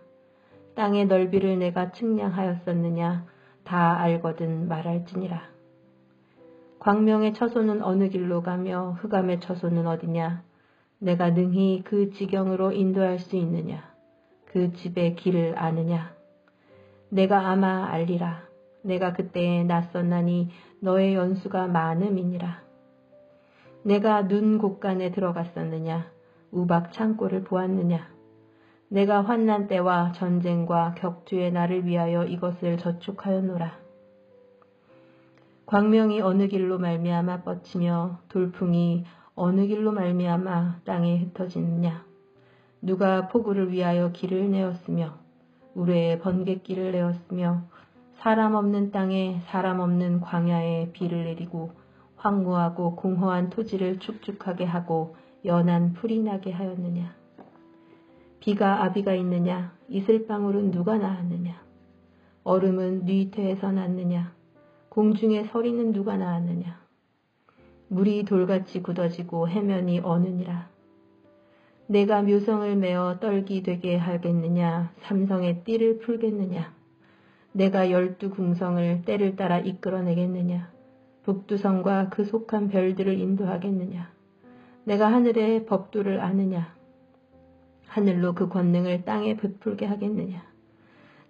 [0.75, 3.25] 땅의 넓이를 내가 측량하였었느냐?
[3.63, 5.41] 다 알거든 말할지니라.
[6.79, 10.43] 광명의 처소는 어느 길로 가며 흑암의 처소는 어디냐?
[10.97, 13.90] 내가 능히 그 지경으로 인도할 수 있느냐
[14.51, 16.15] 그 집의 길을 아느냐
[17.09, 18.51] 내가 아마 알리라
[18.83, 20.49] 내가 그때에 낯섰나니
[20.79, 22.61] 너의 연수가 많음이니라.
[23.83, 26.11] 내가 눈 곳간에 들어갔었느냐?
[26.51, 28.09] 우박 창고를 보았느냐?
[28.89, 33.79] 내가 환난 때와 전쟁과 격투의 날을 위하여 이것을 저축하였노라.
[35.65, 39.05] 광명이 어느 길로 말미암아 뻗치며 돌풍이
[39.35, 42.10] 어느 길로 말미암아 땅에 흩어지느냐?
[42.81, 45.13] 누가 폭우를 위하여 길을 내었으며
[45.75, 47.61] 우레의 번갯길을 내었으며
[48.13, 51.71] 사람 없는 땅에 사람 없는 광야에 비를 내리고
[52.15, 57.15] 황무하고 공허한 토지를 축축하게 하고 연한 풀이 나게 하였느냐.
[58.39, 59.73] 비가 아비가 있느냐?
[59.87, 61.61] 이슬방울은 누가 낳았느냐?
[62.43, 64.33] 얼음은 뉘태에서 났느냐?
[64.89, 66.79] 공중에 서리는 누가 낳았느냐?
[67.87, 70.70] 물이 돌같이 굳어지고 해면이 어느니라
[71.87, 76.81] 내가 묘성을 메어 떨기 되게 하겠느냐 삼성의 띠를 풀겠느냐
[77.53, 80.71] 내가 열두 궁성을 때를 따라 이끌어내겠느냐?
[81.23, 84.09] 북두성과 그 속한 별들을 인도하겠느냐?
[84.85, 86.73] 내가 하늘의 법도를 아느냐?
[87.87, 90.41] 하늘로 그 권능을 땅에 베풀게 하겠느냐?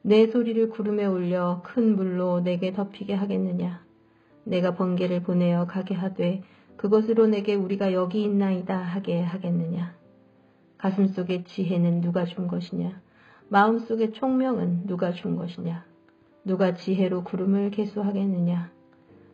[0.03, 3.83] 내 소리를 구름에 올려 큰 물로 내게 덮이게 하겠느냐?
[4.43, 6.43] 내가 번개를 보내어 가게 하되
[6.77, 9.95] 그것으로 내게 우리가 여기 있나이다 하게 하겠느냐?
[10.81, 12.99] 가슴 속의 지혜는 누가 준 것이냐?
[13.49, 15.85] 마음 속의 총명은 누가 준 것이냐?
[16.43, 18.71] 누가 지혜로 구름을 개수하겠느냐?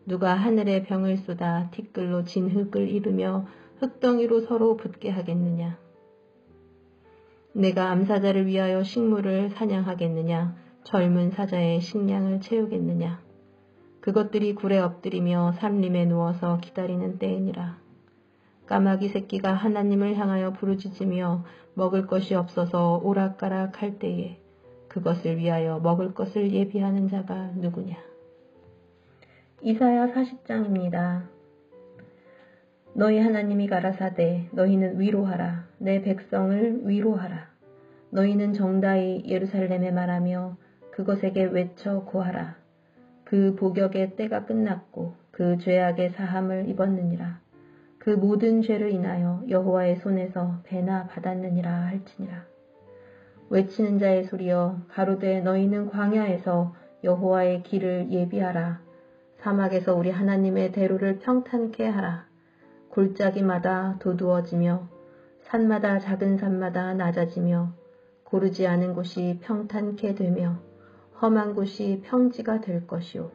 [0.05, 3.47] 누가 하늘의 병을 쏟아 티끌로 진 흙을 이루며
[3.79, 5.77] 흙덩이로 서로 붙게 하겠느냐?
[7.53, 10.53] 내가 암사자를 위하여 식물을 사냥하겠느냐?
[10.83, 13.21] 젊은 사자의 식량을 채우겠느냐?
[14.01, 17.86] 그것들이 굴에 엎드리며 산림에 누워서 기다리는 때이니라.
[18.67, 24.37] 까마귀 새끼가 하나님을 향하여 부르짖으며 먹을 것이 없어서 오락가락 할 때에
[24.87, 27.95] 그것을 위하여 먹을 것을 예비하는 자가 누구냐?
[29.61, 31.37] 이사야 40장입니다.
[32.93, 37.47] 너희 하나님이 가라사대 너희는 위로하라 내 백성을 위로하라
[38.09, 40.57] 너희는 정다이 예루살렘에 말하며
[40.91, 42.55] 그것에게 외쳐 고하라
[43.23, 47.39] 그 복역의 때가 끝났고 그 죄악의 사함을 입었느니라
[48.07, 52.45] 그 모든 죄를 인하여 여호와의 손에서 배나 받았느니라 할지니라
[53.49, 56.73] 외치는 자의 소리여 가로되 너희는 광야에서
[57.03, 58.79] 여호와의 길을 예비하라.
[59.39, 62.27] 사막에서 우리 하나님의 대로를 평탄케 하라.
[62.91, 64.87] 골짜기마다 도두어지며
[65.41, 67.73] 산마다 작은 산마다 낮아지며
[68.23, 70.59] 고르지 않은 곳이 평탄케 되며
[71.21, 73.31] 험한 곳이 평지가 될 것이요.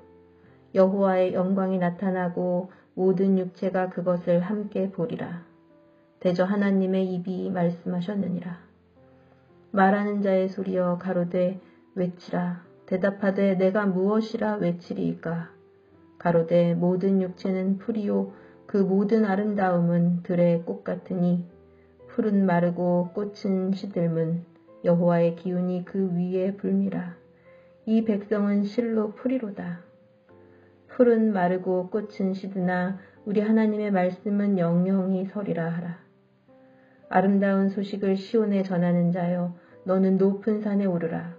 [0.74, 5.44] 여호와의 영광이 나타나고 모든 육체가 그것을 함께 보리라.
[6.20, 8.72] 대저 하나님의 입이 말씀하셨느니라.
[9.72, 11.58] 말하는 자의 소리여 가로되
[11.94, 15.50] 외치라 대답하되 내가 무엇이라 외치리이까
[16.18, 18.32] 가로되 모든 육체는 풀이요
[18.66, 21.46] 그 모든 아름다움은 들의 꽃 같으니
[22.08, 24.44] 풀은 마르고 꽃은 시들문
[24.84, 27.16] 여호와의 기운이 그 위에 불미라
[27.86, 29.80] 이 백성은 실로 풀이로다
[30.92, 35.98] 풀은 마르고 꽃은 시드나 우리 하나님의 말씀은 영영이 서리라 하라
[37.08, 39.54] 아름다운 소식을 시온에 전하는 자여
[39.84, 41.34] 너는 높은 산에 오르라.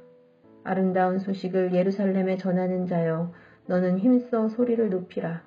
[0.64, 3.32] 아름다운 소식을 예루살렘에 전하는 자여
[3.66, 5.42] 너는 힘써 소리를 높이라.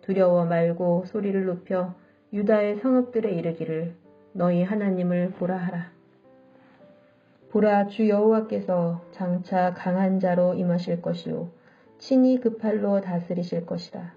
[0.00, 1.94] 두려워 말고 소리를 높여
[2.32, 3.94] 유다의 성읍들에 이르기를
[4.32, 5.90] 너희 하나님을 보라 하라.
[7.50, 11.50] 보라 주 여호와께서 장차 강한 자로 임하실 것이요
[11.98, 14.14] 친히 그 팔로 다스리실 것이라.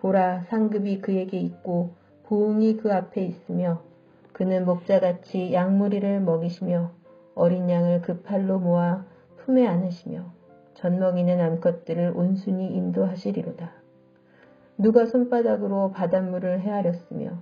[0.00, 1.90] 보라 상급이 그에게 있고
[2.24, 3.82] 보응이 그 앞에 있으며
[4.32, 6.92] 그는 목자같이 양무리를 먹이시며
[7.34, 9.04] 어린 양을 그 팔로 모아
[9.38, 10.32] 품에 안으시며
[10.74, 13.72] 젖먹이는 암컷들을 온순히 인도하시리로다.
[14.78, 17.32] 누가 손바닥으로 바닷물을 헤아렸으며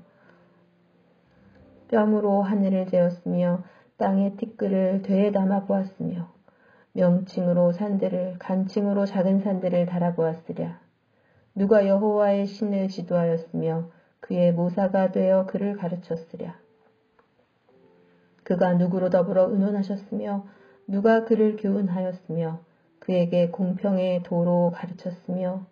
[1.89, 3.63] 뺨으로 하늘을 재었으며
[3.97, 6.38] 땅의 티끌을 되에 담아 보았으며
[6.99, 10.81] 명칭으로 산들을 간칭으로 작은 산들을 달아보았으랴.
[11.55, 13.89] 누가 여호와의 신을 지도하였으며
[14.19, 16.59] 그의 모사가 되어 그를 가르쳤으랴.
[18.43, 20.45] 그가 누구로 더불어 의논하셨으며
[20.89, 22.61] 누가 그를 교훈하였으며
[22.99, 25.67] 그에게 공평의 도로 가르쳤으며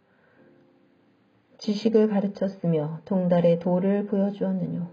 [1.59, 4.87] 지식을 가르쳤으며 동달의 도를 보여주었느뇨.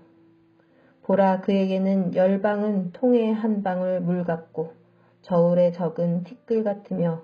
[1.04, 4.83] 보라 그에게는 열방은 통에 한 방울 물 같고
[5.24, 7.22] 저울의 적은 티끌 같으며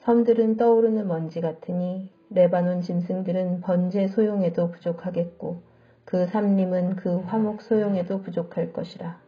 [0.00, 5.62] 섬들은 떠오르는 먼지 같으니 레바논 짐승들은 번제 소용에도 부족하겠고
[6.04, 9.20] 그 삼림은 그 화목 소용에도 부족할 것이라.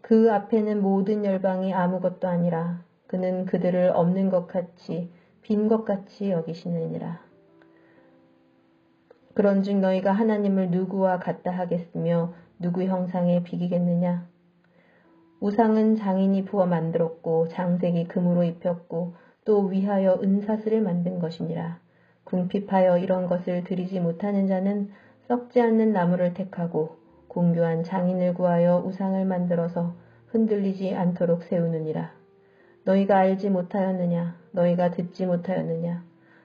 [0.00, 5.10] 그 앞에는 모든 열방이 아무것도 아니라 그는 그들을 없는 것 같이
[5.42, 7.20] 빈 것 같이 여기시느니라.
[9.34, 14.31] 그런즉 너희가 하나님을 누구와 같다 하겠으며 누구 형상에 비기겠느냐?
[15.42, 19.14] 우상은 장인이 부어 만들었고 장색이 금으로 입혔고
[19.44, 21.80] 또 위하여 은사슬을 만든 것이니라.
[22.22, 24.92] 궁핍하여 이런 것을 드리지 못하는 자는
[25.26, 26.96] 썩지 않는 나무를 택하고
[27.26, 29.96] 공교한 장인을 구하여 우상을 만들어서
[30.28, 32.12] 흔들리지 않도록 세우느니라.
[32.84, 34.36] 너희가 알지 못하였느냐?
[34.52, 36.04] 너희가 듣지 못하였느냐?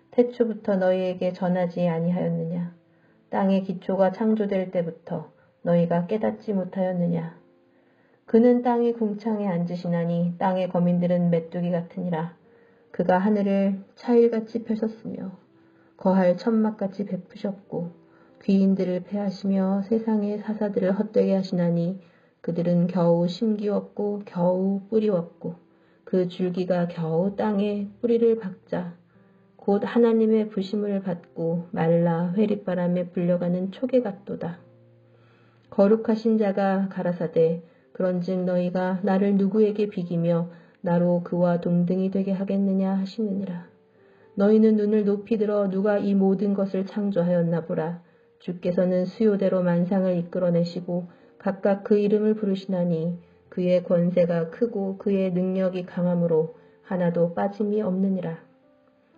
[0.10, 2.74] 태초부터 너희에게 전하지 아니하였느냐?
[3.30, 7.38] 땅의 기초가 창조될 때부터 너희가 깨닫지 못하였느냐?
[8.28, 12.36] 그는 땅의 궁창에 앉으시나니 땅의 거민들은 메뚜기 같으니라.
[12.92, 15.32] 그가 하늘을 차일같이 펴셨으며
[15.96, 17.92] 거할 천막같이 베푸셨고
[18.44, 22.02] 귀인들을 패하시며 세상의 사사들을 헛되게 하시나니
[22.42, 25.56] 그들은 겨우 심기웠고 겨우 뿌리웠고
[26.04, 28.94] 그 줄기가 겨우 땅에 뿌리를 박자
[29.56, 34.60] 곧 하나님의 부심을 받고 말라 회립바람에 불려가는 초계 같도다.
[35.70, 37.64] 거룩하신 자가 가라사대
[37.98, 40.52] 그런즉 너희가 나를 누구에게 비기며
[40.82, 43.66] 나로 그와 동등이 되게 하겠느냐 하시느니라.
[44.36, 48.04] 너희는 눈을 높이 들어 누가 이 모든 것을 창조하였나 보라.
[48.38, 51.08] 주께서는 수요대로 만상을 이끌어내시고
[51.40, 53.18] 각각 그 이름을 부르시나니
[53.50, 56.54] 그의 권세가 크고 그의 능력이 강함으로
[56.84, 58.38] 하나도 빠짐이 없느니라.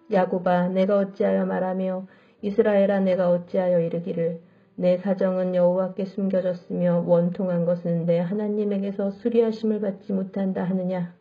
[0.10, 2.08] 야곱아 내가 어찌하여 말하며
[2.42, 4.40] 이스라엘아 내가 어찌하여 이르기를
[4.80, 11.14] 내 사정은 여호와께 숨겨졌으며 원통한 것은 내 하나님에게서 수리하심을 받지 못한다 하느냐?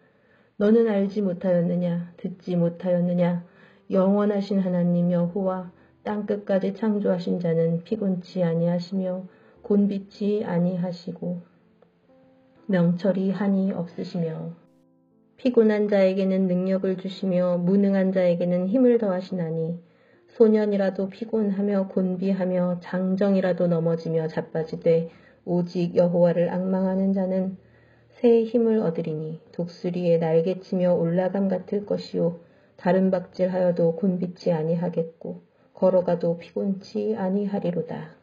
[0.59, 2.13] 너는 알지 못하였느냐?
[2.19, 3.45] 듣지 못하였느냐?
[3.91, 5.73] 영원하신 하나님 여호와
[6.05, 9.25] 땅 끝까지 창조하신 자는 피곤치 아니하시며
[9.63, 11.41] 곤비치 아니하시고
[12.67, 14.53] 명철이 한이 없으시며
[15.37, 19.88] 피곤한 자에게는 능력을 주시며 무능한 자에게는 힘을 더하시나니
[20.39, 25.11] 소년이라도 피곤하며 곤비하며 장정이라도 넘어지며 자빠지되
[25.45, 27.57] 오직 여호와를 악망하는 자는
[28.11, 32.39] 새의 힘을 얻으리니 독수리의 날개치며 올라감 같을 것이요
[32.77, 35.43] 다른 박질하여도 곤비치 아니하겠고
[35.75, 38.18] 걸어가도 피곤치 아니하리로다.